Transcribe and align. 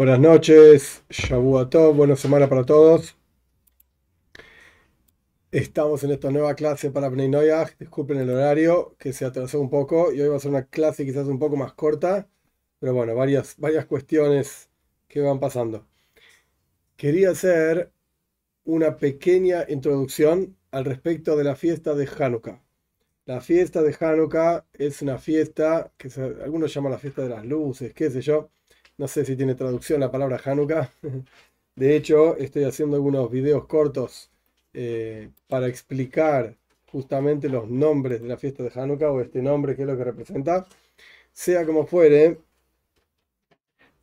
Buenas 0.00 0.18
noches, 0.18 1.04
Shabuatov, 1.10 1.94
buena 1.94 2.16
semana 2.16 2.48
para 2.48 2.64
todos. 2.64 3.18
Estamos 5.52 6.02
en 6.04 6.12
esta 6.12 6.30
nueva 6.30 6.54
clase 6.54 6.90
para 6.90 7.10
Noyach. 7.10 7.76
Disculpen 7.78 8.16
el 8.16 8.30
horario 8.30 8.96
que 8.98 9.12
se 9.12 9.26
atrasó 9.26 9.60
un 9.60 9.68
poco 9.68 10.10
y 10.10 10.22
hoy 10.22 10.28
va 10.28 10.36
a 10.36 10.40
ser 10.40 10.52
una 10.52 10.64
clase 10.64 11.04
quizás 11.04 11.26
un 11.26 11.38
poco 11.38 11.56
más 11.58 11.74
corta, 11.74 12.30
pero 12.78 12.94
bueno, 12.94 13.14
varias, 13.14 13.58
varias 13.58 13.84
cuestiones 13.84 14.70
que 15.06 15.20
van 15.20 15.38
pasando. 15.38 15.86
Quería 16.96 17.32
hacer 17.32 17.92
una 18.64 18.96
pequeña 18.96 19.66
introducción 19.68 20.56
al 20.70 20.86
respecto 20.86 21.36
de 21.36 21.44
la 21.44 21.56
fiesta 21.56 21.94
de 21.94 22.08
Hanukkah. 22.08 22.62
La 23.26 23.42
fiesta 23.42 23.82
de 23.82 23.94
Hanukkah 24.00 24.64
es 24.72 25.02
una 25.02 25.18
fiesta 25.18 25.92
que 25.98 26.08
algunos 26.42 26.72
llaman 26.72 26.92
la 26.92 26.98
fiesta 26.98 27.20
de 27.20 27.28
las 27.28 27.44
luces, 27.44 27.92
qué 27.92 28.10
sé 28.10 28.22
yo 28.22 28.50
no 29.00 29.08
sé 29.08 29.24
si 29.24 29.34
tiene 29.34 29.54
traducción 29.54 29.98
la 29.98 30.10
palabra 30.10 30.38
Hanukkah. 30.44 30.90
De 31.74 31.96
hecho, 31.96 32.36
estoy 32.36 32.64
haciendo 32.64 32.96
algunos 32.96 33.30
videos 33.30 33.66
cortos 33.66 34.30
eh, 34.74 35.30
para 35.48 35.68
explicar 35.68 36.54
justamente 36.92 37.48
los 37.48 37.66
nombres 37.70 38.20
de 38.20 38.28
la 38.28 38.36
fiesta 38.36 38.62
de 38.62 38.70
Hanukkah 38.74 39.10
o 39.10 39.22
este 39.22 39.40
nombre, 39.40 39.74
que 39.74 39.82
es 39.82 39.88
lo 39.88 39.96
que 39.96 40.04
representa. 40.04 40.66
Sea 41.32 41.64
como 41.64 41.86
fuere, 41.86 42.40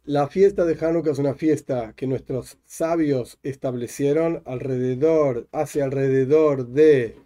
la 0.05 0.27
fiesta 0.27 0.65
de 0.65 0.83
Hanukkah 0.83 1.11
es 1.11 1.19
una 1.19 1.35
fiesta 1.35 1.93
que 1.95 2.07
nuestros 2.07 2.57
sabios 2.65 3.37
establecieron 3.43 4.41
alrededor, 4.45 5.47
hace 5.51 5.83
alrededor 5.83 6.69
de 6.69 7.17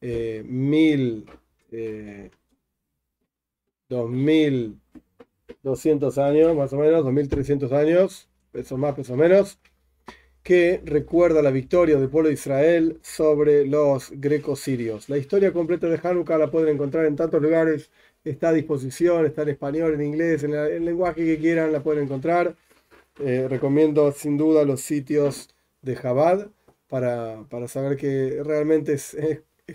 eh, 0.00 0.42
mil, 0.44 1.26
eh, 1.70 2.32
dos 3.88 4.10
mil 4.10 4.80
200 5.62 6.18
años, 6.18 6.56
más 6.56 6.72
o 6.72 6.76
menos, 6.76 7.04
2300 7.04 7.72
años, 7.72 8.28
peso 8.52 8.76
más, 8.76 8.94
peso 8.94 9.16
menos, 9.16 9.58
que 10.42 10.80
recuerda 10.84 11.42
la 11.42 11.50
victoria 11.50 11.98
del 11.98 12.08
pueblo 12.08 12.28
de 12.28 12.34
Israel 12.34 12.98
sobre 13.02 13.66
los 13.66 14.10
grecos 14.12 14.60
sirios. 14.60 15.08
La 15.08 15.18
historia 15.18 15.52
completa 15.52 15.86
de 15.88 16.00
Hanukkah 16.02 16.38
la 16.38 16.50
pueden 16.50 16.74
encontrar 16.74 17.04
en 17.06 17.16
tantos 17.16 17.42
lugares, 17.42 17.90
está 18.24 18.48
a 18.50 18.52
disposición, 18.52 19.26
está 19.26 19.42
en 19.42 19.50
español, 19.50 19.94
en 19.94 20.02
inglés, 20.02 20.42
en 20.44 20.54
el 20.54 20.84
lenguaje 20.84 21.24
que 21.24 21.38
quieran, 21.38 21.72
la 21.72 21.82
pueden 21.82 22.04
encontrar. 22.04 22.56
Eh, 23.18 23.48
recomiendo 23.48 24.12
sin 24.12 24.38
duda 24.38 24.64
los 24.64 24.80
sitios 24.80 25.50
de 25.82 25.94
Jabad 25.94 26.48
para, 26.88 27.44
para 27.50 27.68
saber 27.68 27.96
que 27.96 28.42
realmente 28.42 28.94
es 28.94 29.14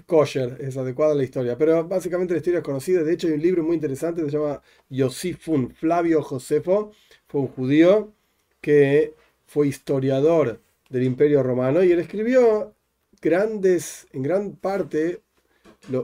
kosher, 0.04 0.58
es 0.60 0.78
adecuada 0.78 1.16
la 1.16 1.24
historia. 1.24 1.58
Pero 1.58 1.88
básicamente 1.88 2.34
la 2.34 2.40
historia 2.40 2.60
es 2.60 2.66
conocida. 2.66 3.04
De 3.04 3.14
hecho, 3.14 3.28
hay 3.28 3.34
un 3.34 3.42
libro 3.42 3.64
muy 3.64 3.76
interesante 3.76 4.24
que 4.24 4.30
se 4.30 4.38
llama 4.38 4.62
Yosifun 4.90 5.72
Flavio 5.72 6.22
Josefo. 6.22 6.92
Fue 7.28 7.42
un 7.42 7.48
judío 7.48 8.14
que 8.62 9.14
fue 9.46 9.68
historiador 9.68 10.62
del 10.90 11.04
Imperio 11.04 11.44
Romano 11.44 11.84
y 11.84 11.92
él 11.92 12.00
escribió 12.00 12.74
grandes, 13.22 14.08
en 14.12 14.24
gran 14.24 14.56
parte, 14.56 15.22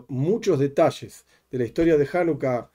muchos 0.08 0.59
detalles 0.59 1.25
de 1.50 1.58
la 1.58 1.66
historia 1.66 1.97
de 1.97 2.08
Hanukkah 2.12 2.69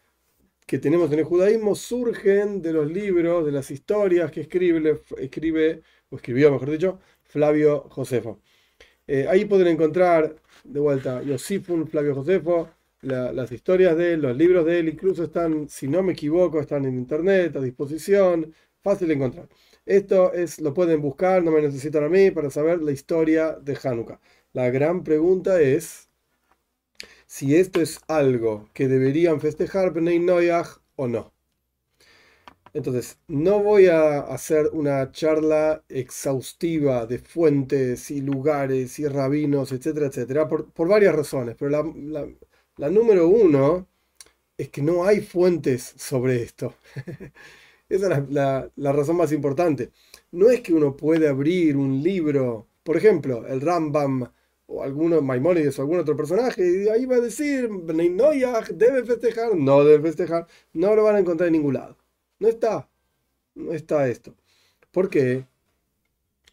que 0.66 0.78
tenemos 0.78 1.12
en 1.12 1.20
el 1.20 1.24
judaísmo 1.24 1.76
surgen 1.76 2.60
de 2.60 2.72
los 2.72 2.90
libros, 2.90 3.46
de 3.46 3.52
las 3.52 3.70
historias 3.70 4.32
que 4.32 4.40
escribe, 4.40 5.00
escribe 5.18 5.82
o 6.10 6.16
escribió, 6.16 6.50
mejor 6.50 6.70
dicho, 6.70 6.98
Flavio 7.22 7.86
Josefo. 7.88 8.40
Eh, 9.06 9.26
ahí 9.28 9.44
pueden 9.44 9.68
encontrar 9.68 10.34
de 10.68 10.80
vuelta, 10.80 11.22
Yosifun, 11.22 11.86
Flavio 11.88 12.14
Josefo, 12.14 12.68
las 13.02 13.52
historias 13.52 13.96
de 13.96 14.14
él, 14.14 14.22
los 14.22 14.36
libros 14.36 14.66
de 14.66 14.80
él, 14.80 14.88
incluso 14.88 15.24
están, 15.24 15.68
si 15.68 15.86
no 15.88 16.02
me 16.02 16.12
equivoco, 16.12 16.60
están 16.60 16.84
en 16.86 16.96
internet, 16.96 17.54
a 17.56 17.60
disposición, 17.60 18.52
fácil 18.82 19.08
de 19.08 19.14
encontrar. 19.14 19.48
Esto 19.84 20.32
es, 20.32 20.60
lo 20.60 20.74
pueden 20.74 21.00
buscar, 21.00 21.42
no 21.44 21.52
me 21.52 21.62
necesitan 21.62 22.04
a 22.04 22.08
mí 22.08 22.30
para 22.30 22.50
saber 22.50 22.82
la 22.82 22.92
historia 22.92 23.52
de 23.52 23.78
Hanukkah. 23.82 24.20
La 24.52 24.70
gran 24.70 25.04
pregunta 25.04 25.60
es 25.60 26.08
si 27.26 27.56
esto 27.56 27.80
es 27.80 28.00
algo 28.08 28.68
que 28.74 28.88
deberían 28.88 29.40
festejar 29.40 29.92
Bnei 29.92 30.18
Noyach 30.18 30.80
o 30.96 31.06
no. 31.08 31.35
Entonces, 32.76 33.18
no 33.28 33.62
voy 33.62 33.86
a 33.86 34.20
hacer 34.20 34.68
una 34.74 35.10
charla 35.10 35.82
exhaustiva 35.88 37.06
de 37.06 37.18
fuentes 37.18 38.10
y 38.10 38.20
lugares 38.20 38.98
y 38.98 39.08
rabinos, 39.08 39.72
etcétera, 39.72 40.08
etcétera, 40.08 40.46
por, 40.46 40.88
varias 40.88 41.14
razones, 41.14 41.56
pero 41.58 41.70
la, 42.76 42.90
número 42.90 43.28
uno 43.28 43.88
es 44.58 44.68
que 44.70 44.82
no 44.82 45.06
hay 45.06 45.22
fuentes 45.22 45.94
sobre 45.96 46.42
esto. 46.42 46.74
Esa 47.88 48.18
es 48.18 48.30
la, 48.30 48.70
razón 48.92 49.16
más 49.16 49.32
importante. 49.32 49.90
No 50.32 50.50
es 50.50 50.60
que 50.60 50.74
uno 50.74 50.96
puede 50.96 51.28
abrir 51.28 51.76
un 51.78 52.02
libro, 52.02 52.68
por 52.82 52.98
ejemplo, 52.98 53.46
el 53.46 53.62
Rambam 53.62 54.30
o 54.66 54.82
alguno, 54.82 55.22
Maimónides 55.22 55.78
o 55.78 55.82
algún 55.82 56.00
otro 56.00 56.16
personaje, 56.16 56.84
y 56.84 56.88
ahí 56.90 57.06
va 57.06 57.16
a 57.16 57.20
decir, 57.20 57.70
no, 57.70 58.32
deben 58.74 59.06
festejar, 59.06 59.56
no 59.56 59.84
deben 59.84 60.02
festejar, 60.02 60.46
no 60.74 60.94
lo 60.94 61.04
van 61.04 61.16
a 61.16 61.20
encontrar 61.20 61.48
en 61.48 61.54
ningún 61.54 61.74
lado. 61.74 61.96
No 62.38 62.48
está. 62.48 62.88
No 63.54 63.72
está 63.72 64.08
esto. 64.08 64.34
¿Por 64.90 65.08
qué? 65.10 65.46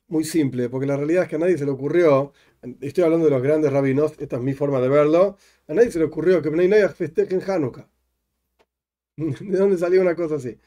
Muy 0.08 0.24
simple, 0.24 0.70
porque 0.70 0.88
la 0.88 0.98
realidad 0.98 1.24
es 1.24 1.30
que 1.30 1.36
a 1.36 1.40
nadie 1.40 1.58
se 1.58 1.66
le 1.66 1.72
ocurrió, 1.72 2.34
estoy 2.82 3.04
hablando 3.04 3.26
de 3.26 3.32
los 3.32 3.42
grandes 3.42 3.72
rabinos, 3.72 4.14
esta 4.20 4.36
es 4.38 4.42
mi 4.42 4.54
forma 4.54 4.80
de 4.80 4.90
verlo, 4.90 5.38
a 5.68 5.74
nadie 5.74 5.92
se 5.92 6.00
le 6.00 6.06
ocurrió 6.06 6.42
que 6.42 6.50
Bnei 6.50 6.88
festeje 6.90 7.36
en 7.36 7.50
Hanukkah. 7.50 7.90
¿De 9.16 9.58
dónde 9.58 9.78
salió 9.78 10.02
una 10.02 10.16
cosa 10.16 10.36
así? 10.36 10.58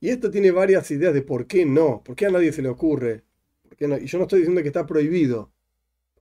Y 0.00 0.10
esto 0.10 0.30
tiene 0.30 0.50
varias 0.50 0.90
ideas 0.90 1.14
de 1.14 1.22
por 1.22 1.46
qué 1.46 1.64
no, 1.66 2.02
por 2.04 2.16
qué 2.16 2.26
a 2.26 2.30
nadie 2.30 2.52
se 2.52 2.62
le 2.62 2.68
ocurre. 2.68 3.24
Y 3.78 4.06
yo 4.06 4.18
no 4.18 4.24
estoy 4.24 4.40
diciendo 4.40 4.62
que 4.62 4.68
está 4.68 4.86
prohibido. 4.86 5.52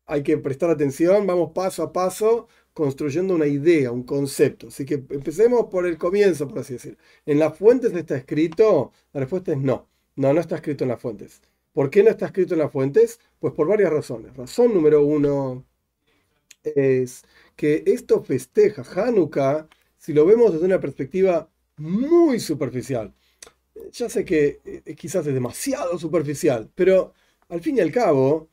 Hay 0.06 0.24
que 0.24 0.38
prestar 0.38 0.70
atención, 0.70 1.28
vamos 1.28 1.52
paso 1.54 1.84
a 1.84 1.94
paso 1.94 2.48
construyendo 2.80 3.36
una 3.36 3.46
idea, 3.46 3.92
un 3.92 4.04
concepto. 4.04 4.70
Así 4.70 4.86
que 4.86 4.94
empecemos 4.94 5.66
por 5.70 5.86
el 5.86 5.98
comienzo, 5.98 6.48
por 6.48 6.60
así 6.60 6.74
decir. 6.76 6.98
¿En 7.26 7.38
las 7.38 7.58
fuentes 7.58 7.94
está 7.94 8.16
escrito? 8.16 8.94
La 9.12 9.20
respuesta 9.20 9.52
es 9.52 9.58
no. 9.58 9.90
No, 10.16 10.34
no 10.34 10.40
está 10.40 10.56
escrito 10.56 10.86
en 10.86 10.92
las 10.92 11.02
fuentes. 11.02 11.42
¿Por 11.74 11.90
qué 11.90 12.04
no 12.04 12.10
está 12.10 12.28
escrito 12.28 12.54
en 12.54 12.62
las 12.62 12.72
fuentes? 12.72 13.20
Pues 13.38 13.54
por 13.54 13.68
varias 13.68 13.92
razones. 13.92 14.34
Razón 14.38 14.74
número 14.74 15.04
uno 15.04 15.66
es 16.64 17.24
que 17.58 17.84
esto 17.86 18.24
festeja 18.24 18.84
Hanukkah 18.84 19.68
si 19.98 20.14
lo 20.14 20.26
vemos 20.26 20.54
desde 20.54 20.66
una 20.66 20.80
perspectiva 20.80 21.50
muy 21.76 22.40
superficial. 22.40 23.14
Ya 23.92 24.08
sé 24.08 24.24
que 24.24 24.62
eh, 24.64 24.96
quizás 24.96 25.28
es 25.28 25.34
demasiado 25.34 26.00
superficial, 26.00 26.72
pero 26.76 27.14
al 27.50 27.60
fin 27.62 27.76
y 27.78 27.82
al 27.82 27.92
cabo, 27.92 28.50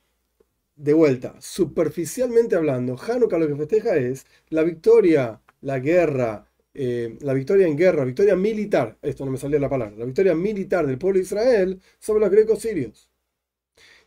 de 0.77 0.93
vuelta, 0.95 1.35
superficialmente 1.41 2.57
hablando, 2.57 2.97
Hanukkah 2.97 3.39
lo 3.39 3.49
que 3.49 3.57
festeja 3.57 3.97
es 3.97 4.27
la 4.51 4.63
victoria, 4.63 5.41
la 5.63 5.79
guerra, 5.81 6.47
eh, 6.75 7.17
la 7.21 7.33
victoria 7.35 7.67
en 7.67 7.77
guerra, 7.77 8.05
victoria 8.05 8.37
militar, 8.37 8.99
esto 9.03 9.25
no 9.25 9.33
me 9.33 9.39
salía 9.39 9.59
la 9.59 9.71
palabra, 9.71 9.97
la 9.97 10.05
victoria 10.05 10.35
militar 10.35 10.87
del 10.87 10.99
pueblo 10.99 11.19
de 11.19 11.25
Israel 11.25 11.81
sobre 11.99 12.21
los 12.21 12.31
grecos 12.31 12.61
sirios. 12.61 13.11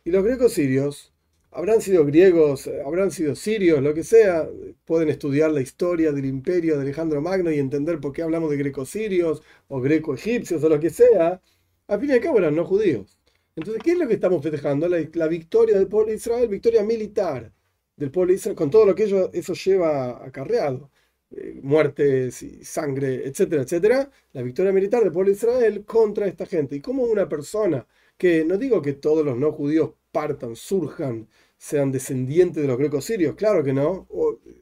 Y 0.04 0.10
los 0.10 0.24
grecos 0.24 0.52
sirios 0.52 1.12
habrán 1.50 1.80
sido 1.80 2.04
griegos, 2.06 2.68
habrán 2.84 3.10
sido 3.10 3.34
sirios, 3.34 3.82
lo 3.82 3.94
que 3.94 4.04
sea, 4.04 4.48
pueden 4.84 5.08
estudiar 5.08 5.50
la 5.50 5.60
historia 5.60 6.12
del 6.12 6.24
imperio 6.26 6.76
de 6.76 6.82
Alejandro 6.82 7.20
Magno 7.20 7.50
y 7.50 7.58
entender 7.58 8.00
por 8.00 8.12
qué 8.12 8.22
hablamos 8.22 8.50
de 8.50 8.56
grecos 8.56 8.90
sirios 8.90 9.42
o 9.68 9.80
greco-egipcios 9.80 10.62
o 10.64 10.68
lo 10.68 10.80
que 10.80 10.90
sea. 10.90 11.40
Al 11.88 12.00
fin 12.00 12.10
y 12.10 12.12
al 12.14 12.20
cabo 12.20 12.38
eran 12.38 12.54
no 12.56 12.64
judíos. 12.64 13.19
Entonces, 13.56 13.82
¿qué 13.82 13.92
es 13.92 13.98
lo 13.98 14.08
que 14.08 14.14
estamos 14.14 14.42
festejando? 14.42 14.88
La, 14.88 15.26
victoria 15.28 15.76
del 15.78 15.88
pueblo 15.88 16.10
de 16.10 16.16
Israel, 16.16 16.48
victoria 16.48 16.82
militar 16.82 17.52
del 17.96 18.10
pueblo 18.10 18.32
de 18.32 18.36
Israel, 18.38 18.56
con 18.56 18.70
todo 18.70 18.86
lo 18.86 18.94
que 18.94 19.04
eso 19.04 19.54
lleva 19.54 20.24
acarreado. 20.24 20.90
Eh, 21.32 21.60
muertes 21.62 22.42
y 22.42 22.64
sangre, 22.64 23.24
etcétera, 23.24 23.62
etcétera, 23.62 24.10
la 24.32 24.42
victoria 24.42 24.72
militar 24.72 25.04
del 25.04 25.12
pueblo 25.12 25.30
de 25.30 25.36
Israel 25.36 25.84
contra 25.84 26.26
esta 26.26 26.44
gente. 26.44 26.74
Y 26.74 26.80
como 26.80 27.04
una 27.04 27.28
persona 27.28 27.86
que, 28.18 28.44
no 28.44 28.58
digo 28.58 28.82
que 28.82 28.94
todos 28.94 29.24
los 29.24 29.36
no 29.36 29.52
judíos 29.52 29.92
partan, 30.10 30.56
surjan, 30.56 31.28
sean 31.56 31.92
descendientes 31.92 32.62
de 32.62 32.66
los 32.68 32.78
grecos 32.78 33.04
sirios, 33.04 33.36
claro 33.36 33.62
que 33.62 33.72
no, 33.72 34.08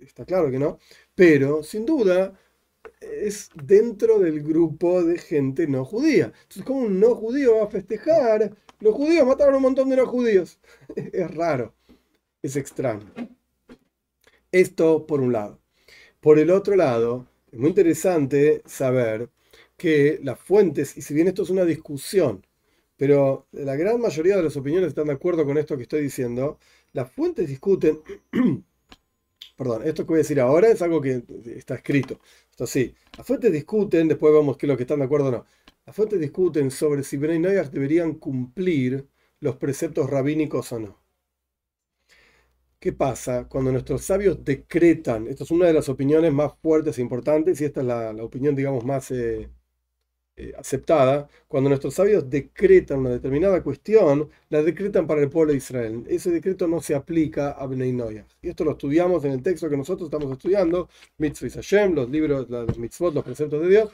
está 0.03 0.27
claro 0.27 0.51
que 0.51 0.59
no, 0.59 0.79
pero 1.15 1.63
sin 1.63 1.87
duda 1.87 2.39
es 3.01 3.49
dentro 3.55 4.19
del 4.19 4.43
grupo 4.43 5.03
de 5.03 5.19
gente 5.19 5.67
no 5.67 5.85
judía. 5.87 6.27
Entonces, 6.27 6.65
¿cómo 6.65 6.81
un 6.81 7.01
no 7.01 7.15
judío 7.15 7.57
va 7.57 7.65
a 7.65 7.71
festejar 7.71 8.55
los 8.81 8.95
judíos 8.95 9.27
mataron 9.27 9.55
a 9.55 9.57
un 9.59 9.63
montón 9.65 9.89
de 9.89 9.97
no 9.97 10.07
judíos. 10.07 10.59
Es 10.97 11.35
raro, 11.35 11.75
es 12.43 12.57
extraño. 12.57 13.13
Esto 14.53 15.07
por 15.07 15.21
un 15.21 15.33
lado. 15.33 15.61
Por 16.21 16.39
el 16.39 16.51
otro 16.51 16.77
lado, 16.77 17.27
es 17.53 17.59
muy 17.59 17.71
interesante 17.71 18.63
saber 18.67 19.31
que 19.77 20.21
las 20.23 20.39
fuentes, 20.39 20.97
y 20.97 21.03
si 21.03 21.15
bien 21.15 21.29
esto 21.29 21.43
es 21.43 21.51
una 21.51 21.65
discusión, 21.65 22.47
pero 22.97 23.47
la 23.53 23.77
gran 23.77 24.01
mayoría 24.01 24.37
de 24.37 24.43
las 24.43 24.57
opiniones 24.57 24.89
están 24.89 25.07
de 25.07 25.13
acuerdo 25.15 25.47
con 25.47 25.57
esto 25.59 25.77
que 25.77 25.85
estoy 25.85 26.03
diciendo, 26.03 26.59
las 26.93 27.11
fuentes 27.13 27.49
discuten, 27.49 28.01
perdón, 29.57 29.83
esto 29.87 30.05
que 30.05 30.09
voy 30.09 30.17
a 30.17 30.19
decir 30.19 30.41
ahora 30.41 30.69
es 30.69 30.83
algo 30.83 31.01
que 31.01 31.23
está 31.57 31.77
escrito, 31.77 32.21
esto 32.51 32.67
sí, 32.67 32.95
las 33.17 33.27
fuentes 33.27 33.53
discuten, 33.53 34.09
después 34.09 34.33
vemos 34.33 34.57
qué 34.57 34.67
es 34.67 34.69
lo 34.69 34.77
que 34.77 34.83
están 34.83 34.99
de 34.99 35.05
acuerdo 35.05 35.29
o 35.29 35.33
no. 35.33 35.47
Las 35.89 35.97
fuentes 35.97 36.21
discuten 36.21 36.71
sobre 36.71 37.03
si 37.03 37.17
Bnei 37.17 37.39
Noyach 37.39 37.71
deberían 37.71 38.13
cumplir 38.13 39.09
los 39.41 39.57
preceptos 39.57 40.11
rabínicos 40.11 40.71
o 40.73 40.81
no. 40.81 41.03
¿Qué 42.79 42.93
pasa 42.93 43.49
cuando 43.49 43.73
nuestros 43.73 44.05
sabios 44.05 44.45
decretan? 44.45 45.29
Esta 45.29 45.45
es 45.45 45.51
una 45.51 45.65
de 45.65 45.73
las 45.73 45.89
opiniones 45.89 46.31
más 46.31 46.53
fuertes 46.61 46.99
e 46.99 47.01
importantes 47.01 47.59
y 47.63 47.65
esta 47.65 47.81
es 47.81 47.87
la, 47.87 48.11
opinión, 48.23 48.55
digamos, 48.55 48.85
más 48.85 49.11
eh, 49.13 49.49
eh, 50.37 50.53
aceptada. 50.59 51.27
Cuando 51.47 51.71
nuestros 51.71 51.95
sabios 51.95 52.29
decretan 52.29 52.99
una 52.99 53.11
determinada 53.13 53.63
cuestión, 53.63 54.29
la 54.51 54.63
decretan 54.63 55.07
para 55.07 55.23
el 55.23 55.31
pueblo 55.31 55.53
de 55.53 55.57
Israel. 55.57 56.05
Ese 56.07 56.31
decreto 56.31 56.69
no 56.69 56.83
se 56.83 56.97
aplica 56.97 57.53
a 57.53 57.67
Bnei 57.67 57.95
Noyach. 57.95 58.29
Y 58.43 58.51
esto 58.51 58.63
lo 58.63 58.73
estudiamos 58.73 59.25
en 59.25 59.33
el 59.33 59.43
texto 59.43 59.71
que 59.71 59.77
nosotros 59.79 60.09
estamos 60.09 60.31
estudiando, 60.31 60.91
Mitzvah 61.17 61.49
Hashem, 61.49 61.95
los 61.95 62.11
libros, 62.11 62.51
los 62.51 62.79
mitzvot, 62.79 63.15
los 63.15 63.25
preceptos 63.25 63.63
de 63.63 63.69
Dios. 63.71 63.91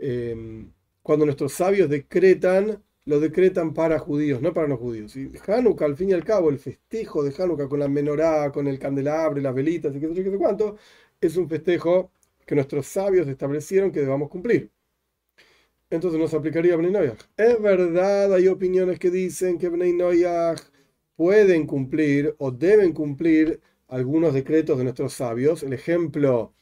Eh, 0.00 0.66
cuando 1.02 1.24
nuestros 1.24 1.52
sabios 1.52 1.88
decretan 1.88 2.82
lo 3.04 3.18
decretan 3.18 3.74
para 3.74 3.98
judíos, 3.98 4.40
no 4.40 4.52
para 4.52 4.68
no 4.68 4.76
judíos. 4.76 5.16
Y 5.16 5.32
Hanukkah, 5.46 5.86
al 5.86 5.96
fin 5.96 6.10
y 6.10 6.12
al 6.12 6.24
cabo, 6.24 6.50
el 6.50 6.58
festejo 6.58 7.24
de 7.24 7.34
Hanukkah 7.36 7.68
con 7.68 7.80
la 7.80 7.88
menorá, 7.88 8.52
con 8.52 8.68
el 8.68 8.78
candelabro, 8.78 9.40
las 9.40 9.54
velitas 9.54 9.94
y 9.94 10.00
qué 10.00 10.08
sé 10.08 10.14
yo, 10.14 10.24
qué 10.24 10.30
sé 10.30 10.36
cuánto, 10.38 10.76
es 11.20 11.36
un 11.36 11.48
festejo 11.48 12.12
que 12.46 12.54
nuestros 12.54 12.86
sabios 12.86 13.26
establecieron 13.28 13.90
que 13.90 14.00
debamos 14.00 14.28
cumplir. 14.28 14.70
Entonces 15.90 16.18
nos 16.18 16.32
aplicaría 16.32 16.76
Bnei 16.76 16.90
Noyach. 16.90 17.20
Es 17.36 17.60
verdad, 17.60 18.32
hay 18.34 18.48
opiniones 18.48 18.98
que 18.98 19.10
dicen 19.10 19.58
que 19.58 19.68
Bnei 19.68 19.92
Noyach 19.92 20.60
pueden 21.16 21.66
cumplir 21.66 22.34
o 22.38 22.50
deben 22.50 22.92
cumplir 22.92 23.60
algunos 23.88 24.32
decretos 24.32 24.78
de 24.78 24.84
nuestros 24.84 25.12
sabios. 25.12 25.62
El 25.62 25.72
ejemplo 25.74 26.54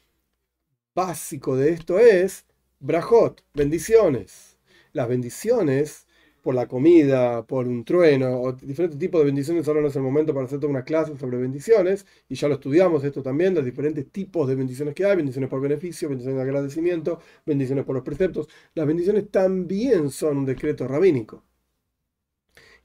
básico 0.94 1.56
de 1.56 1.70
esto 1.70 1.98
es 1.98 2.44
Brajot, 2.82 3.44
bendiciones. 3.52 4.58
Las 4.94 5.06
bendiciones 5.08 6.06
por 6.40 6.54
la 6.54 6.66
comida, 6.66 7.46
por 7.46 7.66
un 7.68 7.84
trueno, 7.84 8.40
o 8.40 8.52
diferentes 8.54 8.98
tipos 8.98 9.20
de 9.20 9.26
bendiciones. 9.26 9.68
Ahora 9.68 9.82
no 9.82 9.88
es 9.88 9.96
el 9.96 10.02
momento 10.02 10.32
para 10.32 10.46
hacer 10.46 10.58
toda 10.60 10.70
una 10.70 10.84
clase 10.84 11.14
sobre 11.18 11.36
bendiciones, 11.36 12.06
y 12.28 12.36
ya 12.36 12.48
lo 12.48 12.54
estudiamos 12.54 13.04
esto 13.04 13.22
también, 13.22 13.54
los 13.54 13.66
diferentes 13.66 14.10
tipos 14.10 14.48
de 14.48 14.54
bendiciones 14.54 14.94
que 14.94 15.04
hay, 15.04 15.16
bendiciones 15.16 15.50
por 15.50 15.60
beneficio, 15.60 16.08
bendiciones 16.08 16.38
de 16.38 16.42
agradecimiento, 16.42 17.20
bendiciones 17.44 17.84
por 17.84 17.94
los 17.96 18.04
preceptos. 18.04 18.48
Las 18.74 18.86
bendiciones 18.86 19.30
también 19.30 20.10
son 20.10 20.38
un 20.38 20.46
decreto 20.46 20.88
rabínico. 20.88 21.44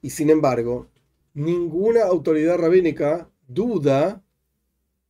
Y 0.02 0.10
sin 0.10 0.30
embargo, 0.30 0.90
ninguna 1.34 2.04
autoridad 2.04 2.58
rabínica 2.58 3.30
duda, 3.48 4.24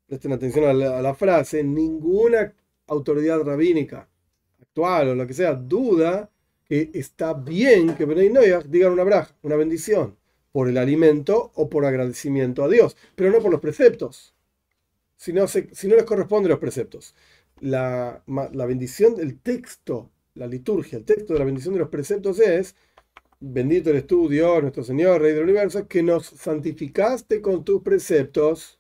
presten 0.08 0.32
atención 0.34 0.66
a 0.66 0.74
la, 0.74 1.00
a 1.00 1.02
la 1.02 1.16
frase, 1.16 1.64
ninguna 1.64 2.54
autoridad 2.88 3.42
rabínica 3.44 4.10
actual 4.76 5.10
o 5.10 5.16
lo 5.16 5.26
que 5.26 5.34
sea, 5.34 5.54
duda 5.54 6.30
que 6.66 6.92
está 6.94 7.34
bien 7.34 7.96
que 7.96 8.06
Benay 8.06 8.30
Noyach 8.30 8.66
digan 8.66 8.92
una 8.92 9.04
braja, 9.04 9.34
una 9.44 9.56
bendición, 9.56 10.18
por 10.52 10.68
el 10.68 10.78
alimento 10.78 11.52
o 11.56 11.70
por 11.70 11.86
agradecimiento 11.86 12.64
a 12.64 12.68
Dios, 12.68 12.98
pero 13.16 13.32
no 13.32 13.40
por 13.40 13.52
los 13.52 13.62
preceptos, 13.62 14.36
si 15.16 15.32
no, 15.32 15.48
si 15.48 15.88
no 15.88 15.96
les 15.96 16.04
corresponden 16.04 16.50
los 16.50 16.60
preceptos. 16.60 17.16
La, 17.62 18.22
la 18.28 18.66
bendición, 18.66 19.16
el 19.20 19.40
texto, 19.40 20.12
la 20.34 20.48
liturgia, 20.48 20.98
el 20.98 21.06
texto 21.06 21.34
de 21.34 21.40
la 21.40 21.46
bendición 21.46 21.74
de 21.74 21.80
los 21.80 21.90
preceptos 21.90 22.40
es, 22.40 22.76
bendito 23.40 23.92
eres 23.92 24.08
tú, 24.08 24.28
Dios, 24.28 24.62
nuestro 24.62 24.84
Señor, 24.84 25.22
Rey 25.22 25.34
del 25.34 25.44
Universo, 25.44 25.88
que 25.88 26.04
nos 26.04 26.26
santificaste 26.26 27.42
con 27.42 27.64
tus 27.64 27.82
preceptos. 27.82 28.78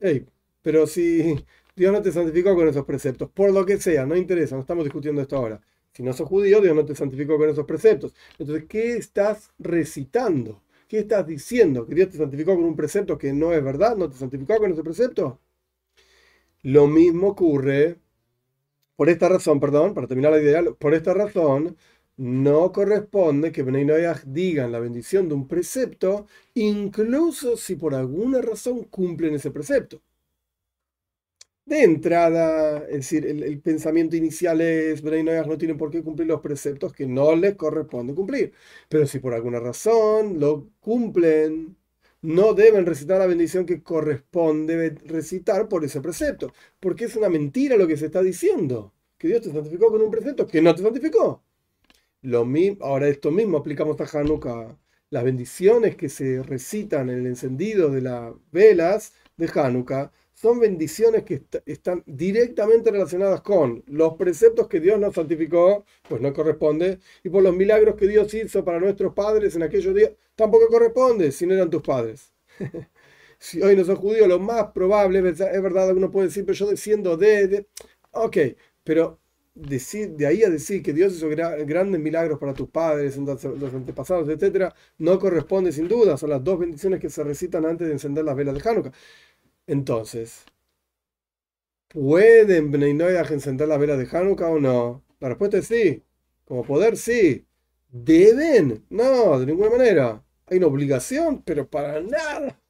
Hey, 0.00 0.26
pero 0.62 0.86
si 0.86 1.44
Dios 1.74 1.92
no 1.92 2.02
te 2.02 2.12
santificó 2.12 2.54
con 2.54 2.68
esos 2.68 2.84
preceptos, 2.84 3.30
por 3.30 3.52
lo 3.52 3.64
que 3.64 3.78
sea, 3.78 4.04
no 4.04 4.16
interesa, 4.16 4.54
no 4.56 4.60
estamos 4.60 4.84
discutiendo 4.84 5.22
esto 5.22 5.36
ahora. 5.36 5.60
Si 5.92 6.02
no 6.02 6.12
sos 6.12 6.28
judío, 6.28 6.60
Dios 6.60 6.74
no 6.76 6.84
te 6.84 6.94
santificó 6.94 7.38
con 7.38 7.48
esos 7.50 7.66
preceptos. 7.66 8.14
Entonces, 8.38 8.66
¿qué 8.68 8.96
estás 8.96 9.50
recitando? 9.58 10.62
¿Qué 10.88 11.00
estás 11.00 11.26
diciendo? 11.26 11.86
¿Que 11.86 11.94
Dios 11.94 12.10
te 12.10 12.18
santificó 12.18 12.54
con 12.54 12.64
un 12.64 12.76
precepto 12.76 13.18
que 13.18 13.32
no 13.32 13.52
es 13.52 13.62
verdad? 13.64 13.96
¿No 13.96 14.08
te 14.10 14.16
santificó 14.16 14.58
con 14.58 14.72
ese 14.72 14.82
precepto? 14.82 15.38
Lo 16.62 16.86
mismo 16.86 17.28
ocurre, 17.28 17.98
por 18.96 19.08
esta 19.08 19.28
razón, 19.28 19.60
perdón, 19.60 19.94
para 19.94 20.06
terminar 20.06 20.32
la 20.32 20.40
idea, 20.40 20.62
por 20.78 20.94
esta 20.94 21.14
razón, 21.14 21.76
no 22.16 22.72
corresponde 22.72 23.52
que 23.52 23.62
Bnei 23.62 23.86
digan 24.26 24.72
la 24.72 24.78
bendición 24.80 25.28
de 25.28 25.34
un 25.34 25.48
precepto, 25.48 26.26
incluso 26.54 27.56
si 27.56 27.76
por 27.76 27.94
alguna 27.94 28.40
razón 28.42 28.84
cumplen 28.84 29.34
ese 29.34 29.50
precepto 29.50 30.02
de 31.64 31.82
entrada, 31.84 32.78
es 32.88 32.96
decir, 32.96 33.26
el, 33.26 33.60
pensamiento 33.60 34.16
inicial 34.16 34.60
es, 34.60 35.02
Bnei 35.02 35.22
no 35.24 35.58
tienen 35.58 35.78
por 35.78 35.90
qué 35.90 36.02
cumplir 36.02 36.28
los 36.28 36.40
preceptos 36.40 36.92
que 36.92 37.06
no 37.06 37.36
les 37.36 37.54
corresponde 37.54 38.14
cumplir. 38.14 38.52
Pero 38.88 39.06
si 39.06 39.20
por 39.20 39.34
alguna 39.34 39.60
razón 39.60 40.40
lo 40.40 40.68
cumplen, 40.80 41.76
no 42.22 42.54
deben 42.54 42.86
recitar 42.86 43.18
la 43.18 43.26
bendición 43.26 43.66
que 43.66 43.82
corresponde 43.82 44.90
recitar 45.06 45.68
por 45.68 45.84
ese 45.84 46.00
precepto. 46.00 46.52
Porque 46.80 47.04
es 47.06 47.16
una 47.16 47.28
mentira 47.28 47.76
lo 47.76 47.86
que 47.86 47.96
se 47.96 48.06
está 48.06 48.22
diciendo. 48.22 48.92
Que 49.18 49.28
Dios 49.28 49.42
te 49.42 49.52
santificó 49.52 49.90
con 49.90 50.02
un 50.02 50.10
precepto 50.10 50.46
que 50.46 50.62
no 50.62 50.74
te 50.74 50.82
santificó. 50.82 51.42
Lo 52.22 52.44
mismo, 52.44 52.84
ahora 52.84 53.08
esto 53.08 53.30
mismo 53.30 53.58
aplicamos 53.58 54.00
a 54.00 54.18
Hanukkah. 54.18 54.78
Las 55.10 55.24
bendiciones 55.24 55.96
que 55.96 56.08
se 56.08 56.42
recitan 56.42 57.10
en 57.10 57.20
el 57.20 57.26
encendido 57.26 57.90
de 57.90 58.00
las 58.02 58.32
velas 58.52 59.14
de 59.36 59.50
Hanukkah 59.52 60.12
son 60.42 60.58
bendiciones 60.58 61.22
que 61.22 61.44
están 61.66 62.02
directamente 62.04 62.90
relacionadas 62.90 63.42
con 63.42 63.84
los 63.86 64.14
preceptos 64.14 64.66
que 64.66 64.80
Dios 64.80 64.98
nos 64.98 65.14
santificó, 65.14 65.84
pues 66.08 66.20
no 66.20 66.32
corresponde, 66.32 66.98
y 67.22 67.30
por 67.30 67.44
los 67.44 67.54
milagros 67.54 67.94
que 67.94 68.08
Dios 68.08 68.34
hizo 68.34 68.64
para 68.64 68.80
nuestros 68.80 69.14
padres 69.14 69.54
en 69.54 69.62
aquellos 69.62 69.94
días, 69.94 70.10
tampoco 70.34 70.66
corresponde 70.66 71.30
si 71.30 71.46
no 71.46 71.54
eran 71.54 71.70
tus 71.70 71.82
padres. 71.82 72.32
si 73.38 73.62
hoy 73.62 73.76
no 73.76 73.84
sos 73.84 74.00
judío, 74.00 74.26
lo 74.26 74.40
más 74.40 74.72
probable, 74.72 75.20
es 75.20 75.38
verdad, 75.38 75.96
uno 75.96 76.10
puede 76.10 76.26
decir, 76.26 76.44
pero 76.44 76.56
yo 76.56 76.70
desciendo 76.70 77.16
de... 77.16 77.68
Ok, 78.10 78.36
pero 78.82 79.20
decir, 79.54 80.10
de 80.16 80.26
ahí 80.26 80.42
a 80.42 80.50
decir 80.50 80.82
que 80.82 80.92
Dios 80.92 81.14
hizo 81.14 81.28
grandes 81.28 82.00
milagros 82.00 82.38
para 82.40 82.54
tus 82.54 82.68
padres, 82.68 83.16
los 83.16 83.44
antepasados, 83.74 84.28
etc., 84.28 84.72
no 84.98 85.18
corresponde 85.18 85.70
sin 85.72 85.86
duda, 85.88 86.16
son 86.16 86.30
las 86.30 86.42
dos 86.42 86.58
bendiciones 86.58 87.00
que 87.00 87.10
se 87.10 87.22
recitan 87.22 87.64
antes 87.66 87.86
de 87.86 87.92
encender 87.92 88.24
las 88.24 88.34
velas 88.36 88.54
de 88.54 88.68
Hanukkah. 88.68 88.92
Entonces, 89.66 90.44
¿pueden 91.88 92.70
Bnei 92.70 92.92
encender 93.30 93.68
las 93.68 93.78
velas 93.78 93.98
de 93.98 94.08
Hanukkah 94.16 94.50
o 94.50 94.58
no? 94.60 95.04
La 95.20 95.28
respuesta 95.28 95.58
es 95.58 95.66
sí. 95.66 96.02
Como 96.44 96.64
poder, 96.64 96.96
sí. 96.96 97.46
¿Deben? 97.90 98.84
No, 98.90 99.38
de 99.38 99.46
ninguna 99.46 99.70
manera. 99.70 100.24
Hay 100.46 100.58
una 100.58 100.66
obligación, 100.66 101.42
pero 101.42 101.68
para 101.68 102.00
nada. 102.00 102.60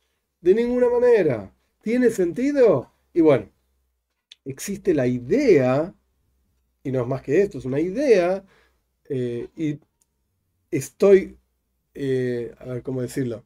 De 0.40 0.54
ninguna 0.54 0.88
manera. 0.88 1.54
¿Tiene 1.82 2.10
sentido? 2.10 2.92
Y 3.14 3.20
bueno, 3.22 3.50
existe 4.44 4.94
la 4.94 5.06
idea, 5.06 5.94
y 6.84 6.92
no 6.92 7.02
es 7.02 7.06
más 7.08 7.22
que 7.22 7.42
esto, 7.42 7.58
es 7.58 7.64
una 7.64 7.80
idea, 7.80 8.44
eh, 9.08 9.48
y 9.56 9.80
estoy, 10.70 11.38
eh, 11.94 12.54
a 12.58 12.66
ver 12.66 12.82
cómo 12.82 13.02
decirlo, 13.02 13.44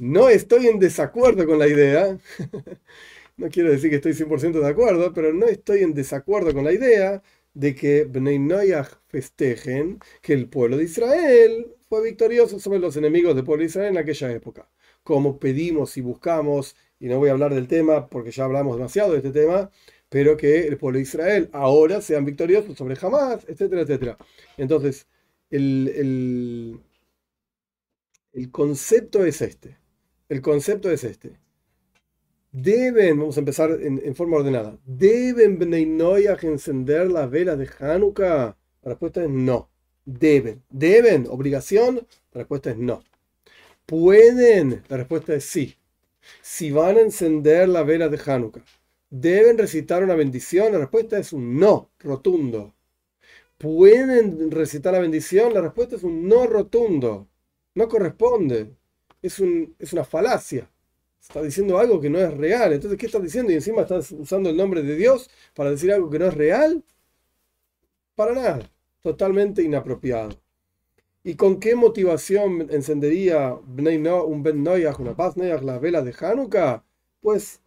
no 0.00 0.30
estoy 0.30 0.66
en 0.66 0.78
desacuerdo 0.78 1.46
con 1.46 1.58
la 1.58 1.68
idea. 1.68 2.18
no 3.36 3.48
quiero 3.50 3.70
decir 3.70 3.90
que 3.90 3.96
estoy 3.96 4.14
100% 4.14 4.60
de 4.60 4.66
acuerdo, 4.66 5.12
pero 5.12 5.32
no 5.34 5.46
estoy 5.46 5.82
en 5.82 5.94
desacuerdo 5.94 6.54
con 6.54 6.64
la 6.64 6.72
idea 6.72 7.22
de 7.54 7.74
que 7.74 8.04
Bnei 8.04 8.38
Noyach 8.38 8.88
festejen 9.08 9.98
que 10.22 10.32
el 10.32 10.48
pueblo 10.48 10.78
de 10.78 10.84
Israel 10.84 11.76
fue 11.88 12.02
victorioso 12.02 12.58
sobre 12.58 12.78
los 12.78 12.96
enemigos 12.96 13.34
del 13.34 13.44
pueblo 13.44 13.62
de 13.62 13.66
Israel 13.66 13.90
en 13.90 13.98
aquella 13.98 14.32
época. 14.32 14.70
Como 15.02 15.38
pedimos 15.38 15.96
y 15.98 16.00
buscamos, 16.00 16.76
y 16.98 17.08
no 17.08 17.18
voy 17.18 17.28
a 17.28 17.32
hablar 17.32 17.54
del 17.54 17.68
tema 17.68 18.08
porque 18.08 18.30
ya 18.30 18.44
hablamos 18.44 18.76
demasiado 18.76 19.12
de 19.12 19.18
este 19.18 19.32
tema, 19.32 19.70
pero 20.08 20.36
que 20.36 20.66
el 20.66 20.78
pueblo 20.78 20.96
de 20.98 21.02
Israel 21.02 21.50
ahora 21.52 22.00
sean 22.00 22.24
victoriosos 22.24 22.76
sobre 22.78 22.96
Hamas, 23.00 23.44
etcétera, 23.48 23.82
etcétera. 23.82 24.16
Entonces, 24.56 25.06
el, 25.50 26.80
el 28.32 28.50
concepto 28.50 29.24
es 29.24 29.42
este. 29.42 29.78
El 30.30 30.42
concepto 30.42 30.92
es 30.92 31.02
este. 31.02 31.32
Deben, 32.52 33.18
vamos 33.18 33.36
a 33.36 33.40
empezar 33.40 33.72
en, 33.82 34.14
forma 34.14 34.36
ordenada, 34.36 34.78
¿deben 34.86 35.58
Bnei 35.58 35.86
Noyach 35.86 36.44
encender 36.44 37.10
las 37.10 37.28
velas 37.28 37.58
de 37.58 37.68
Hanukkah? 37.80 38.56
La 38.82 38.88
respuesta 38.90 39.24
es 39.24 39.28
no. 39.28 39.70
Deben. 40.04 40.62
¿Deben? 40.70 41.26
¿Obligación? 41.28 42.06
La 42.32 42.42
respuesta 42.42 42.70
es 42.70 42.76
no. 42.76 43.02
¿Pueden? 43.86 44.84
La 44.88 44.98
respuesta 44.98 45.34
es 45.34 45.44
sí. 45.46 45.76
Si 46.42 46.70
van 46.70 46.96
a 46.98 47.00
encender 47.00 47.68
las 47.68 47.84
velas 47.84 48.12
de 48.12 48.20
Hanukkah, 48.24 48.64
¿deben 49.10 49.58
recitar 49.58 50.04
una 50.04 50.14
bendición? 50.14 50.72
La 50.72 50.78
respuesta 50.78 51.18
es 51.18 51.32
un 51.32 51.58
no 51.58 51.90
rotundo. 51.98 52.76
¿Pueden 53.58 54.52
recitar 54.52 54.92
la 54.92 55.00
bendición? 55.00 55.52
La 55.52 55.60
respuesta 55.60 55.96
es 55.96 56.04
un 56.04 56.28
no 56.28 56.46
rotundo. 56.46 57.26
No 57.74 57.88
corresponde 57.88 58.76
es, 59.22 59.38
un, 59.40 59.74
es 59.78 59.92
una 59.92 60.04
falacia. 60.04 60.70
Está 61.20 61.42
diciendo 61.42 61.78
algo 61.78 62.00
que 62.00 62.10
no 62.10 62.18
es 62.18 62.32
real. 62.36 62.72
Entonces, 62.72 62.98
¿qué 62.98 63.06
estás 63.06 63.22
diciendo? 63.22 63.52
Y 63.52 63.56
encima 63.56 63.82
estás 63.82 64.12
usando 64.12 64.50
el 64.50 64.56
nombre 64.56 64.82
de 64.82 64.96
Dios 64.96 65.30
para 65.54 65.70
decir 65.70 65.92
algo 65.92 66.10
que 66.10 66.18
no 66.18 66.26
es 66.26 66.34
real. 66.34 66.82
Para 68.14 68.32
nada. 68.34 68.70
totalmente 69.02 69.62
inapropiado. 69.62 70.30
¿Y 71.24 71.34
con 71.36 71.60
qué 71.60 71.74
motivación 71.74 72.68
encendería 72.70 73.54
un 73.54 74.42
Ben 74.42 74.62
Noyach, 74.62 74.98
una 75.00 75.16
Paz 75.16 75.36
Noyach, 75.36 75.62
las 75.62 75.80
velas 75.80 76.04
de 76.04 76.14
Hanukkah? 76.18 76.84
Pues 77.20 77.60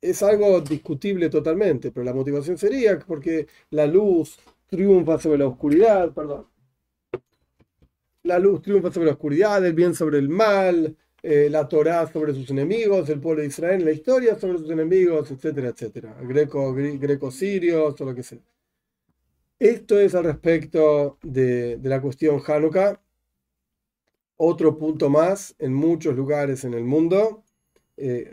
es 0.00 0.22
algo 0.22 0.60
discutible 0.60 1.30
totalmente, 1.30 1.90
pero 1.92 2.04
la 2.04 2.14
motivación 2.14 2.58
sería 2.58 2.98
porque 3.00 3.46
la 3.70 3.86
luz 3.86 4.38
triunfa 4.68 5.18
sobre 5.18 5.38
la 5.38 5.48
oscuridad, 5.48 6.12
perdón. 6.12 6.46
La 8.22 8.38
luz 8.38 8.62
triunfa 8.62 8.92
sobre 8.92 9.06
la 9.06 9.12
oscuridad, 9.12 9.64
el 9.64 9.72
bien 9.72 9.94
sobre 9.94 10.18
el 10.18 10.28
mal, 10.28 10.96
eh, 11.22 11.48
la 11.50 11.68
Torah 11.68 12.06
sobre 12.06 12.34
sus 12.34 12.50
enemigos, 12.50 13.08
el 13.08 13.20
pueblo 13.20 13.42
de 13.42 13.48
Israel, 13.48 13.84
la 13.84 13.92
historia 13.92 14.38
sobre 14.38 14.58
sus 14.58 14.70
enemigos, 14.70 15.30
etcétera, 15.30 15.68
etcétera. 15.68 16.16
Greco, 16.22 16.74
greco 16.74 17.30
sirios 17.30 18.00
o 18.00 18.04
lo 18.04 18.14
que 18.14 18.22
sea. 18.22 18.38
Esto 19.58 20.00
es 20.00 20.14
al 20.14 20.24
respecto 20.24 21.18
de, 21.22 21.78
la 21.82 22.00
cuestión 22.00 22.40
Hanukkah. 22.46 23.00
Otro 24.36 24.78
punto 24.78 25.10
más, 25.10 25.54
en 25.58 25.74
muchos 25.74 26.16
lugares 26.16 26.64
en 26.64 26.72
el 26.72 26.84
mundo, 26.84 27.44
eh, 27.98 28.32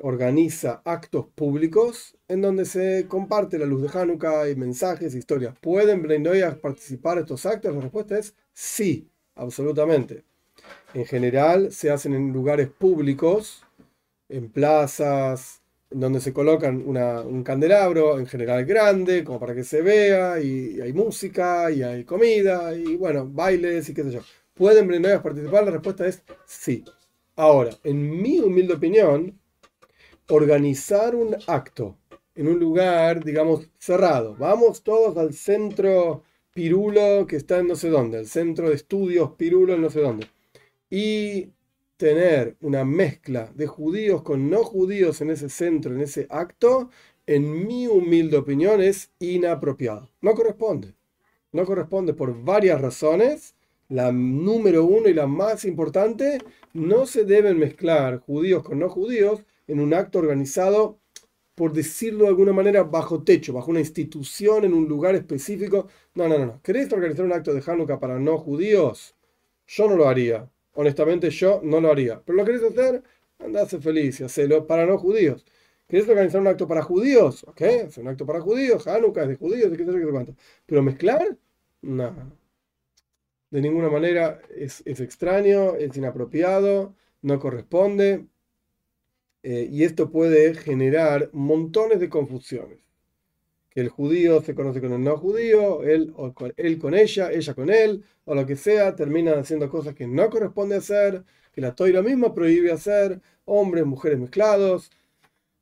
organiza 0.00 0.82
actos 0.84 1.26
públicos 1.34 2.16
en 2.28 2.42
donde 2.42 2.66
se 2.66 3.06
comparte 3.08 3.58
la 3.58 3.64
luz 3.64 3.80
de 3.82 3.98
Hanukkah 3.98 4.50
y 4.50 4.56
mensajes, 4.56 5.14
historias. 5.14 5.54
¿Pueden 5.60 6.02
Bnei 6.02 6.42
participar 6.60 7.16
en 7.16 7.24
estos 7.24 7.46
actos? 7.46 7.74
La 7.74 7.80
respuesta 7.80 8.18
es 8.18 8.34
sí, 8.54 9.08
absolutamente. 9.34 10.24
En 10.94 11.04
general 11.04 11.72
se 11.72 11.90
hacen 11.90 12.14
en 12.14 12.32
lugares 12.32 12.68
públicos, 12.68 13.64
en 14.28 14.50
plazas, 14.50 15.60
donde 15.90 16.20
se 16.20 16.32
colocan 16.32 16.82
un 16.86 17.44
candelabro, 17.44 18.18
en 18.18 18.26
general 18.26 18.64
grande, 18.64 19.24
como 19.24 19.38
para 19.38 19.54
que 19.54 19.64
se 19.64 19.82
vea, 19.82 20.40
y, 20.40 20.80
hay 20.80 20.92
música, 20.92 21.70
y 21.70 21.82
hay 21.82 22.04
comida, 22.04 22.74
y 22.74 22.96
bueno, 22.96 23.28
bailes 23.28 23.88
y 23.88 23.94
qué 23.94 24.02
sé 24.04 24.10
yo. 24.12 24.20
¿Pueden 24.54 24.88
Bnei 24.88 25.18
participar? 25.20 25.64
La 25.64 25.72
respuesta 25.72 26.06
es 26.06 26.22
sí. 26.46 26.84
Ahora, 27.36 27.70
en 27.82 28.22
mi 28.22 28.38
humilde 28.40 28.74
opinión, 28.74 29.38
organizar 30.28 31.14
un 31.14 31.36
acto 31.46 31.96
en 32.34 32.48
un 32.48 32.58
lugar, 32.58 33.24
digamos, 33.24 33.68
cerrado. 33.78 34.34
Vamos 34.36 34.82
todos 34.82 35.16
al 35.16 35.34
centro 35.34 36.22
Pirulo 36.54 37.26
que 37.26 37.34
está 37.34 37.58
en 37.58 37.66
no 37.66 37.74
sé 37.74 37.88
dónde, 37.90 38.20
el 38.20 38.28
centro 38.28 38.68
de 38.68 38.76
estudios 38.76 39.32
Pirulo 39.32 39.74
en 39.74 39.82
no 39.82 39.90
sé 39.90 40.00
dónde. 40.00 40.28
Y 40.88 41.50
tener 41.96 42.56
una 42.60 42.84
mezcla 42.84 43.50
de 43.56 43.66
judíos 43.66 44.22
con 44.22 44.48
no 44.50 44.62
judíos 44.62 45.20
en 45.20 45.30
ese 45.30 45.48
centro, 45.48 45.92
en 45.92 46.00
ese 46.00 46.28
acto, 46.30 46.90
en 47.26 47.66
mi 47.66 47.88
humilde 47.88 48.36
opinión 48.36 48.80
es 48.80 49.10
inapropiado. 49.18 50.10
No 50.20 50.34
corresponde. 50.34 50.94
No 51.50 51.64
corresponde 51.64 52.14
por 52.14 52.44
varias 52.44 52.80
razones. 52.80 53.56
La 53.88 54.12
número 54.12 54.84
uno 54.84 55.08
y 55.08 55.14
la 55.14 55.26
más 55.26 55.64
importante, 55.64 56.38
no 56.72 57.04
se 57.06 57.24
deben 57.24 57.58
mezclar 57.58 58.20
judíos 58.20 58.62
con 58.62 58.78
no 58.78 58.88
judíos 58.88 59.44
en 59.66 59.80
un 59.80 59.92
acto 59.92 60.20
organizado, 60.20 60.98
por 61.54 61.72
decirlo 61.72 62.24
de 62.24 62.30
alguna 62.30 62.52
manera, 62.52 62.82
bajo 62.82 63.22
techo, 63.22 63.52
bajo 63.52 63.70
una 63.70 63.80
institución, 63.80 64.64
en 64.64 64.74
un 64.74 64.88
lugar 64.88 65.14
específico. 65.14 65.88
No, 66.14 66.28
no, 66.28 66.38
no, 66.38 66.46
no. 66.46 66.62
¿Querés 66.62 66.92
organizar 66.92 67.24
un 67.24 67.32
acto 67.32 67.54
de 67.54 67.62
Hanukkah 67.64 68.00
para 68.00 68.18
no 68.18 68.38
judíos? 68.38 69.14
Yo 69.66 69.88
no 69.88 69.96
lo 69.96 70.08
haría. 70.08 70.50
Honestamente, 70.74 71.30
yo 71.30 71.60
no 71.62 71.80
lo 71.80 71.90
haría. 71.90 72.20
Pero 72.24 72.36
lo 72.36 72.44
querés 72.44 72.62
hacer, 72.64 73.02
andase 73.38 73.78
feliz 73.80 74.20
y 74.20 74.24
hacelo 74.24 74.66
para 74.66 74.86
no 74.86 74.98
judíos. 74.98 75.44
¿Querés 75.88 76.08
organizar 76.08 76.40
un 76.40 76.48
acto 76.48 76.66
para 76.66 76.82
judíos? 76.82 77.44
Ok, 77.44 77.60
es 77.62 77.98
un 77.98 78.08
acto 78.08 78.26
para 78.26 78.40
judíos, 78.40 78.86
Hanukkah 78.86 79.22
es 79.22 79.28
de 79.28 79.36
judíos, 79.36 79.70
qué 79.70 79.84
sé 79.84 79.92
qué 79.92 79.92
sé 79.92 80.10
cuánto. 80.10 80.34
Pero 80.66 80.82
mezclar, 80.82 81.36
no. 81.82 82.14
De 83.50 83.60
ninguna 83.60 83.88
manera 83.88 84.40
es, 84.54 84.82
es 84.84 85.00
extraño, 85.00 85.76
es 85.76 85.96
inapropiado, 85.96 86.94
no 87.22 87.38
corresponde. 87.38 88.26
Eh, 89.44 89.68
y 89.70 89.84
esto 89.84 90.10
puede 90.10 90.54
generar 90.54 91.28
montones 91.34 92.00
de 92.00 92.08
confusiones. 92.08 92.78
Que 93.70 93.82
el 93.82 93.90
judío 93.90 94.42
se 94.42 94.54
conoce 94.54 94.80
con 94.80 94.92
el 94.92 95.02
no 95.04 95.18
judío, 95.18 95.82
él, 95.82 96.14
o 96.16 96.32
con, 96.32 96.54
él 96.56 96.78
con 96.78 96.94
ella, 96.94 97.30
ella 97.30 97.54
con 97.54 97.68
él, 97.70 98.04
o 98.24 98.34
lo 98.34 98.46
que 98.46 98.56
sea, 98.56 98.96
terminan 98.96 99.38
haciendo 99.38 99.68
cosas 99.68 99.94
que 99.94 100.06
no 100.06 100.30
corresponde 100.30 100.76
hacer, 100.76 101.24
que 101.52 101.60
la 101.60 101.74
toira 101.74 102.02
misma 102.02 102.32
prohíbe 102.34 102.72
hacer, 102.72 103.20
hombres, 103.44 103.84
mujeres 103.84 104.18
mezclados, 104.18 104.90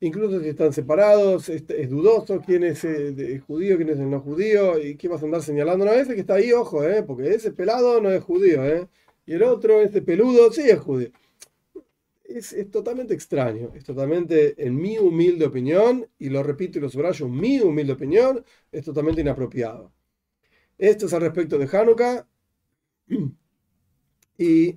incluso 0.00 0.40
si 0.40 0.48
están 0.50 0.72
separados, 0.72 1.48
es, 1.48 1.90
dudoso 1.90 2.40
quién 2.46 2.64
es 2.64 2.84
el, 2.84 3.18
eh, 3.18 3.40
judío, 3.40 3.76
quién 3.76 3.88
es 3.90 3.98
el 3.98 4.10
no 4.10 4.20
judío, 4.20 4.78
y 4.78 4.96
qué 4.96 5.08
vas 5.08 5.22
a 5.22 5.24
andar 5.26 5.42
señalando. 5.42 5.84
No, 5.84 5.92
ese 5.92 6.14
que 6.14 6.20
está 6.20 6.34
ahí, 6.34 6.52
ojo, 6.52 6.84
eh, 6.84 7.02
porque 7.02 7.34
ese 7.34 7.50
pelado 7.52 8.00
no 8.00 8.10
es 8.12 8.22
judío, 8.22 8.64
eh, 8.64 8.86
y 9.26 9.34
el 9.34 9.42
otro, 9.42 9.82
ese 9.82 10.02
peludo, 10.02 10.52
sí 10.52 10.62
es 10.70 10.78
judío 10.78 11.10
es, 12.36 12.70
totalmente 12.70 13.14
extraño, 13.14 13.72
es 13.74 13.84
totalmente, 13.84 14.54
en 14.64 14.76
mi 14.76 14.98
humilde 14.98 15.46
opinión, 15.46 16.08
y 16.18 16.28
lo 16.28 16.42
repito 16.42 16.78
y 16.78 16.82
lo 16.82 16.88
subrayo, 16.88 17.28
mi 17.28 17.60
humilde 17.60 17.92
opinión, 17.92 18.44
es 18.70 18.84
totalmente 18.84 19.20
inapropiado. 19.20 19.92
Esto 20.78 21.06
es 21.06 21.12
al 21.12 21.22
respecto 21.22 21.58
de 21.58 21.68
Hanukkah. 21.76 22.26
Y 24.38 24.76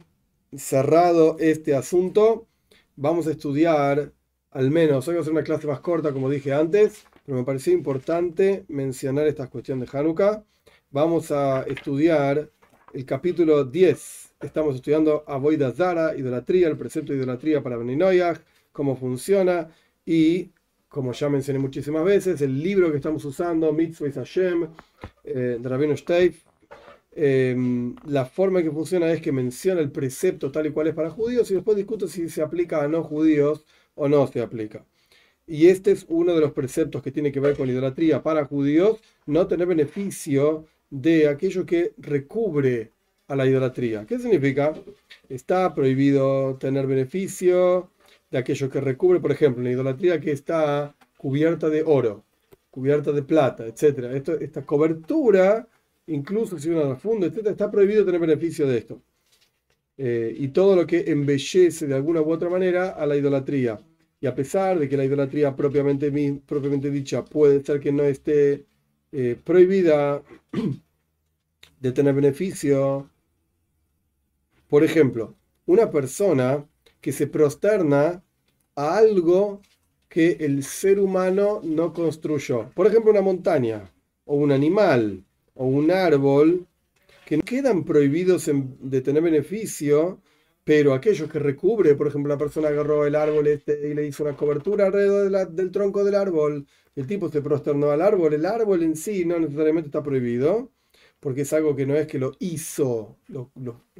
cerrado 0.55 1.37
este 1.39 1.73
asunto, 1.73 2.47
vamos 2.95 3.25
a 3.25 3.31
estudiar, 3.31 4.13
al 4.51 4.69
menos, 4.69 5.07
hoy 5.07 5.15
va 5.15 5.21
a 5.21 5.23
ser 5.23 5.33
una 5.33 5.43
clase 5.43 5.65
más 5.65 5.79
corta, 5.79 6.13
como 6.13 6.29
dije 6.29 6.53
antes, 6.53 7.05
pero 7.25 7.37
me 7.37 7.45
pareció 7.45 7.73
importante 7.73 8.65
mencionar 8.67 9.25
esta 9.25 9.47
cuestión 9.47 9.79
de 9.79 9.87
Hanukkah. 9.91 10.45
Vamos 10.91 11.31
a 11.31 11.63
estudiar 11.63 12.51
el 12.93 13.05
capítulo 13.05 13.63
10 13.63 14.24
Estamos 14.41 14.75
estudiando 14.75 15.23
Avoida 15.27 15.71
Zara, 15.71 16.15
idolatría, 16.15 16.67
el 16.67 16.77
precepto 16.77 17.13
de 17.13 17.19
idolatría 17.19 17.63
para 17.63 17.77
Beninoyah, 17.77 18.33
cómo 18.73 18.97
funciona 18.97 19.69
y, 20.05 20.51
como 20.89 21.13
ya 21.13 21.29
mencioné 21.29 21.57
muchísimas 21.59 22.03
veces, 22.03 22.41
el 22.41 22.61
libro 22.61 22.91
que 22.91 22.97
estamos 22.97 23.23
usando, 23.23 23.71
Mitzvah 23.71 24.11
Hashem, 24.11 24.67
eh, 25.23 25.57
de 25.59 25.69
Rabino 25.69 25.95
Steif, 25.95 26.43
em, 27.13 27.95
la 28.07 28.25
forma 28.25 28.61
que 28.61 28.71
funciona 28.71 29.09
es 29.11 29.21
que 29.21 29.31
menciona 29.31 29.79
el 29.79 29.89
precepto 29.91 30.51
tal 30.51 30.67
y 30.67 30.71
cual 30.71 30.87
es 30.87 30.93
para 30.95 31.09
judíos 31.09 31.49
y 31.51 31.53
después 31.53 31.77
discute 31.77 32.09
si 32.09 32.27
se 32.27 32.41
aplica 32.41 32.83
a 32.83 32.89
no 32.89 33.03
judíos 33.03 33.65
o 33.95 34.09
no 34.09 34.27
se 34.27 34.41
aplica. 34.41 34.85
Y 35.47 35.67
este 35.67 35.91
es 35.91 36.05
uno 36.09 36.35
de 36.35 36.41
los 36.41 36.51
preceptos 36.51 37.01
que 37.01 37.11
tiene 37.11 37.31
que 37.31 37.39
ver 37.39 37.55
con 37.55 37.69
idolatría 37.69 38.21
para 38.21 38.45
judíos, 38.45 38.99
no 39.27 39.47
tener 39.47 39.67
beneficio 39.67 40.65
de 40.89 41.29
aquello 41.29 41.65
que 41.65 41.93
recubre 41.97 42.94
a 43.27 43.35
la 43.35 43.45
idolatría. 43.45 44.05
¿Qué 44.05 44.19
significa? 44.19 44.73
Está 45.29 45.73
prohibido 45.73 46.55
tener 46.57 46.87
beneficio 46.87 47.89
de 48.31 48.37
aquello 48.37 48.69
que 48.69 48.81
recubre, 48.81 49.19
por 49.19 49.31
ejemplo, 49.31 49.63
la 49.63 49.71
idolatría 49.71 50.19
que 50.19 50.31
está 50.31 50.95
cubierta 51.17 51.69
de 51.69 51.83
oro, 51.83 52.23
cubierta 52.69 53.11
de 53.11 53.23
plata, 53.23 53.65
etc. 53.65 54.23
Esta 54.41 54.65
cobertura, 54.65 55.67
incluso 56.07 56.59
si 56.59 56.69
uno 56.69 56.95
funda, 56.97 57.27
etc., 57.27 57.47
está 57.47 57.71
prohibido 57.71 58.05
tener 58.05 58.21
beneficio 58.21 58.67
de 58.67 58.77
esto. 58.77 59.01
Eh, 59.97 60.35
y 60.37 60.49
todo 60.49 60.75
lo 60.75 60.85
que 60.85 61.09
embellece 61.09 61.87
de 61.87 61.95
alguna 61.95 62.21
u 62.21 62.31
otra 62.31 62.49
manera 62.49 62.89
a 62.89 63.05
la 63.05 63.15
idolatría. 63.15 63.79
Y 64.19 64.27
a 64.27 64.35
pesar 64.35 64.77
de 64.79 64.89
que 64.89 64.97
la 64.97 65.05
idolatría 65.05 65.55
propiamente, 65.55 66.11
propiamente 66.45 66.91
dicha 66.91 67.23
puede 67.23 67.63
ser 67.63 67.79
que 67.79 67.91
no 67.91 68.03
esté 68.03 68.65
eh, 69.11 69.37
prohibida 69.41 70.21
de 71.79 71.91
tener 71.91 72.13
beneficio, 72.13 73.09
por 74.75 74.83
ejemplo, 74.83 75.37
una 75.67 75.89
persona 75.89 76.67
que 76.99 77.13
se 77.13 77.27
prosterna 77.27 78.25
a 78.75 78.97
algo 78.97 79.61
que 80.09 80.35
el 80.41 80.65
ser 80.65 80.99
humano 80.99 81.61
no 81.63 81.93
construyó. 81.93 82.71
Por 82.75 82.85
ejemplo, 82.85 83.11
una 83.11 83.21
montaña, 83.21 83.89
o 84.25 84.35
un 84.35 84.51
animal, 84.51 85.23
o 85.53 85.65
un 85.65 85.91
árbol, 85.91 86.67
que 87.25 87.39
quedan 87.39 87.85
prohibidos 87.85 88.51
de 88.51 88.99
tener 88.99 89.23
beneficio, 89.23 90.19
pero 90.65 90.93
aquellos 90.93 91.31
que 91.31 91.39
recubre, 91.39 91.95
por 91.95 92.07
ejemplo, 92.07 92.33
la 92.33 92.37
persona 92.37 92.67
agarró 92.67 93.05
el 93.05 93.15
árbol 93.15 93.47
este 93.47 93.89
y 93.89 93.93
le 93.93 94.05
hizo 94.05 94.23
una 94.23 94.35
cobertura 94.35 94.87
alrededor 94.87 95.51
del 95.51 95.71
tronco 95.71 96.03
del 96.03 96.15
árbol, 96.15 96.67
el 96.97 97.07
tipo 97.07 97.29
se 97.29 97.41
prosternó 97.41 97.91
al 97.91 98.01
árbol, 98.01 98.33
el 98.33 98.45
árbol 98.45 98.83
en 98.83 98.97
sí 98.97 99.23
no 99.23 99.39
necesariamente 99.39 99.87
está 99.87 100.03
prohibido, 100.03 100.73
porque 101.19 101.41
es 101.41 101.53
algo 101.53 101.75
que 101.75 101.85
no 101.85 101.95
es 101.95 102.07
que 102.07 102.19
lo 102.19 102.33
hizo, 102.39 103.17
lo, 103.27 103.51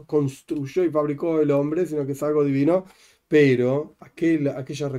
construyó 0.06 0.84
y 0.84 0.92
fabricó 0.92 1.42
el 1.42 1.52
hombre, 1.52 1.86
sino 1.86 2.06
que 2.06 2.12
es 2.14 2.24
algo 2.24 2.44
divino, 2.44 2.86
pero 3.28 3.96
aquella, 4.00 4.58
aquella 4.60 4.90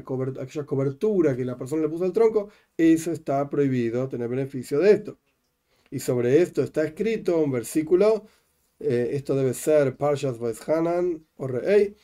cobertura 0.66 1.36
que 1.36 1.44
la 1.44 1.56
persona 1.56 1.82
le 1.82 1.88
puso 1.88 2.04
al 2.04 2.12
tronco, 2.12 2.48
eso 2.76 3.12
está 3.12 3.48
prohibido 3.48 4.08
tener 4.08 4.28
beneficio 4.28 4.80
de 4.80 4.92
esto. 4.92 5.18
Y 5.90 6.00
sobre 6.00 6.42
esto 6.42 6.62
está 6.62 6.84
escrito 6.84 7.38
un 7.38 7.52
versículo, 7.52 8.26
eh, 8.80 9.10
esto 9.12 9.34
debe 9.36 9.54
ser 9.54 9.96
Parshas 9.96 10.38
Hanan 10.68 11.24
o 11.36 11.46
Rey, 11.46 11.94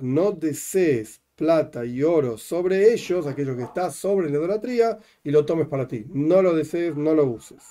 no 0.00 0.32
desees 0.32 1.23
plata 1.36 1.84
y 1.84 2.02
oro 2.02 2.38
sobre 2.38 2.92
ellos, 2.92 3.26
aquello 3.26 3.56
que 3.56 3.64
está 3.64 3.90
sobre 3.90 4.30
la 4.30 4.38
idolatría, 4.38 4.98
y 5.22 5.30
lo 5.30 5.44
tomes 5.44 5.68
para 5.68 5.88
ti. 5.88 6.06
No 6.08 6.42
lo 6.42 6.54
desees, 6.54 6.96
no 6.96 7.14
lo 7.14 7.26
uses. 7.26 7.62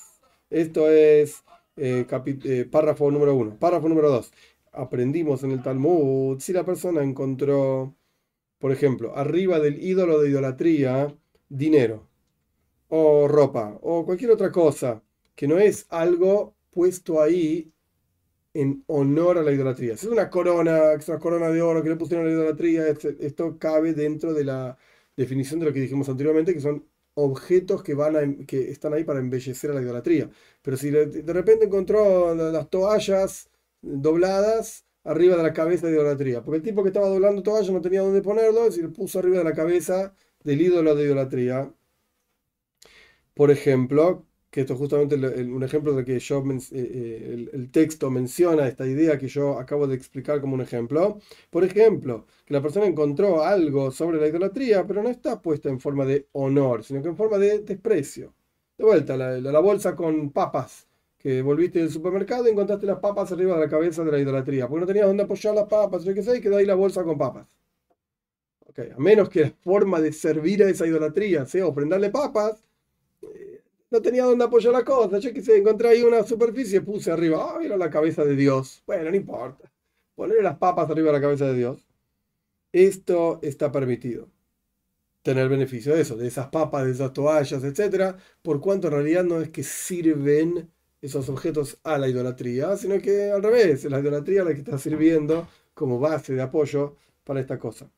Esto 0.50 0.89
es 0.89 1.43
eh, 1.77 2.05
eh, 2.10 2.67
párrafo 2.70 3.10
número 3.12 3.36
uno. 3.36 3.58
Párrafo 3.58 3.89
número 3.89 4.10
dos. 4.10 4.32
Aprendimos 4.72 5.43
en 5.43 5.51
el 5.51 5.63
Talmud, 5.63 6.39
si 6.39 6.53
la 6.53 6.65
persona 6.65 7.03
encontró, 7.03 7.96
por 8.60 8.72
ejemplo, 8.72 9.15
arriba 9.15 9.60
del 9.60 9.82
ídolo 9.84 10.20
de 10.20 10.29
idolatría, 10.29 11.15
dinero, 11.50 12.08
o 12.89 13.27
ropa, 13.27 13.77
o 13.82 14.05
cualquier 14.05 14.32
otra 14.32 14.51
cosa, 14.51 15.03
que 15.36 15.48
no 15.48 15.60
es 15.60 15.86
algo 15.89 16.55
puesto 16.72 17.22
ahí 17.22 17.73
en 18.53 18.83
honor 18.88 19.38
a 19.38 19.43
la 19.43 19.51
idolatría. 19.51 19.98
Si 19.98 20.05
es 20.05 20.12
una 20.12 20.29
corona, 20.29 20.93
es 20.93 21.07
una 21.10 21.19
corona 21.19 21.50
de 21.50 21.62
oro 21.62 21.83
que 21.83 21.89
le 21.89 21.95
pusieron 21.95 22.25
a 22.25 22.29
la 22.29 22.36
idolatría, 22.36 22.86
esto 22.88 23.57
cabe 23.57 23.93
dentro 23.93 24.33
de 24.33 24.45
la 24.45 24.77
definición 25.17 25.60
de 25.60 25.67
lo 25.67 25.74
que 25.74 25.81
dijimos 25.81 26.10
anteriormente, 26.10 26.53
que 26.53 26.62
son 26.62 26.86
objetos 27.15 27.83
que, 27.83 27.93
van 27.93 28.15
a, 28.15 28.45
que 28.45 28.72
están 28.72 28.93
ahí 28.93 29.03
para 29.03 29.19
embellecer 29.19 29.72
a 29.72 29.74
la 29.75 29.81
idolatría. 29.81 30.29
Pero 30.62 30.77
si 30.77 30.89
de 30.91 31.33
repente 31.33 31.65
encontró 31.65 32.33
las 32.36 32.69
toallas 32.69 33.50
dobladas 33.81 34.86
arriba 35.03 35.36
de 35.36 35.43
la 35.43 35.53
cabeza 35.53 35.88
de 35.88 35.93
idolatría, 35.93 36.43
porque 36.43 36.57
el 36.57 36.63
tipo 36.63 36.83
que 36.83 36.89
estaba 36.89 37.10
doblando 37.10 37.43
toallas 37.43 37.72
no 37.72 37.81
tenía 37.81 38.01
dónde 38.01 38.22
ponerlo, 38.22 38.67
y 38.67 38.81
lo 38.81 38.91
puso 38.93 39.19
arriba 39.19 39.39
de 39.39 39.43
la 39.43 39.53
cabeza 39.53 40.13
del 40.43 40.62
ídolo 40.62 40.95
de 40.95 41.05
idolatría. 41.05 41.74
Por 43.33 43.51
ejemplo, 43.51 44.25
que 44.53 44.62
esto 44.62 44.74
es 44.74 44.79
justamente 44.79 45.15
un 45.15 45.63
ejemplo 45.63 45.93
de 45.93 46.05
que 46.05 46.19
yo, 46.19 46.43
eh, 46.51 46.60
eh, 46.74 47.48
el, 47.53 47.72
texto 47.72 48.12
menciona 48.12 48.67
esta 48.67 48.86
idea 48.86 49.17
que 49.17 49.27
yo 49.27 49.57
acabo 49.57 49.88
de 49.88 49.95
explicar 49.95 50.41
como 50.41 50.53
un 50.53 50.62
ejemplo. 50.62 51.17
Por 51.50 51.63
ejemplo, 51.63 52.27
que 52.45 52.53
la 52.53 52.62
persona 52.62 52.86
encontró 52.86 53.43
algo 53.43 53.89
sobre 53.89 54.19
la 54.19 54.27
idolatría, 54.27 54.86
pero 54.86 55.01
no 55.01 55.10
está 55.10 55.41
puesta 55.41 55.69
en 55.69 55.79
forma 55.79 56.05
de 56.05 56.27
honor, 56.33 56.83
sino 56.83 57.01
que 57.01 57.10
en 57.10 57.17
forma 57.17 57.39
de 57.39 57.62
desprecio. 57.62 58.36
De 58.77 58.83
vuelta, 58.86 59.17
la, 59.17 59.60
bolsa 59.60 59.95
con 59.95 60.29
papas, 60.29 60.88
que 61.17 61.41
volviste 61.41 61.79
del 61.79 61.89
supermercado 61.89 62.48
y 62.48 62.51
encontraste 62.51 62.86
las 62.86 63.00
papas 63.00 63.31
arriba 63.31 63.55
de 63.55 63.62
la 63.62 63.69
cabeza 63.69 64.03
de 64.03 64.12
la 64.12 64.19
idolatría, 64.19 64.67
porque 64.67 64.81
no 64.81 64.88
tenías 64.88 65.07
dónde 65.07 65.24
apoyar 65.24 65.55
las 65.55 65.67
papas, 65.67 66.03
yo 66.03 66.13
qué 66.13 66.22
sé, 66.22 66.38
y 66.38 66.41
quedó 66.41 66.57
ahí 66.57 66.65
la 66.67 66.75
bolsa 66.75 67.03
con 67.03 67.17
papas. 67.17 67.48
A 68.77 69.00
menos 69.00 69.29
que 69.29 69.41
la 69.41 69.50
forma 69.63 70.00
de 70.00 70.13
servir 70.13 70.63
a 70.63 70.69
esa 70.69 70.86
idolatría 70.86 71.48
sea 71.48 71.65
ofrendarle 71.65 72.12
papas, 72.12 72.63
no 73.94 74.02
tenía 74.02 74.26
dónde 74.26 74.44
apoyar 74.44 74.74
la 74.74 74.84
cosa. 74.84 75.20
Yo 75.20 75.32
quise 75.32 75.56
encontré 75.56 75.90
ahí 75.90 76.02
una 76.02 76.24
superficie, 76.24 76.82
puse 76.82 77.12
arriba, 77.12 77.52
ah, 77.52 77.60
mira 77.60 77.78
la 77.78 77.92
cabeza 77.92 78.26
de 78.26 78.36
Dios. 78.36 78.82
Bueno, 78.88 79.12
no 79.12 79.16
importa. 79.16 79.72
Poner 80.16 80.42
las 80.42 80.58
papas 80.58 80.90
arriba 80.90 81.08
de 81.08 81.14
la 81.14 81.22
cabeza 81.22 81.46
de 81.46 81.54
Dios. 81.54 81.88
Esto 82.72 83.40
está 83.44 83.72
permitido. 83.72 84.30
Tener 85.22 85.48
beneficio 85.48 85.94
de 85.94 86.02
eso, 86.02 86.18
de 86.18 86.28
esas 86.28 86.48
papas, 86.48 86.86
de 86.86 86.92
esas 86.92 87.14
toallas, 87.14 87.64
etc. 87.64 88.16
Por 88.42 88.60
cuanto 88.60 88.88
en 88.88 88.94
realidad 88.94 89.24
no 89.24 89.40
es 89.40 89.50
que 89.50 89.62
sirven 89.62 90.72
esos 91.00 91.30
objetos 91.30 91.78
a 91.84 92.00
la 92.00 92.08
idolatría, 92.08 92.76
sino 92.78 93.00
que 93.00 93.30
al 93.30 93.44
revés, 93.44 93.86
es 93.86 93.92
la 93.92 94.00
idolatría 94.00 94.44
la 94.44 94.54
que 94.54 94.60
está 94.62 94.80
sirviendo 94.80 95.48
como 95.76 96.00
base 96.00 96.34
de 96.34 96.42
apoyo 96.42 96.96
para 97.24 97.40
esta 97.40 97.60
cosa. 97.60 97.92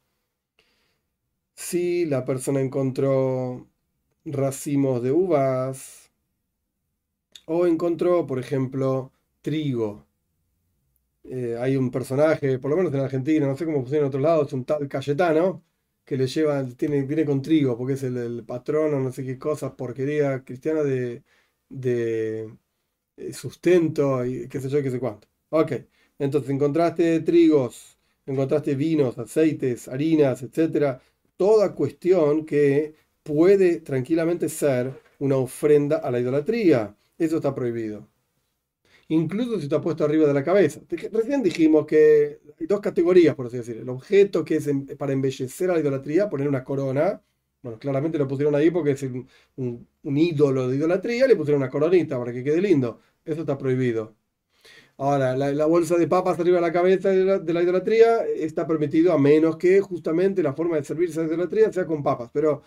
Si 1.54 2.06
la 2.06 2.26
persona 2.26 2.60
encontró 2.60 3.66
racimos 4.26 5.02
de 5.04 5.12
uvas. 5.12 6.12
O 7.46 7.68
encontró, 7.68 8.26
por 8.26 8.40
ejemplo, 8.40 9.12
trigo. 9.42 10.06
Eh, 11.24 11.58
hay 11.60 11.76
un 11.76 11.90
personaje, 11.92 12.60
por 12.60 12.70
lo 12.72 12.78
menos 12.78 12.94
en 12.94 13.00
Argentina, 13.02 13.48
no 13.48 13.58
sé 13.58 13.66
cómo 13.66 13.80
funciona 13.80 14.02
en 14.02 14.08
otros 14.08 14.22
lados, 14.22 14.54
un 14.54 14.64
tal 14.66 14.88
Cayetano, 14.88 15.64
que 16.04 16.18
le 16.18 16.28
lleva, 16.28 16.64
tiene, 16.78 17.02
viene 17.04 17.26
con 17.26 17.42
trigo, 17.42 17.78
porque 17.78 17.94
es 17.94 18.04
el, 18.04 18.44
patrón 18.46 18.94
o 18.94 19.00
no 19.00 19.12
sé 19.12 19.24
qué 19.26 19.40
cosa, 19.40 19.76
porquería 19.76 20.44
cristiana 20.44 20.84
de, 20.84 21.24
de 21.70 22.56
eh, 23.18 23.34
sustento 23.34 24.26
y 24.26 24.48
qué 24.50 24.62
sé 24.62 24.70
yo, 24.70 24.84
qué 24.84 24.92
sé 24.92 25.00
cuánto. 25.00 25.28
Ok, 25.50 25.74
entonces 26.20 26.50
encontraste 26.52 27.22
trigos, 27.22 27.98
encontraste 28.26 28.76
vinos, 28.76 29.18
aceites, 29.18 29.88
harinas, 29.88 30.44
etcétera, 30.44 31.02
toda 31.38 31.74
cuestión 31.76 32.46
que 32.46 32.96
puede 33.26 33.80
tranquilamente 33.82 34.50
ser 34.50 34.94
una 35.20 35.38
ofrenda 35.38 35.98
a 35.98 36.12
la 36.12 36.20
idolatría. 36.20 36.96
Eso 37.18 37.38
está 37.38 37.56
prohibido. 37.56 38.08
Incluso 39.08 39.58
si 39.58 39.64
está 39.64 39.82
puesto 39.82 40.06
arriba 40.06 40.28
de 40.28 40.34
la 40.34 40.44
cabeza. 40.44 40.82
Recién 41.12 41.44
dijimos 41.44 41.86
que 41.86 42.40
hay 42.60 42.68
dos 42.68 42.80
categorías, 42.82 43.36
por 43.36 43.48
así 43.48 43.58
decirlo. 43.58 43.82
El 43.82 43.90
objeto 43.90 44.46
que 44.46 44.58
es 44.58 44.70
para 44.98 45.14
embellecer 45.14 45.70
a 45.70 45.74
la 45.74 45.80
idolatría, 45.80 46.30
poner 46.30 46.48
una 46.48 46.64
corona. 46.64 47.22
Bueno, 47.62 47.80
claramente 47.80 48.18
lo 48.20 48.28
pusieron 48.28 48.54
ahí 48.56 48.70
porque 48.70 48.92
es 48.92 49.04
un, 49.04 49.88
ídolo 50.04 50.68
de 50.70 50.78
idolatría, 50.78 51.28
le 51.28 51.36
pusieron 51.36 51.62
una 51.62 51.70
coronita 51.72 52.20
para 52.20 52.32
que 52.32 52.44
quede 52.44 52.62
lindo. 52.62 53.00
Eso 53.26 53.42
está 53.42 53.58
prohibido. 53.58 54.16
Ahora, 54.98 55.36
la, 55.36 55.66
bolsa 55.66 55.98
de 55.98 56.08
papas 56.08 56.40
arriba 56.40 56.58
de 56.58 56.62
la 56.62 56.72
cabeza 56.72 57.10
de 57.10 57.26
la, 57.26 57.40
de 57.40 57.54
la, 57.54 57.64
idolatría 57.64 58.26
está 58.26 58.66
permitido 58.68 59.14
a 59.14 59.18
menos 59.20 59.58
que 59.58 59.82
justamente 59.82 60.44
la 60.44 60.54
forma 60.54 60.78
de 60.78 60.84
servirse 60.84 61.20
la 61.22 61.28
idolatría 61.28 61.72
sea 61.74 61.86
con 61.86 62.04
papas. 62.04 62.30
Pero 62.34 62.64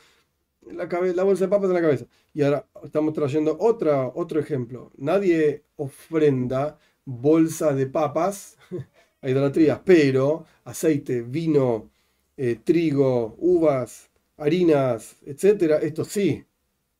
la, 0.72 1.24
bolsa 1.24 1.44
de 1.44 1.48
papas 1.48 1.68
en 1.68 1.74
la 1.74 1.81
cabeza. 1.81 2.07
Y 2.35 2.42
ahora 2.42 2.66
estamos 2.83 3.14
trayendo 3.14 3.57
otro 3.59 4.40
ejemplo. 4.40 4.92
Nadie 4.96 5.64
ofrenda 5.76 6.78
bolsa 7.04 7.74
de 7.74 7.87
papas 7.87 8.57
a 9.22 9.31
idolatría, 9.31 9.83
pero 9.85 10.44
aceite, 10.64 11.22
vino, 11.22 11.90
eh, 12.37 12.61
trigo, 12.62 13.35
uvas, 13.38 14.11
harinas, 14.37 15.16
etcétera, 15.24 15.78
esto 15.78 16.04
sí 16.04 16.44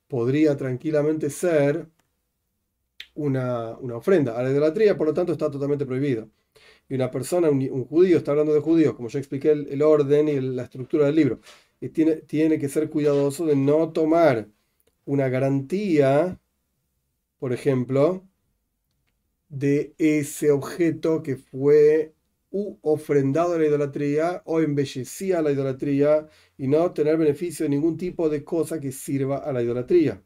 podría 0.09 0.57
tranquilamente 0.57 1.31
ser 1.31 1.87
una, 3.15 3.73
ofrenda 3.73 4.39
a 4.39 4.43
la 4.43 4.51
idolatría, 4.51 4.97
por 4.97 5.09
lo 5.09 5.15
tanto 5.15 5.33
está 5.33 5.51
totalmente 5.51 5.87
prohibido. 5.87 6.29
Y 6.89 6.95
una 6.95 7.11
persona, 7.11 7.51
un, 7.51 7.85
judío, 7.85 8.17
está 8.17 8.31
hablando 8.31 8.55
de 8.55 8.61
judíos, 8.61 8.95
como 8.95 9.09
ya 9.09 9.19
expliqué 9.19 9.53
el 9.53 9.83
orden 9.83 10.29
y 10.29 10.41
la 10.41 10.65
estructura 10.65 11.07
del 11.07 11.17
libro 11.17 11.41
tiene, 11.95 12.17
tiene 12.17 12.59
que 12.59 12.69
ser 12.69 12.91
cuidadoso 12.91 13.47
de 13.47 13.57
no 13.57 13.93
tomar 13.93 14.49
una 15.05 15.29
garantía, 15.29 16.41
por 17.39 17.53
ejemplo, 17.53 18.29
de 19.49 19.95
ese 19.99 20.51
objeto 20.51 21.23
que 21.23 21.37
fue 21.37 22.15
ofrendado 22.51 23.55
a 23.55 23.59
la 23.59 23.67
idolatría 23.67 24.43
o 24.47 24.61
embellecía 24.61 25.39
a 25.39 25.43
la 25.43 25.53
idolatría 25.53 26.29
y 26.57 26.67
no 26.69 26.93
tener 26.93 27.17
beneficio 27.19 27.65
de 27.65 27.71
ningún 27.71 27.97
tipo 27.97 28.29
de 28.29 28.45
cosa 28.45 28.81
que 28.81 28.93
sirva 28.93 29.39
a 29.39 29.53
la 29.53 29.63
idolatría. 29.63 30.23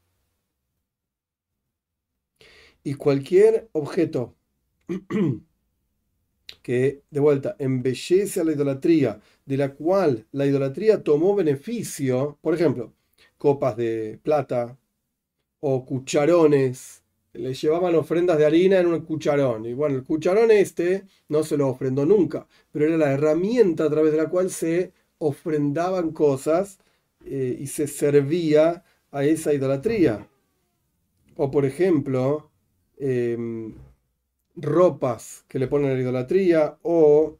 Y 2.84 2.94
cualquier 2.94 3.68
objeto 3.72 4.36
que, 6.62 7.02
de 7.10 7.20
vuelta, 7.20 7.56
embellece 7.58 8.40
a 8.40 8.44
la 8.44 8.52
idolatría, 8.52 9.20
de 9.46 9.56
la 9.56 9.74
cual 9.74 10.26
la 10.32 10.46
idolatría 10.46 11.02
tomó 11.02 11.34
beneficio, 11.34 12.38
por 12.40 12.54
ejemplo, 12.54 12.92
copas 13.38 13.76
de 13.76 14.18
plata 14.22 14.78
o 15.60 15.84
cucharones, 15.84 17.02
le 17.34 17.54
llevaban 17.54 17.94
ofrendas 17.94 18.38
de 18.38 18.46
harina 18.46 18.78
en 18.78 18.86
un 18.86 19.00
cucharón. 19.00 19.64
Y 19.66 19.72
bueno, 19.72 19.96
el 19.96 20.04
cucharón 20.04 20.50
este 20.50 21.04
no 21.28 21.42
se 21.42 21.56
lo 21.56 21.68
ofrendó 21.68 22.04
nunca, 22.04 22.46
pero 22.70 22.86
era 22.86 22.96
la 22.96 23.12
herramienta 23.12 23.84
a 23.84 23.90
través 23.90 24.12
de 24.12 24.18
la 24.18 24.28
cual 24.28 24.50
se 24.50 24.92
ofrendaban 25.18 26.12
cosas 26.12 26.78
eh, 27.24 27.56
y 27.58 27.66
se 27.68 27.86
servía 27.86 28.84
a 29.10 29.24
esa 29.24 29.54
idolatría. 29.54 30.28
O 31.36 31.50
por 31.50 31.64
ejemplo, 31.64 32.50
em, 32.98 33.74
ropas 34.56 35.44
que 35.48 35.58
le 35.58 35.68
ponen 35.68 35.90
a 35.90 35.94
la 35.94 36.00
idolatría 36.00 36.78
o 36.82 37.38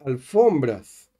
alfombras 0.00 1.10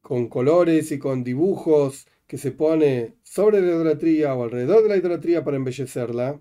con 0.00 0.28
colores 0.28 0.92
y 0.92 0.98
con 0.98 1.24
dibujos 1.24 2.06
que 2.26 2.38
se 2.38 2.52
pone 2.52 3.14
sobre 3.22 3.60
la 3.60 3.68
idolatría 3.68 4.34
o 4.34 4.44
alrededor 4.44 4.82
de 4.82 4.88
la 4.88 4.96
idolatría 4.96 5.44
para 5.44 5.56
embellecerla, 5.56 6.40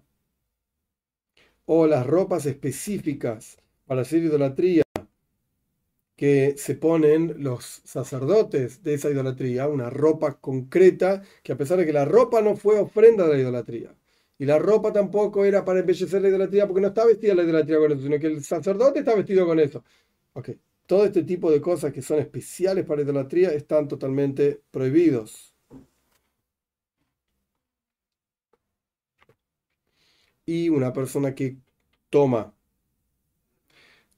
o 1.66 1.88
las 1.88 2.06
ropas 2.06 2.46
específicas 2.46 3.58
para 3.86 4.02
hacer 4.02 4.24
idolatría 4.24 4.84
que 6.16 6.56
se 6.58 6.76
ponen 6.76 7.36
los 7.44 7.82
sacerdotes 7.86 8.84
de 8.84 8.94
esa 8.94 9.10
idolatría, 9.10 9.68
una 9.68 9.90
ropa 9.90 10.40
concreta 10.40 11.24
que 11.42 11.52
a 11.52 11.58
pesar 11.58 11.80
de 11.80 11.86
que 11.86 11.94
la 11.94 12.06
ropa 12.06 12.42
no 12.42 12.56
fue 12.56 12.80
ofrenda 12.80 13.28
de 13.28 13.34
la 13.34 13.40
idolatría, 13.40 13.96
y 14.38 14.46
la 14.46 14.60
ropa 14.60 14.91
tampoco 14.93 15.46
era 15.46 15.63
para 15.65 15.80
embellecer 15.80 16.22
la 16.22 16.30
idolatría 16.30 16.67
porque 16.67 16.82
no 16.82 16.88
está 16.89 17.06
vestida 17.06 17.36
la 17.36 17.43
idolatría 17.43 17.78
con 17.80 17.91
eso, 17.91 18.02
sino 18.02 18.19
que 18.19 18.28
el 18.28 18.43
sacerdote 18.43 19.00
está 19.00 19.15
vestido 19.15 19.46
con 19.46 19.60
eso. 19.60 19.84
Ok, 20.34 20.50
todo 20.88 21.06
este 21.06 21.24
tipo 21.24 21.52
de 21.52 21.62
cosas 21.62 21.93
que 21.93 22.02
son 22.02 22.19
especiales 22.19 22.86
para 22.86 22.98
la 22.98 23.04
idolatría 23.04 23.54
están 23.54 23.88
totalmente 23.88 24.62
prohibidos. 24.72 25.56
Y 30.46 30.69
una 30.69 30.93
persona 30.93 31.36
que 31.36 31.58
toma 32.10 32.54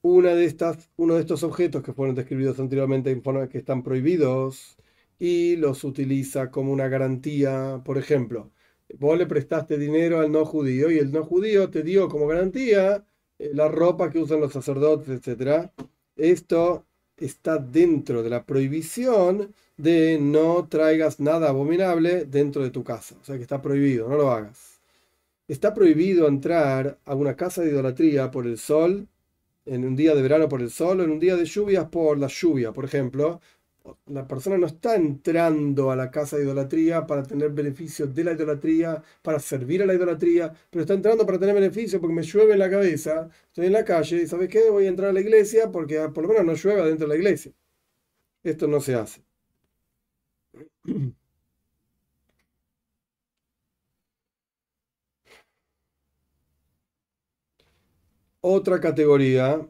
una 0.01 0.35
de 0.35 0.45
estas, 0.45 0.89
uno 0.97 1.15
de 1.15 1.21
estos 1.21 1.43
objetos 1.43 1.81
que 1.83 1.93
fueron 1.93 2.15
descritos 2.15 2.59
anteriormente 2.59 3.09
en 3.11 3.23
forma 3.23 3.49
que 3.49 3.57
están 3.57 3.81
prohibidos 3.83 4.77
y 5.19 5.55
los 5.57 5.83
utiliza 5.83 6.51
como 6.51 6.71
una 6.71 6.87
garantía. 6.87 7.81
Por 7.83 7.97
ejemplo, 7.97 8.51
vos 8.99 9.17
le 9.17 9.25
prestaste 9.25 9.77
dinero 9.77 10.19
al 10.19 10.31
no 10.31 10.45
judío 10.45 10.91
y 10.91 10.99
el 10.99 11.11
no 11.11 11.23
judío 11.23 11.69
te 11.69 11.83
dio 11.83 12.07
como 12.09 12.27
garantía 12.27 13.05
eh, 13.39 13.51
la 13.53 13.67
ropa 13.67 14.09
que 14.09 14.19
usan 14.19 14.39
los 14.39 14.53
sacerdotes, 14.53 15.09
etc. 15.09 15.69
Esto 16.15 16.85
está 17.17 17.57
dentro 17.57 18.23
de 18.23 18.29
la 18.29 18.45
prohibición 18.45 19.53
de 19.77 20.17
no 20.19 20.67
traigas 20.69 21.19
nada 21.19 21.49
abominable 21.49 22.25
dentro 22.25 22.63
de 22.63 22.71
tu 22.71 22.83
casa. 22.83 23.15
O 23.21 23.23
sea 23.23 23.35
que 23.37 23.43
está 23.43 23.61
prohibido, 23.61 24.07
no 24.09 24.17
lo 24.17 24.31
hagas. 24.31 24.81
Está 25.47 25.73
prohibido 25.73 26.27
entrar 26.27 26.97
a 27.05 27.15
una 27.15 27.35
casa 27.35 27.61
de 27.61 27.69
idolatría 27.69 28.31
por 28.31 28.47
el 28.47 28.57
sol, 28.57 29.07
en 29.65 29.85
un 29.85 29.95
día 29.95 30.15
de 30.15 30.21
verano 30.21 30.49
por 30.49 30.61
el 30.61 30.71
sol, 30.71 30.99
o 30.99 31.03
en 31.03 31.11
un 31.11 31.19
día 31.19 31.35
de 31.35 31.45
lluvias 31.45 31.87
por 31.89 32.17
la 32.17 32.27
lluvia, 32.27 32.71
por 32.71 32.85
ejemplo. 32.85 33.41
La 34.07 34.27
persona 34.27 34.57
no 34.57 34.65
está 34.67 34.95
entrando 34.95 35.91
a 35.91 35.95
la 35.95 36.09
casa 36.11 36.37
de 36.37 36.43
idolatría 36.43 37.05
para 37.05 37.23
tener 37.23 37.51
beneficios 37.51 38.13
de 38.15 38.23
la 38.23 38.31
idolatría, 38.33 39.01
para 39.21 39.39
servir 39.39 39.83
a 39.83 39.85
la 39.85 39.93
idolatría, 39.93 40.51
pero 40.69 40.81
está 40.81 40.93
entrando 40.95 41.25
para 41.25 41.39
tener 41.39 41.53
beneficios 41.55 42.01
porque 42.01 42.15
me 42.15 42.23
llueve 42.23 42.53
en 42.53 42.59
la 42.59 42.69
cabeza, 42.69 43.29
estoy 43.47 43.67
en 43.67 43.73
la 43.73 43.85
calle 43.85 44.23
y 44.23 44.27
¿sabes 44.27 44.49
qué? 44.49 44.69
Voy 44.71 44.85
a 44.85 44.89
entrar 44.89 45.09
a 45.09 45.13
la 45.13 45.21
iglesia 45.21 45.71
porque 45.71 45.99
por 46.13 46.23
lo 46.23 46.29
menos 46.29 46.45
no 46.45 46.53
llueva 46.55 46.85
dentro 46.87 47.07
de 47.07 47.13
la 47.13 47.17
iglesia. 47.19 47.51
Esto 48.43 48.67
no 48.67 48.81
se 48.81 48.95
hace. 48.95 49.23
Otra 58.41 58.79
categoría, 58.79 59.67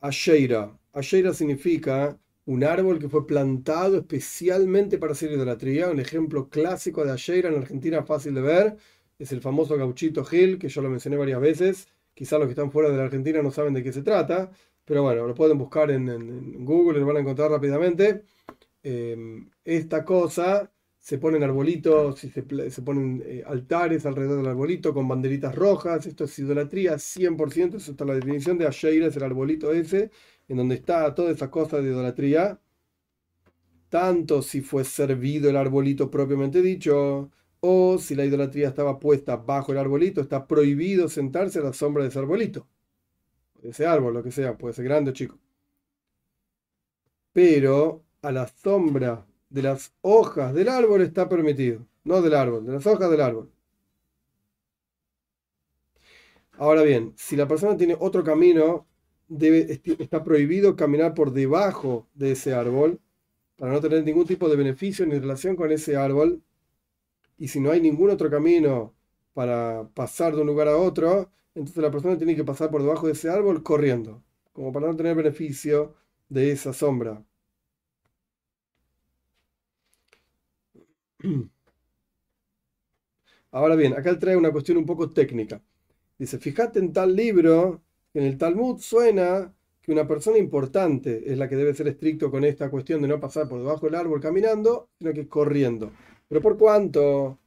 Asheira. 0.00 0.76
Asheira 0.92 1.32
significa 1.32 2.18
un 2.46 2.64
árbol 2.64 2.98
que 2.98 3.08
fue 3.08 3.26
plantado 3.26 3.98
especialmente 3.98 4.98
para 4.98 5.12
hacer 5.12 5.32
idolatría. 5.32 5.90
Un 5.90 6.00
ejemplo 6.00 6.48
clásico 6.48 7.04
de 7.04 7.12
Asheira 7.12 7.48
en 7.48 7.56
Argentina 7.56 8.02
fácil 8.02 8.34
de 8.34 8.42
ver 8.42 8.76
es 9.18 9.32
el 9.32 9.40
famoso 9.40 9.76
gauchito 9.76 10.24
Gil, 10.24 10.58
que 10.58 10.68
yo 10.68 10.82
lo 10.82 10.90
mencioné 10.90 11.16
varias 11.16 11.40
veces. 11.40 11.88
Quizás 12.14 12.38
los 12.38 12.46
que 12.46 12.52
están 12.52 12.70
fuera 12.70 12.90
de 12.90 12.96
la 12.96 13.04
Argentina 13.04 13.42
no 13.42 13.50
saben 13.50 13.74
de 13.74 13.82
qué 13.82 13.92
se 13.92 14.02
trata, 14.02 14.50
pero 14.84 15.02
bueno, 15.02 15.26
lo 15.26 15.34
pueden 15.34 15.58
buscar 15.58 15.90
en, 15.90 16.64
Google 16.64 16.98
y 16.98 17.00
lo 17.00 17.06
van 17.06 17.16
a 17.18 17.20
encontrar 17.20 17.50
rápidamente. 17.50 18.24
Em, 18.82 19.50
esta 19.64 20.04
cosa 20.04 20.70
se 20.98 21.18
ponen 21.18 21.42
arbolitos 21.42 22.24
y 22.24 22.30
se, 22.30 22.42
ponen 22.82 23.22
eh, 23.26 23.42
altares 23.46 24.06
alrededor 24.06 24.38
del 24.38 24.46
arbolito 24.46 24.94
con 24.94 25.08
banderitas 25.08 25.54
rojas. 25.54 26.06
Esto 26.06 26.24
es 26.24 26.38
idolatría 26.38 26.94
100%. 26.94 27.76
Eso 27.76 27.92
está 27.92 28.04
la 28.04 28.14
definición 28.14 28.58
de 28.58 28.66
Asheira, 28.66 29.06
es 29.08 29.16
el 29.16 29.22
arbolito 29.24 29.72
ese, 29.72 30.10
en 30.48 30.56
donde 30.56 30.76
está 30.76 31.14
toda 31.14 31.30
esa 31.30 31.50
cosa 31.50 31.80
de 31.80 31.90
idolatría. 31.90 32.60
Tanto 33.88 34.42
si 34.42 34.60
fue 34.60 34.84
servido 34.84 35.48
el 35.50 35.56
arbolito 35.56 36.10
propiamente 36.10 36.62
dicho, 36.62 37.30
o 37.60 37.98
si 37.98 38.14
la 38.14 38.24
idolatría 38.24 38.68
estaba 38.68 38.98
puesta 38.98 39.36
bajo 39.36 39.72
el 39.72 39.78
arbolito, 39.78 40.20
está 40.20 40.46
prohibido 40.46 41.08
sentarse 41.08 41.60
a 41.60 41.62
la 41.62 41.72
sombra 41.72 42.02
de 42.02 42.10
ese 42.10 42.18
arbolito. 42.18 42.66
Ese 43.62 43.86
árbol, 43.86 44.14
lo 44.14 44.22
que 44.22 44.32
sea, 44.32 44.58
puede 44.58 44.74
ser 44.74 44.84
grande 44.84 45.10
o 45.10 45.14
chico. 45.14 45.38
Pero 47.32 48.04
a 48.22 48.32
la 48.32 48.46
sombra 48.48 49.26
de 49.48 49.62
las 49.62 49.94
hojas 50.02 50.52
del 50.54 50.68
árbol 50.68 51.02
está 51.02 51.28
permitido. 51.28 51.86
No 52.04 52.20
del 52.20 52.34
árbol, 52.34 52.66
de 52.66 52.72
las 52.72 52.86
hojas 52.86 53.10
del 53.10 53.20
árbol. 53.20 53.50
Ahora 56.58 56.82
bien, 56.82 57.14
si 57.16 57.36
la 57.36 57.48
persona 57.48 57.76
tiene 57.76 57.96
otro 57.98 58.22
camino, 58.22 58.86
debe, 59.28 59.80
está 59.98 60.24
prohibido 60.24 60.76
caminar 60.76 61.14
por 61.14 61.32
debajo 61.32 62.08
de 62.14 62.32
ese 62.32 62.54
árbol 62.54 63.00
para 63.56 63.72
no 63.72 63.80
tener 63.80 64.04
ningún 64.04 64.26
tipo 64.26 64.48
de 64.48 64.56
beneficio 64.56 65.06
ni 65.06 65.18
relación 65.18 65.56
con 65.56 65.72
ese 65.72 65.96
árbol. 65.96 66.42
Y 67.38 67.48
si 67.48 67.60
no 67.60 67.70
hay 67.70 67.80
ningún 67.80 68.10
otro 68.10 68.30
camino 68.30 68.94
para 69.34 69.88
pasar 69.94 70.34
de 70.34 70.40
un 70.42 70.46
lugar 70.48 70.68
a 70.68 70.76
otro, 70.76 71.30
entonces 71.54 71.82
la 71.82 71.90
persona 71.90 72.18
tiene 72.18 72.36
que 72.36 72.44
pasar 72.44 72.70
por 72.70 72.82
debajo 72.82 73.06
de 73.06 73.12
ese 73.14 73.30
árbol 73.30 73.62
corriendo, 73.62 74.22
como 74.52 74.72
para 74.72 74.88
no 74.88 74.96
tener 74.96 75.14
beneficio 75.16 75.94
de 76.28 76.52
esa 76.52 76.72
sombra. 76.72 77.24
Ahora 83.52 83.76
bien, 83.76 83.94
acá 83.94 84.18
trae 84.18 84.36
una 84.36 84.52
cuestión 84.52 84.76
un 84.78 84.86
poco 84.86 85.10
técnica. 85.10 85.62
Dice, 86.18 86.38
fíjate 86.38 86.78
en 86.78 86.92
tal 86.92 87.14
libro, 87.16 87.82
en 88.14 88.24
el 88.24 88.38
Talmud 88.38 88.80
suena 88.80 89.52
que 89.82 89.92
una 89.92 90.08
persona 90.08 90.38
importante 90.38 91.30
es 91.30 91.36
la 91.38 91.48
que 91.48 91.56
debe 91.56 91.74
ser 91.74 91.88
estricto 91.88 92.30
con 92.30 92.44
esta 92.44 92.70
cuestión 92.70 93.02
de 93.02 93.08
no 93.08 93.20
pasar 93.20 93.48
por 93.48 93.58
debajo 93.58 93.86
del 93.86 93.96
árbol 93.96 94.20
caminando, 94.20 94.88
sino 94.98 95.12
que 95.12 95.28
corriendo. 95.28 95.92
Pero 96.28 96.40
por 96.40 96.56
cuanto 96.56 97.38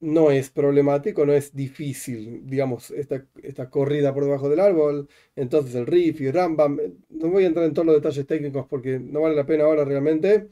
no 0.00 0.30
es 0.30 0.50
problemático, 0.50 1.26
no 1.26 1.32
es 1.32 1.54
difícil, 1.54 2.42
digamos, 2.46 2.90
esta, 2.92 3.24
corrida 3.70 4.14
por 4.14 4.24
debajo 4.24 4.48
del 4.48 4.60
árbol, 4.60 5.08
entonces 5.34 5.74
el 5.74 5.86
Rif 5.86 6.20
y 6.20 6.30
Rambam, 6.30 6.78
no 7.08 7.28
voy 7.28 7.44
a 7.44 7.46
entrar 7.48 7.64
en 7.66 7.74
todos 7.74 7.86
los 7.86 7.96
detalles 7.96 8.26
técnicos 8.26 8.66
porque 8.68 9.00
no 9.00 9.22
vale 9.22 9.34
la 9.34 9.46
pena 9.46 9.64
ahora 9.64 9.84
realmente. 9.84 10.48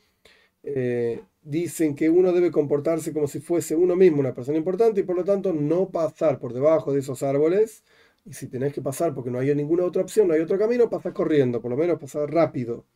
Eh, 0.62 1.20
dicen 1.42 1.94
que 1.94 2.08
uno 2.10 2.32
debe 2.32 2.50
comportarse 2.50 3.12
como 3.12 3.28
si 3.28 3.40
fuese 3.40 3.76
uno 3.76 3.96
mismo 3.96 4.20
una 4.20 4.34
persona 4.34 4.58
importante 4.58 5.00
y 5.00 5.04
por 5.04 5.16
lo 5.16 5.24
tanto 5.24 5.52
no 5.52 5.90
pasar 5.90 6.38
por 6.38 6.54
debajo 6.54 6.92
de 6.92 7.00
esos 7.00 7.22
árboles. 7.22 7.84
Y 8.24 8.32
si 8.32 8.48
tenés 8.48 8.72
que 8.72 8.82
pasar 8.82 9.14
porque 9.14 9.30
no 9.30 9.38
hay 9.38 9.54
ninguna 9.54 9.84
otra 9.84 10.02
opción, 10.02 10.28
no 10.28 10.34
hay 10.34 10.40
otro 10.40 10.58
camino, 10.58 10.88
pasar 10.90 11.12
corriendo, 11.12 11.60
por 11.60 11.70
lo 11.70 11.76
menos 11.76 11.98
pasar 11.98 12.30
rápido. 12.32 12.86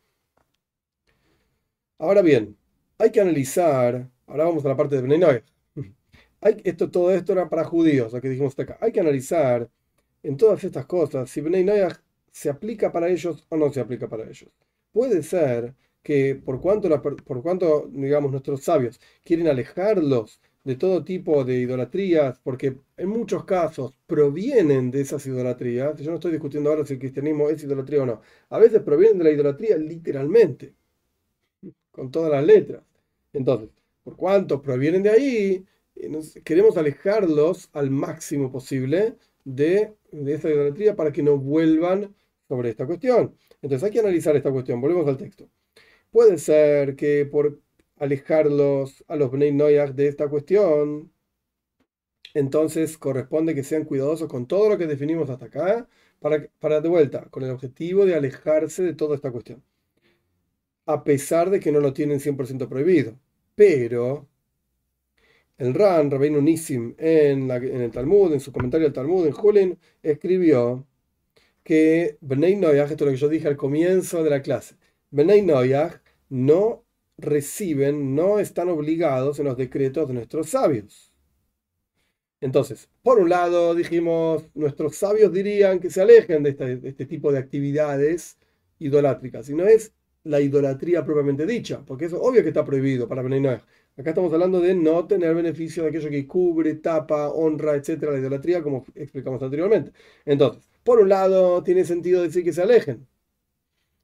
Ahora 1.99 2.21
bien, 2.21 2.57
hay 2.97 3.11
que 3.11 3.21
analizar, 3.21 4.09
ahora 4.27 4.45
vamos 4.45 4.65
a 4.65 4.69
la 4.69 4.75
parte 4.77 4.95
de 4.95 5.01
Benenoy. 5.01 5.43
Hay, 6.41 6.61
esto, 6.63 6.89
todo 6.89 7.11
esto 7.11 7.33
era 7.33 7.49
para 7.49 7.65
judíos, 7.65 8.13
lo 8.13 8.21
que 8.21 8.29
dijimos 8.29 8.57
acá. 8.57 8.77
Hay 8.81 8.91
que 8.93 9.01
analizar 9.01 9.69
en 10.23 10.37
todas 10.37 10.63
estas 10.63 10.85
cosas 10.85 11.29
si 11.29 11.41
Benenoy 11.41 11.81
se 12.31 12.49
aplica 12.49 12.91
para 12.91 13.09
ellos 13.09 13.45
o 13.49 13.57
no 13.57 13.71
se 13.73 13.81
aplica 13.81 14.07
para 14.07 14.23
ellos. 14.23 14.49
Puede 14.91 15.23
ser 15.23 15.75
que 16.01 16.35
por 16.35 16.61
cuanto, 16.61 16.89
por 17.01 17.43
cuanto, 17.43 17.89
digamos, 17.91 18.31
nuestros 18.31 18.63
sabios 18.63 18.99
quieren 19.23 19.47
alejarlos 19.47 20.41
de 20.63 20.75
todo 20.75 21.03
tipo 21.03 21.43
de 21.43 21.59
idolatrías, 21.59 22.39
porque 22.43 22.77
en 22.97 23.09
muchos 23.09 23.45
casos 23.45 23.93
provienen 24.05 24.91
de 24.91 25.01
esas 25.01 25.25
idolatrías, 25.25 25.99
yo 25.99 26.11
no 26.11 26.15
estoy 26.15 26.31
discutiendo 26.31 26.69
ahora 26.69 26.85
si 26.85 26.93
el 26.93 26.99
cristianismo 26.99 27.49
es 27.49 27.63
idolatría 27.63 28.03
o 28.03 28.05
no, 28.05 28.21
a 28.49 28.59
veces 28.59 28.81
provienen 28.81 29.17
de 29.19 29.23
la 29.25 29.31
idolatría 29.31 29.77
literalmente, 29.77 30.75
con 31.91 32.11
todas 32.11 32.31
las 32.31 32.45
letras. 32.45 32.83
Entonces, 33.33 33.69
por 34.03 34.15
cuanto 34.15 34.61
provienen 34.61 35.03
de 35.03 35.09
ahí, 35.09 35.65
eh, 35.95 36.09
queremos 36.43 36.77
alejarlos 36.77 37.69
al 37.73 37.89
máximo 37.91 38.51
posible 38.51 39.15
de 39.43 39.93
esa 40.11 40.49
idolatría 40.49 40.95
para 40.95 41.11
que 41.11 41.23
no 41.23 41.37
vuelvan 41.37 42.15
sobre 42.47 42.69
esta 42.69 42.85
cuestión. 42.85 43.35
Entonces 43.61 43.83
hay 43.85 43.91
que 43.91 43.99
analizar 43.99 44.35
esta 44.35 44.51
cuestión, 44.51 44.81
volvemos 44.81 45.07
al 45.07 45.17
texto. 45.17 45.49
Puede 46.11 46.37
ser 46.37 46.95
que 46.95 47.25
por 47.25 47.59
alejarlos 47.99 49.03
a 49.07 49.15
los 49.15 49.31
Bnei 49.31 49.51
Noyach 49.51 49.91
de 49.91 50.07
esta 50.07 50.27
cuestión, 50.29 51.11
entonces 52.33 52.97
corresponde 52.97 53.55
que 53.55 53.63
sean 53.63 53.85
cuidadosos 53.85 54.29
con 54.29 54.47
todo 54.47 54.69
lo 54.69 54.77
que 54.77 54.87
definimos 54.87 55.29
hasta 55.29 55.45
acá, 55.45 55.87
para, 56.19 56.47
para 56.59 56.81
de 56.81 56.89
vuelta, 56.89 57.25
con 57.29 57.43
el 57.43 57.51
objetivo 57.51 58.05
de 58.05 58.15
alejarse 58.15 58.83
de 58.83 58.93
toda 58.93 59.15
esta 59.15 59.31
cuestión. 59.31 59.63
A 60.85 61.03
pesar 61.03 61.49
de 61.49 61.59
que 61.59 61.71
no 61.71 61.79
lo 61.79 61.93
tienen 61.93 62.19
100% 62.19 62.67
prohibido. 62.67 63.19
Pero 63.55 64.27
el 65.57 65.73
Ran, 65.73 66.09
Rabbeinu 66.09 66.41
Nissim, 66.41 66.95
en, 66.97 67.51
el 67.51 67.91
Talmud, 67.91 68.33
en 68.33 68.39
su 68.39 68.51
comentario 68.51 68.87
al 68.87 68.93
Talmud, 68.93 69.27
en 69.27 69.33
Julin, 69.33 69.77
escribió 70.01 70.87
que 71.63 72.17
Bnei 72.21 72.55
Noyach, 72.55 72.89
esto 72.91 73.05
es 73.05 73.07
lo 73.07 73.11
que 73.11 73.21
yo 73.21 73.29
dije 73.29 73.47
al 73.47 73.57
comienzo 73.57 74.23
de 74.23 74.29
la 74.29 74.41
clase, 74.41 74.75
Benay 75.11 75.41
Noyach 75.41 76.01
no 76.29 76.85
reciben, 77.21 78.15
no 78.15 78.39
están 78.39 78.69
obligados 78.69 79.39
en 79.39 79.45
los 79.45 79.57
decretos 79.57 80.07
de 80.07 80.13
nuestros 80.13 80.49
sabios. 80.49 81.13
Entonces, 82.41 82.89
por 83.03 83.19
un 83.19 83.29
lado, 83.29 83.75
dijimos, 83.75 84.43
nuestros 84.53 84.95
sabios 84.95 85.33
dirían 85.33 85.79
que 85.79 85.89
se 85.89 86.01
alejen 86.01 86.43
de 86.43 86.79
este, 86.83 87.05
tipo 87.05 87.31
de 87.31 87.39
actividades 87.39 88.37
idolátricas, 88.79 89.49
y 89.49 89.53
no 89.55 89.65
es 89.67 89.93
la 90.23 90.39
idolatría 90.39 91.03
propiamente 91.03 91.45
dicha, 91.45 91.83
porque 91.85 92.05
eso 92.05 92.21
obvio 92.21 92.41
que 92.43 92.49
está 92.49 92.63
prohibido 92.63 93.07
para 93.07 93.21
Benay 93.21 93.41
Noyach. 93.41 93.63
Acá 93.97 94.11
estamos 94.11 94.31
hablando 94.31 94.61
de 94.61 94.73
no 94.75 95.05
tener 95.07 95.35
beneficio 95.35 95.83
de 95.83 95.89
aquello 95.89 96.09
que 96.09 96.25
cubre, 96.27 96.75
tapa, 96.75 97.29
honra, 97.29 97.75
etcétera, 97.75 98.13
la 98.13 98.19
idolatría, 98.19 98.63
como 98.63 98.85
explicamos 98.95 99.41
anteriormente. 99.43 99.91
Entonces, 100.25 100.69
por 100.83 100.99
un 100.99 101.09
lado, 101.09 101.61
tiene 101.63 101.83
sentido 101.83 102.21
decir 102.23 102.43
que 102.45 102.53
se 102.53 102.61
alejen, 102.61 103.05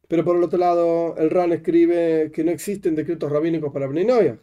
pero 0.07 0.23
por 0.23 0.37
el 0.37 0.43
otro 0.43 0.59
lado, 0.59 1.15
el 1.17 1.29
RAN 1.29 1.53
escribe 1.53 2.31
que 2.31 2.43
no 2.43 2.51
existen 2.51 2.95
decretos 2.95 3.31
rabínicos 3.31 3.71
para 3.73 3.87
Bnei 3.87 4.37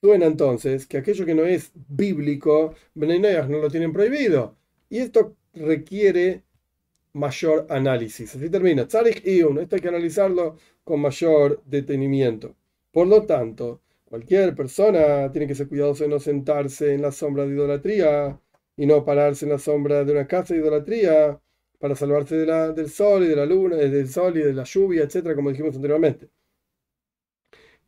Suena 0.00 0.26
entonces 0.26 0.86
que 0.86 0.98
aquello 0.98 1.24
que 1.24 1.34
no 1.34 1.44
es 1.44 1.72
bíblico, 1.74 2.74
Bnei 2.94 3.20
no 3.20 3.58
lo 3.58 3.70
tienen 3.70 3.92
prohibido. 3.92 4.56
Y 4.88 4.98
esto 4.98 5.36
requiere 5.54 6.44
mayor 7.14 7.66
análisis. 7.70 8.36
Así 8.36 8.50
termina. 8.50 8.86
Tzarich 8.86 9.24
Iun. 9.24 9.58
Esto 9.58 9.76
hay 9.76 9.82
que 9.82 9.88
analizarlo 9.88 10.56
con 10.84 11.00
mayor 11.00 11.62
detenimiento. 11.64 12.54
Por 12.92 13.06
lo 13.06 13.22
tanto, 13.24 13.80
cualquier 14.04 14.54
persona 14.54 15.30
tiene 15.32 15.46
que 15.46 15.54
ser 15.54 15.68
cuidadoso 15.68 16.04
de 16.04 16.10
no 16.10 16.20
sentarse 16.20 16.94
en 16.94 17.02
la 17.02 17.12
sombra 17.12 17.44
de 17.44 17.54
idolatría 17.54 18.38
y 18.76 18.86
no 18.86 19.04
pararse 19.04 19.46
en 19.46 19.52
la 19.52 19.58
sombra 19.58 20.04
de 20.04 20.12
una 20.12 20.26
casa 20.26 20.54
de 20.54 20.60
idolatría 20.60 21.40
para 21.78 21.96
salvarse 21.96 22.36
de 22.36 22.46
la, 22.46 22.72
del 22.72 22.90
sol 22.90 23.24
y 23.24 23.28
de 23.28 23.36
la 23.36 23.46
luna, 23.46 23.76
del 23.76 24.08
sol 24.08 24.36
y 24.38 24.42
de 24.42 24.52
la 24.52 24.64
lluvia, 24.64 25.04
etcétera, 25.04 25.34
como 25.34 25.50
dijimos 25.50 25.74
anteriormente. 25.76 26.28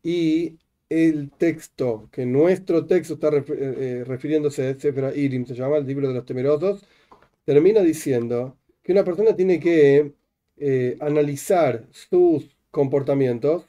Y 0.03 0.59
el 0.89 1.31
texto, 1.33 2.09
que 2.13 2.27
nuestro 2.27 2.87
texto 2.87 3.15
está 3.15 3.29
eh, 3.29 3.45
eh, 3.49 4.05
refiriéndose 4.07 4.69
a 4.69 5.15
Irim, 5.17 5.45
se 5.47 5.55
llama 5.55 5.79
el 5.79 5.87
libro 5.87 6.09
de 6.09 6.15
los 6.15 6.25
temerosos, 6.25 6.85
termina 7.45 7.81
diciendo 7.81 8.57
que 8.83 8.93
una 8.93 9.05
persona 9.05 9.35
tiene 9.35 9.59
que 9.61 10.13
eh, 10.59 10.97
analizar 11.01 11.87
sus 11.91 12.57
comportamientos 12.71 13.69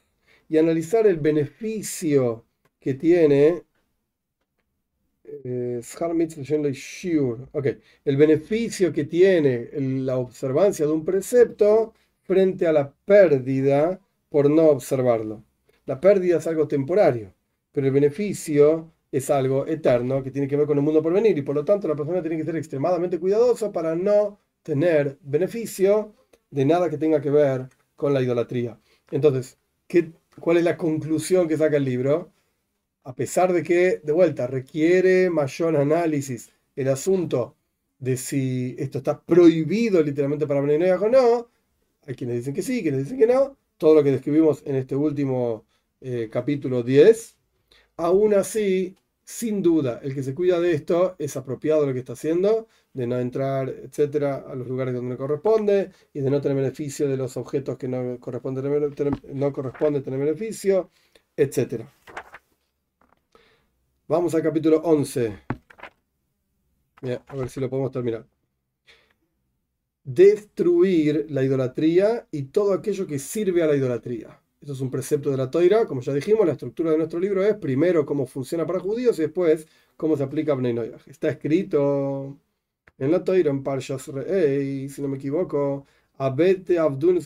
y 0.50 0.58
analizar 0.58 1.08
el 1.08 1.18
beneficio 1.18 2.46
que 2.80 2.94
tiene 2.94 3.64
el 8.06 8.18
beneficio 8.18 8.94
que 8.94 9.04
tiene 9.06 9.70
la 9.74 10.18
observancia 10.18 10.86
de 10.86 10.92
un 10.92 11.06
precepto 11.06 11.94
frente 12.24 12.68
a 12.68 12.74
la 12.74 12.94
pérdida 13.06 14.00
por 14.30 14.50
no 14.50 14.68
observarlo. 14.68 15.44
La 15.86 16.00
pérdida 16.00 16.38
es 16.38 16.48
algo 16.48 16.68
temporario, 16.68 17.34
pero 17.72 17.88
el 17.88 17.94
beneficio 17.94 18.92
es 19.12 19.30
algo 19.30 19.66
eterno 19.68 20.24
que 20.24 20.32
tiene 20.32 20.48
que 20.48 20.58
ver 20.58 20.68
con 20.68 20.78
el 20.78 20.84
mundo 20.84 21.02
por 21.02 21.14
venir 21.14 21.38
y 21.38 21.42
por 21.42 21.56
lo 21.56 21.64
tanto 21.66 21.88
la 21.88 21.96
persona 21.96 22.22
tiene 22.22 22.38
que 22.38 22.46
ser 22.46 22.58
extremadamente 22.58 23.20
cuidadosa 23.20 23.72
para 23.72 23.96
no 23.96 24.40
tener 24.64 25.18
beneficio 25.22 26.14
de 26.52 26.66
nada 26.66 26.90
que 26.90 26.98
tenga 26.98 27.22
que 27.22 27.30
ver 27.30 27.70
con 27.96 28.14
la 28.14 28.22
idolatría. 28.22 28.80
Entonces, 29.12 29.58
¿qué, 29.88 30.12
¿cuál 30.40 30.58
es 30.58 30.64
la 30.64 30.78
conclusión 30.78 31.48
que 31.48 31.58
saca 31.58 31.78
el 31.78 31.86
libro? 31.86 32.32
A 33.08 33.16
pesar 33.16 33.54
de 33.54 33.64
que, 33.64 34.02
de 34.04 34.12
vuelta, 34.12 34.48
requiere 34.48 35.30
mayor 35.30 35.78
análisis 35.78 36.52
el 36.76 36.90
asunto 36.90 37.56
de 38.00 38.18
si 38.18 38.76
esto 38.78 38.98
está 38.98 39.22
prohibido 39.22 40.04
literalmente 40.04 40.46
para 40.46 40.60
Bnei 40.60 40.92
o 40.92 41.08
no, 41.08 41.48
hay 42.06 42.16
quienes 42.16 42.36
dicen 42.36 42.54
que 42.54 42.62
sí, 42.62 42.82
quienes 42.82 43.06
dicen 43.06 43.18
que 43.18 43.28
no, 43.28 43.56
todo 43.78 43.96
lo 43.96 44.04
que 44.04 44.12
describimos 44.12 44.62
en 44.66 44.76
este 44.76 44.98
último 44.98 45.66
eh, 46.02 46.28
capítulo 46.30 46.84
10. 46.84 47.38
Aún 47.96 48.34
así, 48.34 48.98
sin 49.24 49.64
duda, 49.64 50.02
el 50.04 50.14
que 50.14 50.22
se 50.22 50.36
cuida 50.36 50.60
de 50.60 50.74
esto 50.74 51.16
es 51.18 51.38
apropiado 51.38 51.86
lo 51.86 51.94
que 51.94 52.00
está 52.00 52.12
haciendo, 52.12 52.68
de 52.92 53.08
no 53.08 53.18
entrar, 53.20 53.70
etcétera, 53.70 54.44
a 54.50 54.54
los 54.54 54.68
lugares 54.68 54.94
donde 54.94 55.12
no 55.12 55.18
corresponde 55.18 55.92
y 56.14 56.20
de 56.20 56.30
no 56.30 56.42
tener 56.42 56.58
beneficio 56.58 57.08
de 57.08 57.16
los 57.16 57.38
objetos 57.38 57.78
que 57.78 57.88
no 57.88 58.20
corresponde 58.20 58.62
tener, 58.92 59.14
no 59.34 59.54
corresponde 59.54 60.02
tener 60.02 60.20
beneficio, 60.20 60.92
etcétera. 61.38 61.90
Vamos 64.10 64.34
al 64.36 64.42
capítulo 64.42 64.78
11. 64.86 65.38
a 67.28 67.36
ver 67.36 67.50
si 67.50 67.60
lo 67.60 67.70
podemos 67.70 67.92
terminar. 67.92 68.26
Destruir 70.06 71.26
la 71.30 71.44
idolatría 71.44 72.26
y 72.32 72.44
todo 72.44 72.72
aquello 72.72 73.06
que 73.06 73.20
sirve 73.20 73.64
a 73.64 73.68
la 73.68 73.76
idolatría. 73.76 74.40
Esto 74.62 74.72
es 74.72 74.80
un 74.80 74.90
precepto 74.90 75.30
de 75.30 75.36
la 75.36 75.52
Toira, 75.52 75.86
como 75.86 76.00
ya 76.00 76.14
dijimos, 76.14 76.46
la 76.46 76.54
estructura 76.54 76.92
de 76.92 76.98
nuestro 76.98 77.20
libro 77.20 77.44
es 77.44 77.56
primero 77.56 78.06
cómo 78.06 78.26
funciona 78.26 78.66
para 78.66 78.80
judíos 78.80 79.20
y 79.20 79.24
después 79.24 79.68
cómo 79.98 80.16
se 80.16 80.24
aplica 80.24 80.54
a 80.54 80.56
Bnei 80.56 80.94
Está 81.08 81.28
escrito 81.28 82.38
en 82.98 83.12
la 83.12 83.26
Toira, 83.26 83.52
en 83.52 83.62
Parshas 83.62 84.08
Re'ei, 84.08 84.88
si 84.88 85.02
no 85.02 85.10
me 85.10 85.18
equivoco, 85.18 85.86
Abete 86.18 86.80
Abdun 86.80 87.20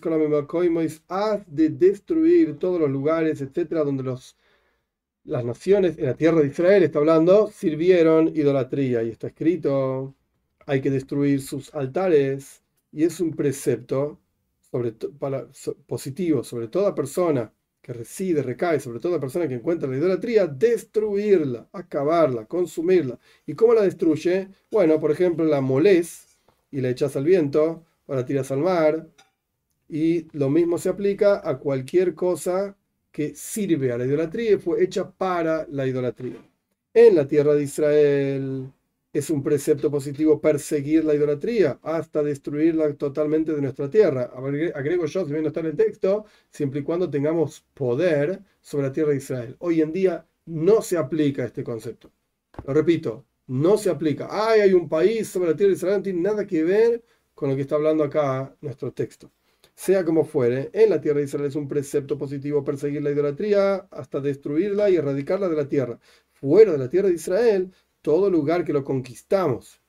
haz 1.08 1.42
de 1.48 1.70
destruir 1.70 2.58
todos 2.58 2.82
los 2.82 2.90
lugares, 2.90 3.40
etcétera, 3.40 3.84
donde 3.84 4.02
los, 4.02 4.36
las 5.24 5.46
naciones 5.46 5.98
en 5.98 6.06
la 6.06 6.16
tierra 6.16 6.42
de 6.42 6.48
Israel, 6.48 6.84
está 6.84 7.00
hablando, 7.00 7.52
sirvieron 7.52 8.30
idolatría. 8.36 9.04
Y 9.04 9.10
está 9.10 9.28
escrito, 9.28 10.16
hay 10.66 10.82
que 10.82 10.90
destruir 10.92 11.42
sus 11.42 11.74
altares, 11.74 12.62
y 12.92 13.04
es 13.04 13.20
un 13.20 13.32
precepto 13.36 14.20
sobre 14.72 14.94
para, 14.94 15.48
positivo 15.88 16.44
sobre 16.44 16.68
toda 16.68 16.96
persona 16.96 17.54
que 17.82 17.94
reside, 17.94 18.44
recae 18.44 18.80
sobre 18.80 19.00
toda 19.00 19.20
persona 19.20 19.48
que 19.48 19.56
encuentra 19.56 19.90
la 19.90 19.98
idolatría, 19.98 20.48
destruirla, 20.48 21.68
acabarla, 21.72 22.46
consumirla. 22.46 23.20
¿Y 23.46 23.56
cómo 23.56 23.74
la 23.74 23.82
destruye? 23.82 24.50
Bueno, 24.70 25.00
por 25.00 25.12
ejemplo, 25.12 25.44
la 25.46 25.62
molés 25.62 26.38
y 26.70 26.82
la 26.82 26.90
echas 26.90 27.16
al 27.16 27.26
viento 27.26 27.84
o 28.06 28.16
la 28.16 28.26
tiras 28.26 28.52
al 28.52 28.60
mar. 28.60 29.10
Y 29.90 30.28
lo 30.38 30.50
mismo 30.50 30.78
se 30.78 30.90
aplica 30.90 31.42
a 31.48 31.58
cualquier 31.58 32.14
cosa 32.14 32.78
que 33.12 33.36
sirve 33.36 33.92
a 33.92 33.98
la 33.98 34.06
idolatría 34.06 34.54
y 34.54 34.58
fue 34.58 34.84
hecha 34.84 35.10
para 35.12 35.68
la 35.70 35.86
idolatría. 35.88 36.38
En 36.94 37.16
la 37.16 37.28
tierra 37.28 37.54
de 37.54 37.64
Israel, 37.64 38.72
es 39.14 39.30
un 39.30 39.44
precepto 39.44 39.92
positivo 39.92 40.40
perseguir 40.40 41.04
la 41.04 41.14
idolatría 41.14 41.80
hasta 41.84 42.24
destruirla 42.24 42.94
totalmente 42.94 43.54
de 43.54 43.62
nuestra 43.62 43.90
tierra. 43.90 44.32
Agrego 44.74 45.06
yo, 45.06 45.26
si 45.26 45.32
bien 45.32 45.44
no 45.44 45.50
está 45.50 45.60
en 45.60 45.66
el 45.68 45.76
texto, 45.76 46.26
siempre 46.50 46.80
y 46.80 46.84
cuando 46.84 47.10
tengamos 47.10 47.66
poder 47.74 48.42
sobre 48.62 48.88
la 48.88 48.94
tierra 48.94 49.12
de 49.12 49.18
Israel. 49.18 49.56
Hoy 49.60 49.82
en 49.82 49.92
día 49.92 50.26
no 50.46 50.82
se 50.82 50.98
aplica 50.98 51.46
este 51.46 51.64
concepto. 51.64 52.12
Lo 52.66 52.74
repito, 52.74 53.26
no 53.48 53.78
se 53.78 53.90
aplica. 53.90 54.28
Ay, 54.30 54.62
hay 54.62 54.74
un 54.74 54.88
país 54.88 55.28
sobre 55.28 55.52
la 55.52 55.56
tierra 55.58 55.72
de 55.72 55.76
Israel, 55.76 55.98
no 55.98 56.04
tiene 56.04 56.22
nada 56.22 56.48
que 56.48 56.64
ver 56.64 57.04
con 57.34 57.50
lo 57.50 57.56
que 57.56 57.64
está 57.64 57.76
hablando 57.76 58.04
acá 58.04 58.56
nuestro 58.62 58.94
texto. 58.94 59.32
Sea 59.82 60.06
como 60.06 60.26
fuere, 60.26 60.70
en 60.74 60.92
la 60.92 61.02
tierra 61.02 61.18
de 61.18 61.26
Israel 61.26 61.48
es 61.48 61.56
un 61.56 61.68
precepto 61.68 62.16
positivo 62.16 62.64
perseguir 62.64 63.02
la 63.02 63.10
idolatría 63.10 63.88
hasta 63.90 64.20
destruirla 64.22 64.92
y 64.92 64.98
erradicarla 64.98 65.50
de 65.50 65.56
la 65.56 65.68
tierra. 65.68 66.00
Fuera 66.34 66.74
de 66.74 66.78
la 66.78 66.88
tierra 66.88 67.08
de 67.08 67.16
Israel 67.16 67.74
todo 68.04 68.30
lugar 68.30 68.64
que 68.64 68.74
lo 68.74 68.84
conquistamos. 68.84 69.82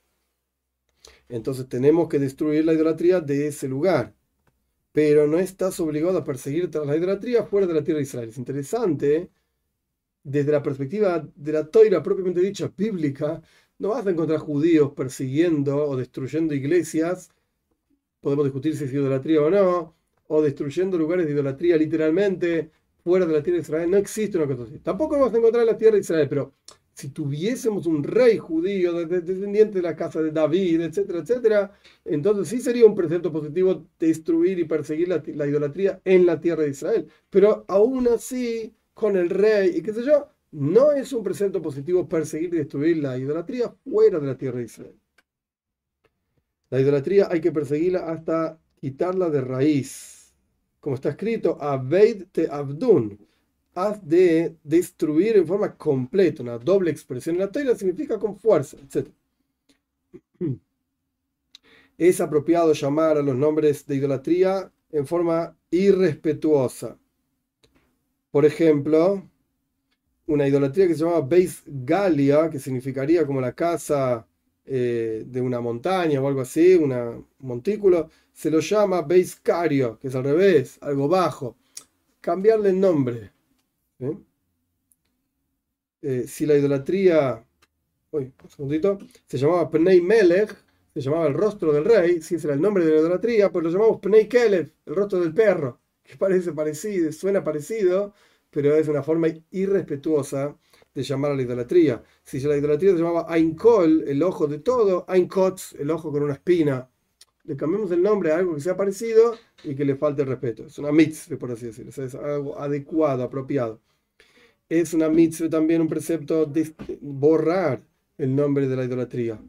Entonces 1.29 1.69
tenemos 1.69 2.09
que 2.09 2.17
destruir 2.17 2.65
la 2.65 2.73
idolatría 2.73 3.21
de 3.21 3.45
ese 3.45 3.67
lugar. 3.67 4.15
Pero 4.93 5.27
no 5.27 5.37
estás 5.37 5.79
obligado 5.79 6.17
a 6.17 6.23
perseguir 6.23 6.73
la 6.73 6.97
idolatría 6.97 7.43
fuera 7.43 7.67
de 7.67 7.75
la 7.75 7.83
tierra 7.83 7.99
de 7.99 8.05
Israel. 8.05 8.29
Es 8.29 8.39
interesante, 8.39 9.29
desde 10.23 10.51
la 10.53 10.63
perspectiva 10.63 11.23
de 11.35 11.51
la 11.51 11.67
toira 11.69 12.01
propiamente 12.01 12.41
dicha, 12.41 12.73
bíblica, 12.75 13.43
no 13.77 13.89
vas 13.89 14.07
a 14.07 14.09
encontrar 14.09 14.39
judíos 14.39 14.93
persiguiendo 14.95 15.87
o 15.87 15.95
destruyendo 15.95 16.55
iglesias. 16.55 17.29
Podemos 18.23 18.45
discutir 18.45 18.77
si 18.77 18.85
es 18.85 18.93
idolatría 18.93 19.41
o 19.41 19.49
no. 19.49 19.95
O 20.27 20.41
destruyendo 20.41 20.97
lugares 20.97 21.25
de 21.25 21.33
idolatría 21.33 21.75
literalmente 21.75 22.71
fuera 23.03 23.25
de 23.25 23.33
la 23.33 23.43
tierra 23.43 23.57
de 23.57 23.63
Israel. 23.63 23.91
No 23.91 23.97
existe 23.97 24.37
una 24.37 24.47
cosa 24.47 24.63
así. 24.63 24.79
Tampoco 24.79 25.15
vamos 25.19 25.33
a 25.33 25.37
encontrar 25.37 25.63
en 25.63 25.67
la 25.67 25.77
tierra 25.77 25.95
de 25.95 26.01
Israel, 26.01 26.27
pero 26.29 26.53
si 26.93 27.09
tuviésemos 27.09 27.85
un 27.85 28.01
rey 28.01 28.37
judío, 28.37 28.93
descendiente 29.05 29.79
de 29.79 29.81
la 29.81 29.95
casa 29.97 30.21
de 30.21 30.31
David, 30.31 30.81
etcétera, 30.81 31.19
etcétera, 31.19 31.71
entonces 32.05 32.47
sí 32.47 32.61
sería 32.61 32.85
un 32.85 32.95
precepto 32.95 33.29
positivo 33.31 33.87
destruir 33.99 34.57
y 34.59 34.63
perseguir 34.65 35.09
la, 35.09 35.47
idolatría 35.47 35.99
en 36.05 36.25
la 36.25 36.39
tierra 36.39 36.63
de 36.63 36.69
Israel. 36.69 37.07
Pero 37.29 37.65
aún 37.67 38.07
así, 38.07 38.73
con 38.93 39.17
el 39.17 39.29
rey 39.29 39.73
y 39.75 39.81
qué 39.81 39.91
sé 39.91 40.05
yo, 40.05 40.29
no 40.51 40.93
es 40.93 41.11
un 41.11 41.23
precepto 41.23 41.61
positivo 41.61 42.07
perseguir 42.07 42.53
y 42.53 42.57
destruir 42.59 42.97
la 42.97 43.17
idolatría 43.17 43.75
fuera 43.83 44.19
de 44.19 44.27
la 44.27 44.37
tierra 44.37 44.59
de 44.59 44.65
Israel. 44.65 45.02
La 46.73 46.81
idolatría 46.81 47.27
hay 47.29 47.39
que 47.39 47.51
perseguirla 47.51 48.07
hasta 48.07 48.59
quitarla 48.81 49.29
de 49.29 49.41
raíz. 49.41 50.33
Como 50.79 50.95
está 50.95 51.09
escrito, 51.09 51.55
Abeid 51.61 52.23
te 52.31 52.49
Abdun 52.49 53.19
haz 53.75 54.03
de 54.03 54.57
destruir 54.63 55.37
en 55.37 55.45
forma 55.45 55.77
completa, 55.77 56.41
una 56.41 56.57
doble 56.57 56.89
expresión 56.89 57.35
en 57.35 57.41
la 57.41 57.51
Torah 57.51 57.75
significa 57.75 58.17
con 58.17 58.39
fuerza, 58.39 58.77
etc. 58.77 59.07
Es 61.99 62.19
apropiado 62.19 62.73
llamar 62.73 63.19
a 63.19 63.21
los 63.21 63.35
nombres 63.35 63.85
de 63.85 63.97
idolatría 63.97 64.71
en 64.91 65.05
forma 65.05 65.55
irrespetuosa. 65.69 66.97
Por 68.31 68.45
ejemplo, 68.45 69.29
una 70.25 70.47
idolatría 70.47 70.87
que 70.87 70.95
se 70.95 71.05
llama 71.05 71.21
Beis 71.21 71.61
Galia, 71.67 72.49
que 72.49 72.57
significaría 72.57 73.27
como 73.27 73.39
la 73.39 73.53
casa 73.53 74.25
eh, 74.65 75.23
de 75.27 75.41
una 75.41 75.59
montaña 75.61 76.21
o 76.21 76.27
algo 76.27 76.41
así, 76.41 76.75
un 76.75 77.25
montículo, 77.39 78.09
se 78.33 78.49
lo 78.51 78.59
llama 78.59 79.01
Beis 79.01 79.35
Cario, 79.37 79.99
que 79.99 80.07
es 80.07 80.15
al 80.15 80.23
revés, 80.23 80.77
algo 80.81 81.07
bajo. 81.07 81.57
Cambiarle 82.21 82.69
el 82.69 82.79
nombre 82.79 83.31
eh, 86.01 86.25
si 86.27 86.45
la 86.45 86.55
idolatría, 86.55 87.45
se 89.27 89.37
llamaba 89.37 89.69
Pnei 89.69 90.01
Melech, 90.01 90.55
se 90.93 91.01
llamaba 91.01 91.27
el 91.27 91.33
rostro 91.33 91.71
del 91.71 91.85
rey, 91.85 92.21
si 92.21 92.35
ese 92.35 92.47
era 92.47 92.55
el 92.55 92.61
nombre 92.61 92.85
de 92.85 92.91
la 92.91 92.99
idolatría, 92.99 93.51
pues 93.51 93.63
lo 93.63 93.71
llamamos 93.71 93.99
Pnei 94.01 94.27
Kelev, 94.27 94.71
el 94.85 94.95
rostro 94.95 95.19
del 95.21 95.33
perro, 95.33 95.79
que 96.03 96.17
parece 96.17 96.51
parecido, 96.51 97.11
suena 97.11 97.43
parecido, 97.43 98.13
pero 98.51 98.75
es 98.75 98.87
una 98.87 99.01
forma 99.01 99.29
irrespetuosa 99.51 100.55
de 100.93 101.03
llamar 101.03 101.31
a 101.31 101.35
la 101.35 101.41
idolatría. 101.41 102.03
Si 102.23 102.39
la 102.41 102.57
idolatría 102.57 102.91
se 102.91 102.97
llamaba 102.97 103.25
Ainkol, 103.29 104.03
el 104.07 104.21
ojo 104.23 104.47
de 104.47 104.59
todo, 104.59 105.05
Ainkotz, 105.07 105.73
el 105.79 105.89
ojo 105.91 106.11
con 106.11 106.23
una 106.23 106.33
espina, 106.33 106.89
le 107.45 107.57
cambiamos 107.57 107.91
el 107.91 108.01
nombre 108.01 108.31
a 108.31 108.37
algo 108.37 108.55
que 108.55 108.61
sea 108.61 108.77
parecido 108.77 109.35
y 109.63 109.75
que 109.75 109.85
le 109.85 109.95
falte 109.95 110.21
el 110.21 110.29
respeto. 110.29 110.65
Es 110.67 110.77
una 110.79 110.91
mitzvah, 110.91 111.37
por 111.37 111.51
así 111.51 111.67
decirlo. 111.67 111.91
Es 111.91 112.15
algo 112.15 112.57
adecuado, 112.59 113.23
apropiado. 113.23 113.81
es 114.69 114.93
una 114.93 115.09
mitzvah 115.09 115.49
también 115.49 115.81
un 115.81 115.87
precepto 115.89 116.45
de 116.45 116.73
borrar 117.01 117.83
el 118.17 118.35
nombre 118.35 118.67
de 118.67 118.75
la 118.75 118.85
idolatría. 118.85 119.39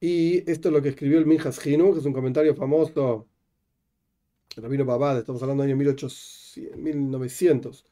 Y 0.00 0.48
esto 0.50 0.68
es 0.68 0.74
lo 0.74 0.82
que 0.82 0.90
escribió 0.90 1.18
el 1.18 1.26
Minjas 1.26 1.64
Hinu, 1.66 1.92
que 1.92 2.00
es 2.00 2.06
un 2.06 2.12
comentario 2.12 2.54
famoso, 2.54 3.26
Rabino 4.56 4.84
Babad, 4.86 5.18
estamos 5.18 5.42
hablando 5.42 5.62
del 5.62 5.72
año 5.72 5.78
1800, 5.78 6.45
1900, 6.76 7.84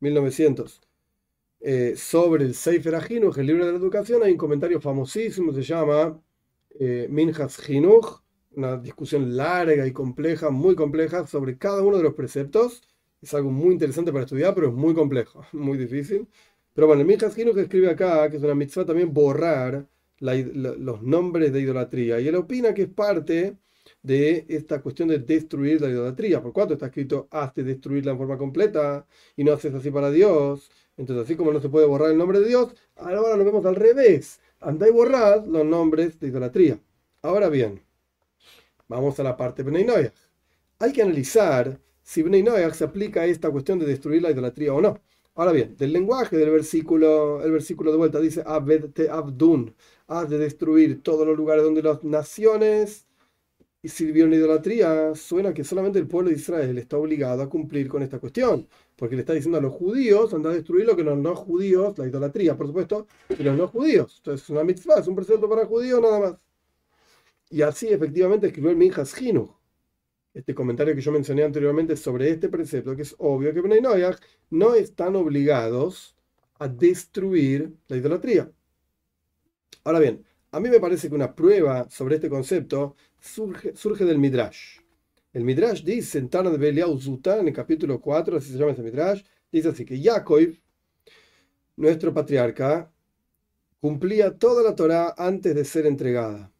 1900 0.00 0.80
sobre 1.96 2.44
el 2.44 2.54
Sefer 2.54 2.96
Ajinuch, 2.96 3.38
el 3.38 3.46
libro 3.46 3.64
de 3.64 3.72
la 3.72 3.78
educación, 3.78 4.22
hay 4.22 4.32
un 4.32 4.38
comentario 4.38 4.80
famosísimo, 4.80 5.52
se 5.52 5.62
llama 5.62 6.20
eh, 6.78 7.06
Minjas 7.10 7.68
Hinuch, 7.68 8.22
una 8.54 8.76
discusión 8.76 9.36
larga 9.36 9.86
y 9.86 9.92
compleja, 9.92 10.50
muy 10.50 10.74
compleja, 10.74 11.26
sobre 11.26 11.58
cada 11.58 11.82
uno 11.82 11.96
de 11.96 12.02
los 12.02 12.14
preceptos. 12.14 12.82
Es 13.20 13.34
algo 13.34 13.50
muy 13.50 13.72
interesante 13.72 14.12
para 14.12 14.24
estudiar, 14.24 14.54
pero 14.54 14.68
es 14.68 14.74
muy 14.74 14.94
complejo, 14.94 15.44
muy 15.52 15.78
difícil. 15.78 16.28
Pero 16.74 16.86
bueno, 16.86 17.02
el 17.02 17.06
Minjas 17.06 17.36
Hinuch 17.36 17.56
escribe 17.58 17.90
acá 17.90 18.30
que 18.30 18.38
es 18.38 18.42
una 18.42 18.54
mitzvah 18.54 18.86
también 18.86 19.12
borrar 19.12 19.86
los 20.20 21.02
nombres 21.02 21.52
de 21.52 21.60
idolatría. 21.60 22.20
Y 22.20 22.28
él 22.28 22.36
opina 22.36 22.72
que 22.74 22.82
es 22.82 22.88
parte 22.88 23.56
de 24.02 24.44
esta 24.48 24.82
cuestión 24.82 25.08
de 25.08 25.18
destruir 25.18 25.80
la 25.80 25.88
idolatría. 25.88 26.42
Por 26.42 26.52
cuanto 26.52 26.74
está 26.74 26.86
escrito, 26.86 27.28
hazte 27.30 27.62
destruirla 27.62 28.12
en 28.12 28.18
forma 28.18 28.36
completa 28.36 29.06
y 29.36 29.44
no 29.44 29.52
haces 29.52 29.74
así 29.74 29.90
para 29.90 30.10
Dios. 30.10 30.70
Entonces, 30.96 31.24
así 31.24 31.36
como 31.36 31.52
no 31.52 31.60
se 31.60 31.68
puede 31.68 31.86
borrar 31.86 32.10
el 32.10 32.18
nombre 32.18 32.40
de 32.40 32.48
Dios, 32.48 32.74
ahora 32.96 33.36
lo 33.36 33.44
vemos 33.44 33.64
al 33.64 33.76
revés. 33.76 34.40
Anda 34.60 34.88
y 34.88 34.92
borrad 34.92 35.46
los 35.46 35.64
nombres 35.64 36.18
de 36.20 36.28
idolatría. 36.28 36.78
Ahora 37.22 37.48
bien, 37.48 37.82
vamos 38.88 39.18
a 39.20 39.22
la 39.22 39.36
parte 39.36 39.62
Bnei 39.62 39.84
Noyach. 39.84 40.14
Hay 40.78 40.92
que 40.92 41.02
analizar 41.02 41.80
si 42.02 42.22
Bnei 42.22 42.42
Noyach 42.42 42.74
se 42.74 42.84
aplica 42.84 43.22
a 43.22 43.26
esta 43.26 43.50
cuestión 43.50 43.78
de 43.78 43.86
destruir 43.86 44.22
la 44.22 44.30
idolatría 44.30 44.74
o 44.74 44.80
no. 44.80 45.00
Ahora 45.34 45.52
bien, 45.52 45.76
del 45.78 45.92
lenguaje 45.92 46.36
del 46.36 46.50
versículo, 46.50 47.42
el 47.42 47.52
versículo 47.52 47.90
de 47.90 47.96
vuelta 47.96 48.20
dice 48.20 48.42
Abed 48.44 48.90
te 48.90 49.08
abdun, 49.08 49.74
haz 50.06 50.28
de 50.28 50.36
destruir 50.38 51.02
todos 51.02 51.26
los 51.26 51.36
lugares 51.36 51.64
donde 51.64 51.82
las 51.82 52.04
naciones 52.04 53.06
sirvieron 53.88 54.30
la 54.30 54.36
idolatría. 54.36 55.14
Suena 55.14 55.52
que 55.54 55.64
solamente 55.64 55.98
el 55.98 56.06
pueblo 56.06 56.30
de 56.30 56.36
Israel 56.36 56.78
está 56.78 56.96
obligado 56.96 57.42
a 57.42 57.48
cumplir 57.48 57.88
con 57.88 58.02
esta 58.02 58.18
cuestión, 58.18 58.68
porque 58.96 59.16
le 59.16 59.22
está 59.22 59.32
diciendo 59.32 59.58
a 59.58 59.60
los 59.60 59.72
judíos, 59.72 60.32
anda 60.34 60.50
a 60.50 60.54
destruir 60.54 60.86
lo 60.86 60.96
que 60.96 61.04
los 61.04 61.18
no 61.18 61.34
judíos, 61.34 61.98
la 61.98 62.06
idolatría, 62.06 62.56
por 62.56 62.66
supuesto, 62.68 63.06
y 63.38 63.42
los 63.42 63.56
no 63.56 63.68
judíos. 63.68 64.16
Entonces 64.18 64.44
es 64.44 64.50
una 64.50 64.64
mitzvah, 64.64 65.00
es 65.00 65.06
un 65.08 65.16
precepto 65.16 65.48
para 65.48 65.66
judíos 65.66 66.00
nada 66.00 66.20
más. 66.20 66.34
Y 67.50 67.62
así 67.62 67.88
efectivamente 67.88 68.46
escribió 68.48 68.70
el 68.70 68.76
Minjas 68.76 69.20
Hinu 69.20 69.54
este 70.34 70.54
comentario 70.54 70.94
que 70.94 71.00
yo 71.00 71.12
mencioné 71.12 71.44
anteriormente 71.44 71.96
sobre 71.96 72.30
este 72.30 72.48
precepto, 72.48 72.96
que 72.96 73.02
es 73.02 73.14
obvio 73.18 73.52
que 73.52 73.60
Bnei 73.60 73.80
Noyach 73.80 74.18
no 74.50 74.74
están 74.74 75.16
obligados 75.16 76.16
a 76.58 76.68
destruir 76.68 77.72
la 77.88 77.96
idolatría. 77.96 78.50
Ahora 79.84 79.98
bien, 79.98 80.24
a 80.50 80.60
mí 80.60 80.68
me 80.68 80.80
parece 80.80 81.08
que 81.08 81.14
una 81.14 81.34
prueba 81.34 81.88
sobre 81.90 82.16
este 82.16 82.30
concepto 82.30 82.96
surge, 83.22 83.74
surge 83.76 84.04
del 84.04 84.18
Midrash. 84.18 84.80
El 85.32 85.44
Midrash 85.44 85.82
dice 85.82 86.18
en 86.18 86.28
Tana 86.28 86.50
de 86.50 86.58
Belial 86.58 87.00
Zuta, 87.00 87.38
en 87.38 87.48
el 87.48 87.54
capítulo 87.54 88.00
4, 88.00 88.36
así 88.36 88.52
se 88.52 88.58
llama 88.58 88.72
ese 88.72 88.82
Midrash, 88.82 89.22
dice 89.50 89.68
así 89.68 89.84
que 89.84 90.00
Jacob, 90.02 90.54
nuestro 91.76 92.12
patriarca, 92.12 92.92
cumplía 93.80 94.36
toda 94.36 94.62
la 94.62 94.76
Torah 94.76 95.14
antes 95.16 95.54
de 95.54 95.64
ser 95.64 95.86
entregada 95.86 96.52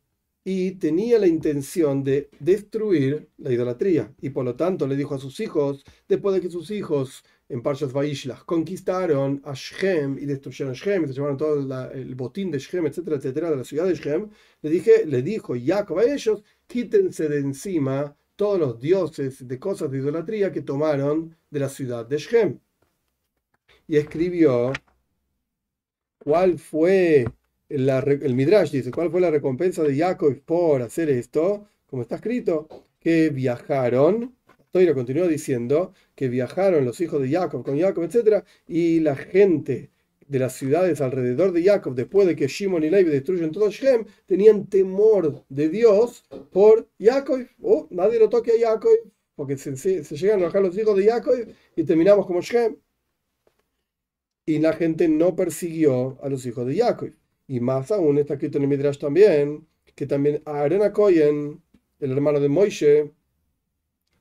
y 0.45 0.73
tenía 0.73 1.19
la 1.19 1.27
intención 1.27 2.03
de 2.03 2.31
destruir 2.41 3.29
la 3.39 3.53
idolatría. 3.53 4.13
Y 4.21 4.31
por 4.31 4.45
lo 4.45 4.57
tanto 4.57 4.87
le 4.87 4.97
dijo 4.97 5.15
a 5.15 5.19
sus 5.19 5.39
hijos, 5.41 5.85
después 6.09 6.35
de 6.35 6.41
que 6.41 6.51
sus 6.51 6.71
hijos 6.71 7.25
en 7.53 7.61
Parshas 7.61 7.93
Vaishlah 7.93 8.45
conquistaron 8.47 9.43
a 9.45 9.53
Shem 9.53 10.19
y 10.19 10.25
destruyeron 10.25 10.73
Shem, 10.73 11.05
y 11.05 11.09
se 11.09 11.13
llevaron 11.13 11.37
todo 11.37 11.91
el 11.93 12.15
botín 12.15 12.51
de 12.51 12.59
Shem, 12.59 12.87
etcétera, 12.87 13.17
etcétera, 13.17 13.51
de 13.51 13.57
la 13.57 13.65
ciudad 13.65 13.87
de 13.87 13.95
Shem, 13.95 14.31
le, 14.63 14.71
dije, 14.71 15.05
le 15.05 15.21
dijo 15.21 15.55
Jacob 15.63 15.99
a 15.99 16.05
ellos, 16.05 16.43
quítense 16.67 17.29
de 17.29 17.39
encima 17.41 18.17
todos 18.37 18.59
los 18.59 18.81
dioses 18.81 19.47
de 19.47 19.59
cosas 19.59 19.91
de 19.91 19.99
idolatría 19.99 20.51
que 20.51 20.63
tomaron 20.63 21.37
de 21.51 21.61
la 21.61 21.69
ciudad 21.69 22.07
de 22.07 22.17
Shem. 22.17 22.59
Y 23.87 23.97
escribió 23.99 24.73
cuál 26.19 26.59
fue 26.59 27.27
el 27.69 28.35
Midrash 28.35 28.71
dice, 28.71 28.91
¿cuál 28.91 29.11
fue 29.11 29.21
la 29.21 29.31
recompensa 29.31 29.83
de 29.83 29.97
Jacob 29.97 30.41
por 30.45 30.81
hacer 30.81 31.11
esto? 31.11 31.67
Como 31.87 32.03
está 32.03 32.17
escrito, 32.17 32.69
que 32.99 33.29
viajaron, 33.29 34.35
Toira 34.73 34.95
continuó 34.95 35.29
diciendo, 35.29 35.93
que 36.15 36.29
viajaron 36.29 36.85
los 36.87 37.01
hijos 37.01 37.21
de 37.21 37.31
Jacob 37.31 37.63
con 37.65 37.79
Jacob, 37.79 38.05
etc. 38.05 38.45
Y 38.67 39.01
la 39.01 39.15
gente 39.15 39.91
de 40.27 40.39
las 40.39 40.55
ciudades 40.55 41.03
alrededor 41.03 41.53
de 41.53 41.63
Jacob, 41.63 41.95
después 41.95 42.27
de 42.27 42.35
que 42.35 42.47
Shimon 42.47 42.83
y 42.83 42.89
Levi 42.91 43.11
destruyen 43.11 43.53
todo 43.53 43.71
Shem, 43.71 44.07
tenían 44.25 44.67
temor 44.67 45.45
de 45.51 45.69
Dios 45.69 46.25
por 46.51 46.89
Jacob. 46.99 47.47
Oh, 47.63 47.87
nadie 47.91 48.19
lo 48.19 48.31
toque 48.31 48.53
a 48.53 48.71
Jacob, 48.71 48.93
porque 49.37 49.59
se, 49.59 49.77
se, 49.77 50.17
llegan 50.17 50.41
a 50.41 50.45
bajar 50.47 50.63
los 50.63 50.77
hijos 50.79 50.97
de 50.97 51.05
Jacob 51.05 51.35
y 51.77 51.85
terminamos 51.85 52.27
como 52.27 52.41
Shem. 52.41 52.77
Y 54.47 54.59
la 54.59 54.73
gente 54.73 55.07
no 55.07 55.37
persiguió 55.37 56.19
a 56.23 56.31
los 56.31 56.47
hijos 56.47 56.67
de 56.67 56.77
Jacob. 56.79 57.11
Y 57.47 57.61
más 57.61 57.93
aún 57.93 58.17
está 58.17 58.35
escrito 58.35 58.57
en 58.57 58.65
el 58.65 58.71
Midrash 58.71 58.99
también, 58.99 59.69
que 59.95 60.07
también 60.07 60.43
Aaron 60.47 60.91
Cohen, 60.93 61.63
el 62.01 62.11
hermano 62.11 62.41
de 62.41 62.49
Moishe, 62.49 63.13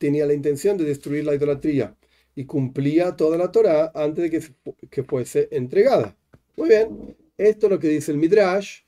tenía 0.02 0.26
la 0.26 0.34
intención 0.34 0.78
de 0.78 0.84
destruir 0.84 1.24
la 1.24 1.36
idolatría 1.36 1.96
y 2.36 2.46
cumplía 2.46 3.16
toda 3.16 3.38
la 3.38 3.52
Torah 3.52 3.92
antes 3.94 4.24
de 4.24 4.30
que, 4.32 4.42
que 4.90 5.04
fuese 5.04 5.48
entregada. 5.52 6.18
Muy 6.58 6.70
bien, 6.70 7.16
esto 7.38 7.68
es 7.68 7.72
lo 7.72 7.80
que 7.80 7.88
dice 7.88 8.12
el 8.12 8.18
Midrash. 8.18 8.82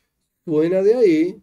Suena 0.43 0.81
de 0.81 0.95
ahí 0.95 1.41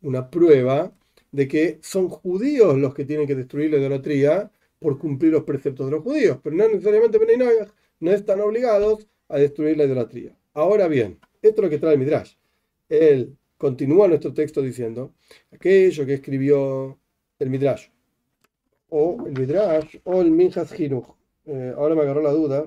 una 0.00 0.30
prueba 0.30 0.90
de 1.32 1.46
que 1.46 1.78
son 1.82 2.08
judíos 2.08 2.78
los 2.78 2.94
que 2.94 3.04
tienen 3.04 3.26
que 3.26 3.34
destruir 3.34 3.70
la 3.70 3.78
idolatría 3.78 4.50
por 4.78 4.98
cumplir 4.98 5.32
los 5.32 5.44
preceptos 5.44 5.86
de 5.86 5.92
los 5.92 6.02
judíos, 6.02 6.38
pero 6.42 6.56
no 6.56 6.66
necesariamente 6.66 7.18
no 8.00 8.10
están 8.10 8.40
obligados 8.40 9.06
a 9.28 9.38
destruir 9.38 9.76
la 9.76 9.84
idolatría. 9.84 10.34
Ahora 10.54 10.88
bien, 10.88 11.18
esto 11.42 11.60
es 11.60 11.64
lo 11.64 11.70
que 11.70 11.78
trae 11.78 11.92
el 11.92 11.98
Midrash. 11.98 12.36
Él 12.88 13.36
continúa 13.58 14.08
nuestro 14.08 14.32
texto 14.32 14.62
diciendo, 14.62 15.12
aquello 15.52 16.06
que 16.06 16.14
escribió 16.14 16.98
el 17.38 17.50
Midrash, 17.50 17.88
o 18.96 19.26
el 19.26 19.32
Midrash, 19.32 19.96
o 20.04 20.20
el 20.20 20.30
Minjas 20.30 20.78
Hinuch. 20.78 21.06
Eh, 21.46 21.74
ahora 21.76 21.96
me 21.96 22.02
agarró 22.02 22.22
la 22.22 22.30
duda. 22.30 22.64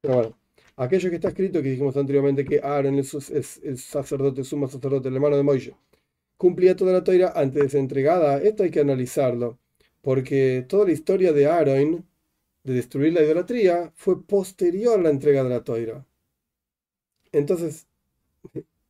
Pero 0.00 0.14
bueno, 0.14 0.38
aquello 0.76 1.10
que 1.10 1.16
está 1.16 1.28
escrito, 1.28 1.62
que 1.62 1.68
dijimos 1.68 1.96
anteriormente 1.98 2.46
que 2.46 2.60
Aaron 2.62 2.98
es, 2.98 3.60
el 3.62 3.76
sacerdote, 3.76 4.42
sumo 4.42 4.68
sacerdote, 4.68 5.08
el 5.08 5.14
hermano 5.16 5.36
de 5.36 5.42
Moisés, 5.42 5.74
cumplía 6.38 6.74
toda 6.74 6.94
la 6.94 7.04
toira 7.04 7.32
antes 7.36 7.62
de 7.62 7.68
ser 7.68 7.80
entregada. 7.80 8.38
Esto 8.40 8.62
hay 8.62 8.70
que 8.70 8.80
analizarlo, 8.80 9.58
porque 10.00 10.64
toda 10.66 10.86
la 10.86 10.92
historia 10.92 11.34
de 11.34 11.46
Aaron, 11.46 12.06
de 12.64 12.72
destruir 12.72 13.12
la 13.12 13.22
idolatría, 13.22 13.92
fue 13.94 14.22
posterior 14.24 14.98
a 14.98 15.02
la 15.02 15.10
entrega 15.10 15.44
de 15.44 15.50
la 15.50 15.62
toira. 15.62 16.06
Entonces, 17.32 17.86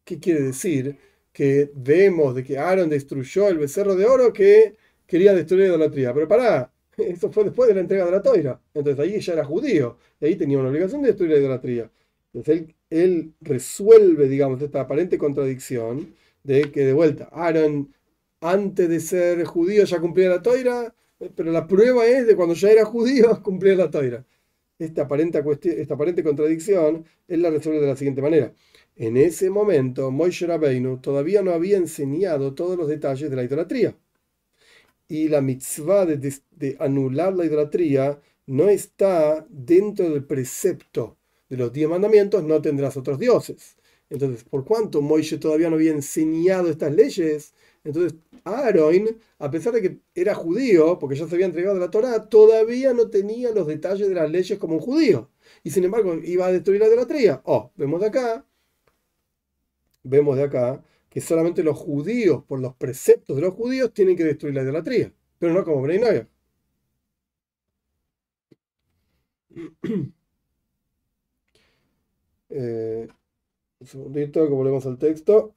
¿qué 0.05 0.21
quiere 0.21 0.41
decir? 0.43 0.99
Que 1.33 1.71
vemos 1.75 2.37
de 2.37 2.45
que 2.45 2.59
Aaron 2.59 2.89
destruyó 2.89 3.49
el 3.49 3.59
becerro 3.59 3.97
de 3.97 4.07
oro 4.07 4.33
que 4.33 4.77
quería 5.11 5.35
destruir 5.35 5.63
la 5.63 5.69
idolatría. 5.69 6.15
Pero 6.15 6.29
pará, 6.29 6.73
eso 6.97 7.31
fue 7.33 7.45
después 7.45 7.69
de 7.69 7.75
la 7.75 7.81
entrega 7.81 8.05
de 8.07 8.13
la 8.13 8.23
toira. 8.23 8.61
Entonces 8.75 9.01
ahí 9.05 9.21
ya 9.21 9.33
era 9.35 9.45
judío 9.45 9.99
y 10.21 10.27
ahí 10.27 10.37
tenía 10.37 10.59
una 10.59 10.71
obligación 10.71 11.03
de 11.03 11.09
destruir 11.09 11.33
la 11.33 11.39
idolatría. 11.39 11.91
Entonces 12.33 12.75
él, 12.91 13.35
resuelve, 13.41 14.29
digamos, 14.29 14.63
esta 14.63 14.83
aparente 14.83 15.19
contradicción 15.19 16.15
de 16.45 16.71
que 16.71 16.85
de 16.85 16.93
vuelta, 16.93 17.29
Aaron 17.33 17.93
antes 18.41 18.89
de 18.89 19.01
ser 19.01 19.45
judío 19.45 19.85
ya 19.85 20.01
cumplía 20.01 20.29
la 20.31 20.43
toira, 20.43 20.95
pero 21.37 21.53
la 21.53 21.67
prueba 21.67 22.07
es 22.07 22.27
de 22.27 22.37
cuando 22.37 22.55
ya 22.55 22.71
era 22.71 22.85
judío 22.85 23.43
cumplía 23.43 23.75
la 23.75 23.91
toira 23.91 24.25
esta 24.85 25.03
aparente, 25.03 25.43
esta 25.77 25.95
aparente 25.95 26.23
contradicción, 26.23 27.05
él 27.29 27.43
la 27.43 27.51
resuelve 27.51 27.81
de 27.81 27.87
la 27.87 27.97
siguiente 27.97 28.23
manera. 28.23 28.55
En 28.97 29.17
ese 29.17 29.51
momento, 29.51 30.11
Moishe 30.11 30.47
Rabbeinu 30.47 30.99
todavía 31.01 31.43
no 31.43 31.53
había 31.53 31.77
enseñado 31.77 32.55
todos 32.55 32.77
los 32.77 32.89
detalles 32.89 33.31
de 33.31 33.37
la 33.37 33.45
idolatría. 33.45 33.97
Y 35.11 35.27
la 35.27 35.41
mitzvah 35.41 36.07
de, 36.07 36.77
anular 36.79 37.35
la 37.35 37.45
idolatría 37.45 38.21
no 38.47 38.69
está 38.69 39.45
dentro 39.51 40.09
del 40.09 40.25
precepto 40.25 41.19
de 41.49 41.57
los 41.57 41.73
diez 41.73 41.89
mandamientos, 41.89 42.45
no 42.45 42.63
tendrás 42.63 42.97
otros 42.97 43.19
dioses. 43.19 43.77
Entonces, 44.09 44.45
por 44.45 44.65
cuanto 44.65 45.03
Moishe 45.03 45.39
todavía 45.39 45.69
no 45.69 45.75
había 45.75 45.91
enseñado 45.91 46.71
estas 46.71 46.95
leyes, 46.95 47.55
entonces 47.83 48.15
Aaron, 48.45 49.19
a 49.41 49.51
pesar 49.51 49.73
de 49.73 49.83
que 49.83 49.99
era 50.15 50.33
judío, 50.33 50.97
porque 51.01 51.17
ya 51.17 51.27
se 51.27 51.35
había 51.35 51.47
entregado 51.47 51.81
la 51.81 51.91
Torah, 51.91 52.29
todavía 52.29 52.93
no 52.95 53.11
tenía 53.11 53.51
los 53.51 53.67
detalles 53.67 54.09
de 54.09 54.15
las 54.15 54.31
leyes 54.31 54.61
como 54.61 54.75
un 54.75 54.81
judío. 54.81 55.29
Y 55.65 55.73
sin 55.73 55.83
embargo, 55.83 56.15
iba 56.23 56.47
a 56.47 56.53
destruir 56.53 56.81
la 56.81 56.87
idolatría. 56.87 57.43
Oh, 57.45 57.73
vemos 57.75 58.01
de 58.01 58.07
acá, 58.07 58.47
vemos 60.05 60.37
de 60.37 60.45
acá 60.45 60.85
que 61.11 61.21
solamente 61.21 61.63
los 61.65 61.77
judíos, 61.79 62.45
por 62.45 62.61
los 62.61 62.75
preceptos 62.77 63.37
de 63.37 63.43
los 63.43 63.55
judíos, 63.55 63.93
tienen 63.95 64.17
que 64.17 64.25
destruir 64.25 64.55
la 64.55 64.63
idolatría, 64.63 65.13
pero 65.39 65.53
no 65.55 65.65
como 65.65 65.83
Bnei 65.83 66.27
Eh, 72.51 73.09
un 73.81 73.87
segundito, 73.87 74.47
que 74.47 74.53
volvemos 74.55 74.87
al 74.87 74.99
texto. 74.99 75.55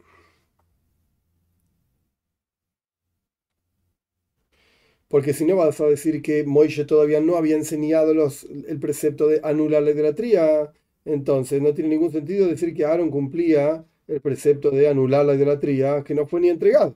Porque 5.08 5.34
si 5.34 5.45
no 5.45 5.56
vas 5.58 5.80
a 5.80 5.86
decir 5.88 6.22
que 6.22 6.43
Moishe 6.43 6.86
todavía 6.86 7.22
no 7.22 7.38
había 7.38 7.56
enseñado 7.56 8.14
los, 8.14 8.45
el 8.45 8.80
precepto 8.80 9.28
de 9.28 9.39
anular 9.43 9.84
la 9.84 9.91
idolatría, 9.91 10.72
entonces 11.06 11.62
no 11.62 11.74
tiene 11.74 11.91
ningún 11.91 12.12
sentido 12.12 12.47
decir 12.47 12.74
que 12.74 12.86
Aaron 12.86 13.12
cumplía 13.12 13.86
el 14.08 14.22
precepto 14.22 14.72
de 14.72 14.88
anular 14.88 15.26
la 15.26 15.36
idolatría 15.36 16.04
que 16.04 16.14
no 16.14 16.26
fue 16.26 16.41
ni 16.41 16.49
entregado. 16.49 16.95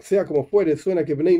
Sea 0.00 0.24
como 0.24 0.46
fuere, 0.46 0.76
suena 0.76 1.04
que 1.04 1.14
Bnei 1.14 1.38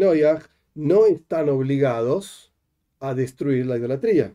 no 0.75 1.07
están 1.07 1.49
obligados 1.49 2.53
a 3.01 3.15
destruir 3.15 3.67
la 3.67 3.79
idolatría. 3.79 4.35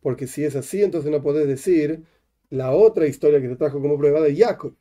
Porque 0.00 0.26
si 0.26 0.44
es 0.44 0.54
así, 0.56 0.82
entonces 0.82 1.10
no 1.10 1.22
podés 1.22 1.48
decir 1.48 2.04
la 2.50 2.70
otra 2.72 3.06
historia 3.06 3.40
que 3.40 3.48
te 3.48 3.56
trajo 3.56 3.80
como 3.80 3.98
prueba 3.98 4.20
de 4.20 4.36
Jacob. 4.36 4.74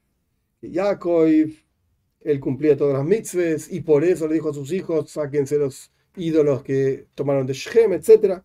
Jacob, 0.62 1.28
él 1.28 2.40
cumplía 2.40 2.78
todas 2.78 2.98
las 2.98 3.06
mitzvahs 3.06 3.72
y 3.72 3.82
por 3.82 4.04
eso 4.04 4.28
le 4.28 4.36
dijo 4.36 4.50
a 4.50 4.54
sus 4.54 4.72
hijos, 4.72 5.10
sáquense 5.12 5.58
los 5.58 5.92
ídolos 6.16 6.64
que 6.64 7.08
tomaron 7.16 7.46
de 7.46 7.54
Shem, 7.54 7.94
etc. 7.94 8.44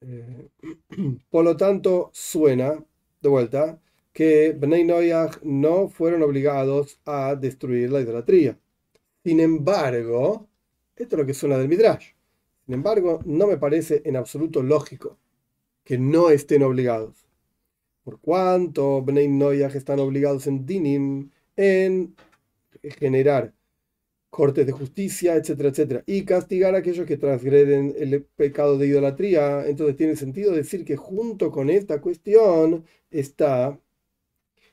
Eh, 0.00 0.48
por 1.30 1.44
lo 1.44 1.56
tanto, 1.56 2.10
suena, 2.12 2.82
de 3.20 3.28
vuelta, 3.28 3.80
que 4.12 4.52
Bnei 4.52 4.84
Noyach 4.84 5.42
no 5.42 5.88
fueron 5.88 6.22
obligados 6.22 7.00
a 7.04 7.34
destruir 7.34 7.90
la 7.90 8.00
idolatría. 8.00 8.58
Sin 9.24 9.40
embargo, 9.40 10.48
esto 10.96 11.16
es 11.16 11.20
lo 11.20 11.26
que 11.26 11.34
suena 11.34 11.58
del 11.58 11.68
Midrash. 11.68 12.12
Sin 12.66 12.74
embargo, 12.74 13.20
no 13.24 13.46
me 13.46 13.58
parece 13.58 14.02
en 14.04 14.16
absoluto 14.16 14.62
lógico 14.62 15.18
que 15.84 15.98
no 15.98 16.30
estén 16.30 16.62
obligados. 16.62 17.26
Por 18.04 18.20
cuanto 18.20 19.02
Bnei 19.02 19.28
Noyach 19.28 19.74
están 19.74 20.00
obligados 20.00 20.46
en 20.46 20.66
Dinim 20.66 21.30
en 21.56 22.14
generar 22.98 23.52
cortes 24.30 24.64
de 24.64 24.72
justicia, 24.72 25.34
etcétera, 25.34 25.70
etcétera, 25.70 26.02
y 26.06 26.24
castigar 26.24 26.74
a 26.74 26.78
aquellos 26.78 27.06
que 27.06 27.16
transgreden 27.16 27.94
el 27.98 28.24
pecado 28.24 28.78
de 28.78 28.86
idolatría. 28.86 29.66
Entonces 29.66 29.96
tiene 29.96 30.16
sentido 30.16 30.52
decir 30.52 30.84
que 30.84 30.96
junto 30.96 31.50
con 31.50 31.68
esta 31.68 32.00
cuestión 32.00 32.84
está 33.10 33.78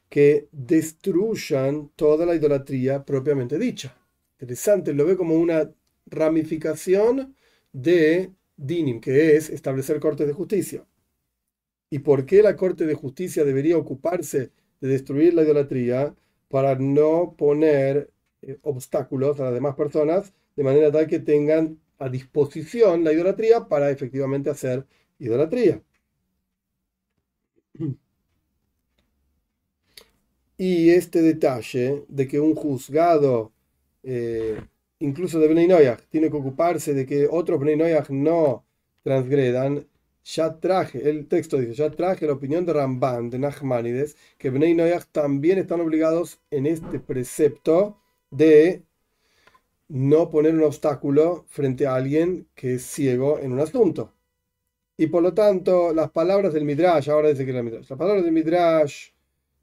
que 0.09 0.47
destruyan 0.51 1.89
toda 1.95 2.25
la 2.25 2.35
idolatría 2.35 3.03
propiamente 3.03 3.57
dicha. 3.57 3.97
Interesante, 4.39 4.93
lo 4.93 5.05
ve 5.05 5.17
como 5.17 5.35
una 5.35 5.71
ramificación 6.05 7.35
de 7.73 8.31
dinim, 8.55 9.01
que 9.01 9.35
es 9.35 9.49
establecer 9.49 9.99
cortes 9.99 10.27
de 10.27 10.33
justicia. 10.33 10.85
¿Y 11.89 11.99
por 11.99 12.25
qué 12.25 12.43
la 12.43 12.55
Corte 12.55 12.85
de 12.85 12.95
Justicia 12.95 13.43
debería 13.45 13.77
ocuparse 13.77 14.51
de 14.81 14.87
destruir 14.87 15.33
la 15.33 15.43
idolatría 15.43 16.15
para 16.49 16.75
no 16.75 17.35
poner 17.37 18.11
eh, 18.41 18.57
obstáculos 18.63 19.39
a 19.39 19.45
las 19.45 19.53
demás 19.53 19.75
personas 19.75 20.33
de 20.55 20.63
manera 20.63 20.91
tal 20.91 21.07
que 21.07 21.19
tengan 21.19 21.79
a 21.99 22.09
disposición 22.09 23.03
la 23.03 23.13
idolatría 23.13 23.67
para 23.67 23.89
efectivamente 23.91 24.49
hacer 24.49 24.85
idolatría? 25.19 25.81
Y 30.57 30.89
este 30.89 31.21
detalle 31.21 32.05
de 32.07 32.27
que 32.27 32.39
un 32.39 32.55
juzgado, 32.55 33.53
eh, 34.03 34.59
incluso 34.99 35.39
de 35.39 35.47
Bnei 35.47 35.67
tiene 36.09 36.31
que 36.31 36.37
ocuparse 36.37 36.93
de 36.95 37.05
que 37.05 37.27
otros 37.27 37.59
Bnei 37.59 37.93
no 38.09 38.65
transgredan, 39.03 39.87
ya 40.23 40.59
traje, 40.59 41.09
el 41.09 41.27
texto 41.27 41.57
dice, 41.57 41.73
ya 41.73 41.91
traje 41.91 42.25
la 42.27 42.33
opinión 42.33 42.65
de 42.65 42.73
Ramban, 42.73 43.29
de 43.29 43.39
Nachmanides, 43.39 44.17
que 44.37 44.49
Bnei 44.49 44.75
también 45.11 45.59
están 45.59 45.81
obligados 45.81 46.39
en 46.51 46.65
este 46.65 46.99
precepto 46.99 47.97
de 48.31 48.83
no 49.89 50.29
poner 50.29 50.53
un 50.53 50.63
obstáculo 50.63 51.45
frente 51.47 51.87
a 51.87 51.95
alguien 51.95 52.47
que 52.55 52.75
es 52.75 52.83
ciego 52.83 53.39
en 53.39 53.53
un 53.53 53.59
asunto. 53.59 54.13
Y 54.97 55.07
por 55.07 55.23
lo 55.23 55.33
tanto, 55.33 55.93
las 55.93 56.11
palabras 56.11 56.53
del 56.53 56.65
Midrash, 56.65 57.09
ahora 57.09 57.29
dice 57.29 57.45
que 57.45 57.53
la 57.53 57.63
Midrash, 57.63 57.89
las 57.89 57.99
palabras 57.99 58.23
del 58.23 58.33
Midrash 58.33 59.09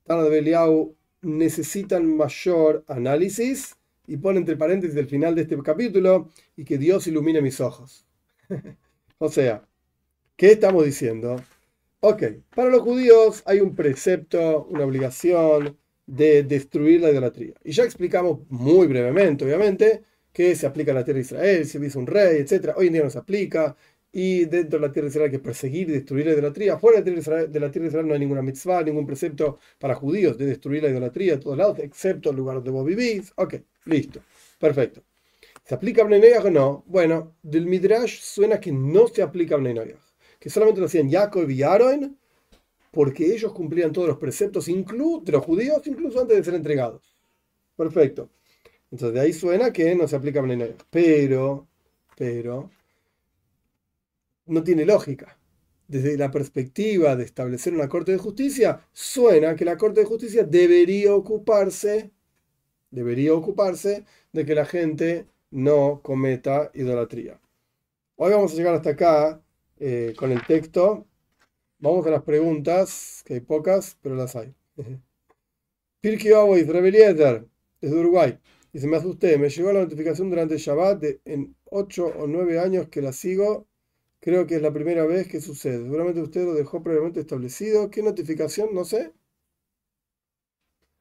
Tana 0.04 0.22
de 0.22 0.30
Beliau 0.30 0.94
necesitan 1.22 2.16
mayor 2.16 2.84
análisis 2.88 3.74
y 4.06 4.18
pone 4.18 4.38
entre 4.38 4.56
paréntesis 4.56 4.96
el 4.96 5.08
final 5.08 5.34
de 5.34 5.42
este 5.42 5.60
capítulo 5.62 6.30
y 6.56 6.64
que 6.64 6.78
Dios 6.78 7.06
ilumine 7.06 7.40
mis 7.40 7.60
ojos. 7.60 8.06
o 9.18 9.28
sea, 9.28 9.66
¿qué 10.36 10.52
estamos 10.52 10.84
diciendo? 10.84 11.36
Ok, 12.00 12.22
para 12.54 12.68
los 12.68 12.82
judíos 12.82 13.42
hay 13.46 13.60
un 13.60 13.74
precepto, 13.74 14.66
una 14.66 14.84
obligación 14.84 15.78
de 16.06 16.42
destruir 16.42 17.00
la 17.00 17.10
idolatría. 17.10 17.54
Y 17.64 17.72
ya 17.72 17.84
explicamos 17.84 18.40
muy 18.48 18.86
brevemente, 18.86 19.44
obviamente, 19.44 20.02
que 20.32 20.54
se 20.56 20.66
aplica 20.66 20.90
en 20.90 20.96
la 20.96 21.04
tierra 21.04 21.18
de 21.18 21.22
Israel, 21.22 21.66
si 21.66 21.78
hubiese 21.78 21.98
un 21.98 22.06
rey, 22.06 22.38
etc. 22.38 22.70
Hoy 22.76 22.88
en 22.88 22.92
día 22.94 23.02
no 23.04 23.10
se 23.10 23.18
aplica, 23.18 23.76
y 24.12 24.44
dentro 24.44 24.78
de 24.78 24.86
la 24.86 24.92
tierra 24.92 25.06
de 25.06 25.10
Israel 25.10 25.24
hay 25.26 25.30
que 25.32 25.42
perseguir 25.42 25.88
y 25.88 25.92
destruir 25.92 26.26
la 26.26 26.32
idolatría. 26.32 26.78
Fuera 26.78 27.02
de 27.02 27.10
la 27.10 27.70
tierra 27.70 27.84
de 27.84 27.86
Israel 27.88 28.06
no 28.06 28.14
hay 28.14 28.20
ninguna 28.20 28.42
mitzvah, 28.42 28.82
ningún 28.84 29.06
precepto 29.06 29.58
para 29.78 29.96
judíos 29.96 30.38
de 30.38 30.46
destruir 30.46 30.84
la 30.84 30.90
idolatría 30.90 31.34
a 31.34 31.40
todos 31.40 31.58
lados, 31.58 31.78
excepto 31.80 32.30
el 32.30 32.36
lugar 32.36 32.56
donde 32.56 32.70
vos 32.70 32.86
vivís. 32.86 33.32
Ok, 33.36 33.56
listo, 33.86 34.20
perfecto. 34.60 35.02
¿Se 35.64 35.74
aplica 35.74 36.02
a 36.02 36.04
o 36.44 36.50
no? 36.50 36.84
Bueno, 36.86 37.36
del 37.42 37.66
Midrash 37.66 38.20
suena 38.20 38.60
que 38.60 38.70
no 38.70 39.08
se 39.08 39.22
aplica 39.22 39.56
a 39.56 39.58
que 40.38 40.50
solamente 40.50 40.80
lo 40.80 40.86
hacían 40.86 41.10
Jacob 41.10 41.48
y 41.50 41.62
Aaron, 41.62 42.18
porque 42.94 43.34
ellos 43.34 43.52
cumplían 43.52 43.92
todos 43.92 44.08
los 44.08 44.18
preceptos 44.18 44.66
de 44.66 45.32
los 45.32 45.44
judíos, 45.44 45.86
incluso 45.86 46.20
antes 46.20 46.36
de 46.36 46.44
ser 46.44 46.54
entregados. 46.54 47.14
Perfecto. 47.76 48.30
Entonces 48.90 49.14
de 49.14 49.20
ahí 49.20 49.32
suena 49.32 49.72
que 49.72 49.94
no 49.94 50.06
se 50.06 50.16
aplica 50.16 50.40
a 50.40 50.44
Pero, 50.90 51.66
pero, 52.16 52.70
no 54.46 54.62
tiene 54.62 54.84
lógica. 54.84 55.36
Desde 55.88 56.16
la 56.16 56.30
perspectiva 56.30 57.16
de 57.16 57.24
establecer 57.24 57.74
una 57.74 57.88
Corte 57.88 58.12
de 58.12 58.18
Justicia, 58.18 58.80
suena 58.92 59.54
que 59.56 59.64
la 59.64 59.76
Corte 59.76 60.00
de 60.00 60.06
Justicia 60.06 60.44
debería 60.44 61.14
ocuparse, 61.14 62.12
debería 62.90 63.34
ocuparse 63.34 64.04
de 64.32 64.46
que 64.46 64.54
la 64.54 64.64
gente 64.64 65.26
no 65.50 66.00
cometa 66.02 66.70
idolatría. 66.74 67.40
Hoy 68.16 68.32
vamos 68.32 68.52
a 68.52 68.56
llegar 68.56 68.74
hasta 68.74 68.90
acá 68.90 69.42
eh, 69.78 70.14
con 70.16 70.30
el 70.32 70.46
texto. 70.46 71.06
Vamos 71.84 72.06
a 72.06 72.10
las 72.10 72.22
preguntas, 72.22 73.22
que 73.26 73.34
hay 73.34 73.40
pocas, 73.40 73.98
pero 74.00 74.14
las 74.14 74.34
hay. 74.36 74.54
Pirkei 76.00 76.32
Avos, 76.32 76.66
Rebeliezer, 76.66 77.46
desde 77.78 77.94
Uruguay. 77.94 78.38
Dice, 78.72 78.86
me 78.86 78.96
asusté, 78.96 79.36
me 79.36 79.50
llegó 79.50 79.70
la 79.70 79.80
notificación 79.80 80.30
durante 80.30 80.54
el 80.54 80.60
Shabbat 80.60 81.04
en 81.26 81.54
8 81.66 82.06
o 82.06 82.26
9 82.26 82.58
años 82.58 82.88
que 82.88 83.02
la 83.02 83.12
sigo 83.12 83.66
Creo 84.18 84.46
que 84.46 84.54
es 84.56 84.62
la 84.62 84.72
primera 84.72 85.04
vez 85.04 85.28
que 85.28 85.42
sucede. 85.42 85.82
Seguramente 85.82 86.22
usted 86.22 86.46
lo 86.46 86.54
dejó 86.54 86.82
previamente 86.82 87.20
establecido. 87.20 87.90
¿Qué 87.90 88.02
notificación? 88.02 88.74
No 88.74 88.86
sé. 88.86 89.12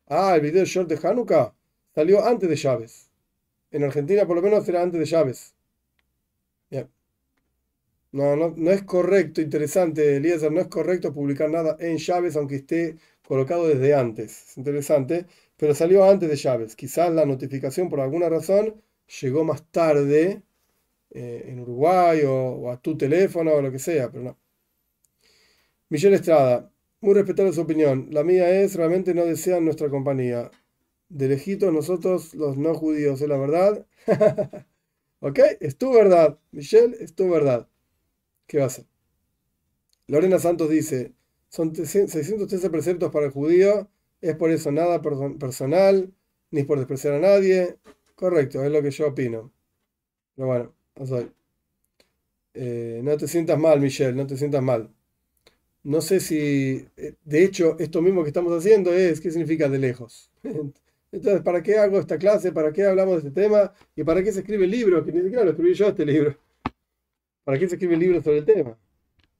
Ah, 0.07 0.35
el 0.35 0.41
video 0.41 0.65
short 0.65 0.89
de 0.89 0.99
Hanukkah 1.01 1.55
salió 1.95 2.25
antes 2.25 2.49
de 2.49 2.57
llaves. 2.57 3.09
En 3.71 3.85
Argentina 3.85 4.27
por 4.27 4.35
lo 4.35 4.41
menos 4.41 4.67
era 4.67 4.81
antes 4.81 4.99
de 4.99 5.05
llaves. 5.05 5.55
No, 8.13 8.35
no, 8.37 8.53
no 8.55 8.71
es 8.71 8.83
correcto, 8.83 9.41
interesante, 9.41 10.15
Eliezer, 10.17 10.51
no 10.51 10.61
es 10.61 10.67
correcto 10.67 11.13
publicar 11.13 11.49
nada 11.49 11.75
en 11.79 11.97
llaves 11.97 12.35
aunque 12.37 12.55
esté 12.57 12.97
colocado 13.27 13.67
desde 13.67 13.93
antes. 13.95 14.49
Es 14.51 14.57
interesante, 14.57 15.25
pero 15.57 15.73
salió 15.75 16.03
antes 16.05 16.29
de 16.29 16.35
llaves. 16.37 16.75
Quizás 16.77 17.11
la 17.11 17.25
notificación 17.25 17.89
por 17.89 17.99
alguna 17.99 18.29
razón 18.29 18.81
llegó 19.21 19.43
más 19.43 19.65
tarde 19.71 20.43
eh, 21.11 21.45
en 21.49 21.59
Uruguay 21.61 22.21
o, 22.27 22.71
a 22.71 22.81
tu 22.81 22.97
teléfono 22.97 23.53
o 23.53 23.61
lo 23.63 23.71
que 23.71 23.79
sea, 23.79 24.11
pero 24.11 24.23
no. 24.25 24.39
Michelle 25.89 26.15
Estrada, 26.15 26.69
muy 27.01 27.13
respetable 27.13 27.53
su 27.53 27.61
opinión. 27.61 28.07
La 28.11 28.23
mía 28.23 28.49
es, 28.61 28.75
realmente 28.75 29.13
no 29.13 29.25
desean 29.25 29.63
nuestra 29.65 29.89
compañía. 29.89 30.51
De 31.09 31.27
lejitos 31.29 31.73
nosotros 31.73 32.33
los 32.35 32.57
no 32.57 32.73
judíos, 32.75 33.21
¿es 33.21 33.29
la 33.29 33.37
verdad? 33.37 33.85
¿Ok? 35.21 35.39
Es 35.61 35.77
tu 35.77 35.93
verdad, 35.93 36.39
Michelle, 36.51 36.95
es 36.99 37.15
tu 37.15 37.29
verdad. 37.29 37.67
¿Qué 38.53 38.59
va 38.59 38.65
a 38.65 38.67
hacer? 38.67 38.85
Lorena 40.05 40.37
Santos 40.37 40.69
dice, 40.69 41.11
son 41.49 41.75
613 41.75 42.69
preceptos 42.69 43.11
para 43.11 43.25
el 43.25 43.31
judío, 43.31 43.89
es 44.21 44.35
por 44.35 44.51
eso 44.51 44.71
nada 44.71 45.01
personal, 45.01 46.13
ni 46.51 46.61
por 46.61 46.77
despreciar 46.77 47.15
a 47.15 47.19
nadie. 47.19 47.77
Correcto, 48.13 48.63
es 48.63 48.71
lo 48.71 48.83
que 48.83 48.91
yo 48.91 49.07
opino. 49.07 49.51
Pero 50.35 50.47
bueno. 50.47 50.75
Eh, 52.53 53.01
no 53.03 53.17
te 53.17 53.27
sientas 53.27 53.57
mal, 53.57 53.79
Michelle, 53.79 54.13
no 54.13 54.27
te 54.27 54.37
sientas 54.37 54.61
mal. 54.61 54.93
No 55.81 55.99
sé 56.01 56.19
si, 56.19 56.87
eh, 56.95 57.15
de 57.25 57.43
hecho, 57.43 57.75
esto 57.79 58.03
mismo 58.03 58.21
que 58.21 58.29
estamos 58.29 58.53
haciendo 58.53 58.93
es, 58.93 59.19
¿qué 59.19 59.31
significa 59.31 59.67
de 59.67 59.79
lejos? 59.79 60.29
Entonces, 61.11 61.41
¿para 61.41 61.63
qué 61.63 61.79
hago 61.79 61.97
esta 61.97 62.19
clase? 62.19 62.51
¿Para 62.51 62.71
qué 62.71 62.85
hablamos 62.85 63.23
de 63.23 63.29
este 63.29 63.41
tema? 63.41 63.73
¿Y 63.95 64.03
para 64.03 64.21
qué 64.21 64.31
se 64.31 64.41
escribe 64.41 64.65
el 64.65 64.71
libro? 64.71 65.03
Que 65.03 65.11
ni 65.11 65.23
siquiera 65.23 65.43
lo 65.43 65.49
escribí 65.49 65.73
yo 65.73 65.87
este 65.87 66.05
libro. 66.05 66.37
¿Para 67.43 67.59
qué 67.59 67.67
se 67.67 67.75
escribe 67.75 67.95
el 67.95 67.99
libro 67.99 68.21
sobre 68.21 68.39
el 68.39 68.45
tema? 68.45 68.77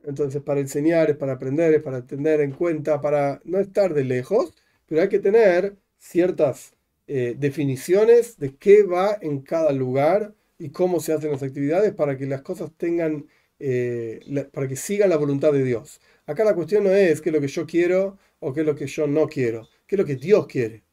Entonces, 0.04 0.41
para 0.41 0.60
enseñar, 0.60 1.10
es 1.10 1.18
para 1.18 1.34
aprender, 1.34 1.74
es 1.74 1.82
para 1.82 2.06
tener 2.06 2.41
en 2.41 2.51
cuenta, 2.51 3.01
para 3.01 3.41
no 3.45 3.60
estar 3.60 3.93
de 3.93 4.04
lejos, 4.04 4.54
pero 4.86 5.01
hay 5.01 5.10
que 5.10 5.20
tener 5.20 5.78
ciertas 5.97 6.74
eh, 7.08 7.36
definiciones 7.38 8.38
de 8.38 8.56
qué 8.56 8.84
va 8.84 9.18
en 9.22 9.41
cada 9.41 9.72
lugar 9.72 10.36
y 10.58 10.70
cómo 10.70 10.99
se 10.99 11.14
hacen 11.14 11.32
las 11.32 11.43
actividades 11.43 11.93
para 11.93 12.18
que 12.18 12.26
las 12.26 12.41
cosas 12.41 12.72
tengan, 12.78 13.28
eh, 13.60 14.20
para 14.51 14.68
que 14.68 14.76
sigan 14.76 15.10
la 15.10 15.18
voluntad 15.18 15.54
de 15.54 15.64
Dios. 15.64 16.01
Acá 16.26 16.43
la 16.43 16.56
cuestión 16.56 16.84
no 16.84 16.91
es 16.91 17.22
qué 17.22 17.30
es 17.30 17.34
lo 17.36 17.41
que 17.41 17.47
yo 17.47 17.66
quiero 17.66 18.18
o 18.39 18.54
qué 18.54 18.62
es 18.62 18.66
lo 18.66 18.76
que 18.76 18.88
yo 18.88 19.08
no 19.08 19.28
quiero, 19.28 19.70
qué 19.88 19.95
es 19.95 19.99
lo 19.99 20.06
que 20.06 20.16
Dios 20.18 20.47
quiere. 20.47 20.84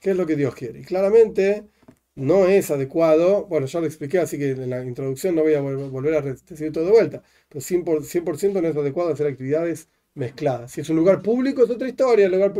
¿Qué 0.00 0.10
es 0.10 0.16
lo 0.16 0.26
que 0.26 0.36
Dios 0.36 0.54
quiere? 0.54 0.80
Y 0.80 0.84
claramente 0.84 1.64
no 2.18 2.46
es 2.46 2.70
adecuado, 2.70 3.46
bueno, 3.46 3.66
ya 3.66 3.80
lo 3.80 3.86
expliqué, 3.86 4.18
así 4.18 4.38
que 4.38 4.50
en 4.50 4.70
la 4.70 4.84
introducción 4.84 5.36
no 5.36 5.42
voy 5.42 5.54
a 5.54 5.60
volver 5.60 6.14
a 6.14 6.20
decir 6.22 6.72
todo 6.72 6.84
de 6.84 6.90
vuelta, 6.90 7.22
pero 7.48 7.60
100%, 7.60 8.60
no 8.60 8.68
es 8.68 8.76
adecuado 8.76 9.10
hacer 9.12 9.28
actividades 9.28 9.88
mezcladas. 10.14 10.72
Si 10.72 10.80
es 10.80 10.90
un 10.90 10.96
lugar 10.96 11.22
público 11.22 11.62
es 11.62 11.70
otra 11.70 11.88
historia, 11.88 12.26
el 12.26 12.32
lugar, 12.32 12.52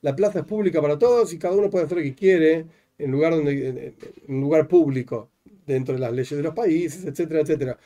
la 0.00 0.16
plaza 0.16 0.40
es 0.40 0.44
pública 0.44 0.80
para 0.80 0.98
todos 0.98 1.32
y 1.32 1.38
cada 1.38 1.56
uno 1.56 1.68
puede 1.70 1.86
hacer 1.86 1.98
lo 1.98 2.04
que 2.04 2.14
quiere 2.14 2.66
en 2.98 3.10
lugar, 3.10 3.32
donde, 3.34 3.94
en 4.28 4.40
lugar 4.40 4.68
público, 4.68 5.30
dentro 5.66 5.94
de 5.94 6.00
las 6.00 6.12
leyes 6.12 6.36
de 6.36 6.42
los 6.42 6.54
países, 6.54 7.04
etcétera, 7.04 7.40
etcétera. 7.40 7.78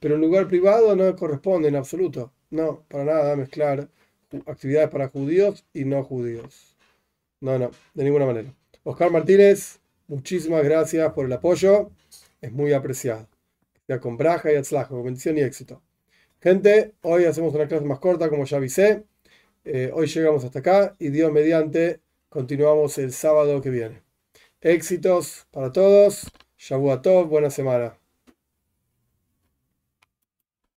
Pero 0.00 0.16
en 0.16 0.20
lugar 0.20 0.48
privado 0.48 0.96
no 0.96 1.14
corresponde 1.14 1.68
en 1.68 1.76
absoluto, 1.76 2.32
no, 2.50 2.84
para 2.88 3.04
nada 3.04 3.36
mezclar 3.36 3.88
actividades 4.46 4.90
para 4.90 5.08
judíos 5.08 5.64
y 5.72 5.84
no 5.84 6.02
judíos. 6.02 6.76
No, 7.40 7.58
no, 7.58 7.70
de 7.94 8.04
ninguna 8.04 8.26
manera. 8.26 8.52
Oscar 8.84 9.12
Martínez, 9.12 9.78
muchísimas 10.12 10.62
gracias 10.62 11.12
por 11.14 11.24
el 11.24 11.32
apoyo. 11.32 11.90
Es 12.40 12.52
muy 12.52 12.72
apreciado. 12.72 13.28
Ya 13.88 13.98
con 13.98 14.16
braja 14.16 14.52
y 14.52 14.56
atzlajo, 14.56 15.02
bendición 15.02 15.38
y 15.38 15.40
éxito. 15.40 15.82
Gente, 16.40 16.94
hoy 17.02 17.24
hacemos 17.24 17.54
una 17.54 17.66
clase 17.66 17.84
más 17.86 17.98
corta, 17.98 18.28
como 18.28 18.44
ya 18.44 18.58
avisé. 18.58 19.04
Eh, 19.64 19.90
hoy 19.94 20.06
llegamos 20.06 20.44
hasta 20.44 20.58
acá 20.58 20.94
y 20.98 21.08
Dios 21.08 21.32
mediante 21.32 22.00
continuamos 22.28 22.98
el 22.98 23.12
sábado 23.12 23.60
que 23.62 23.70
viene. 23.70 24.02
Éxitos 24.60 25.46
para 25.50 25.72
todos. 25.72 26.30
Shabuatov, 26.58 27.28
buena 27.28 27.50
semana. 27.50 28.01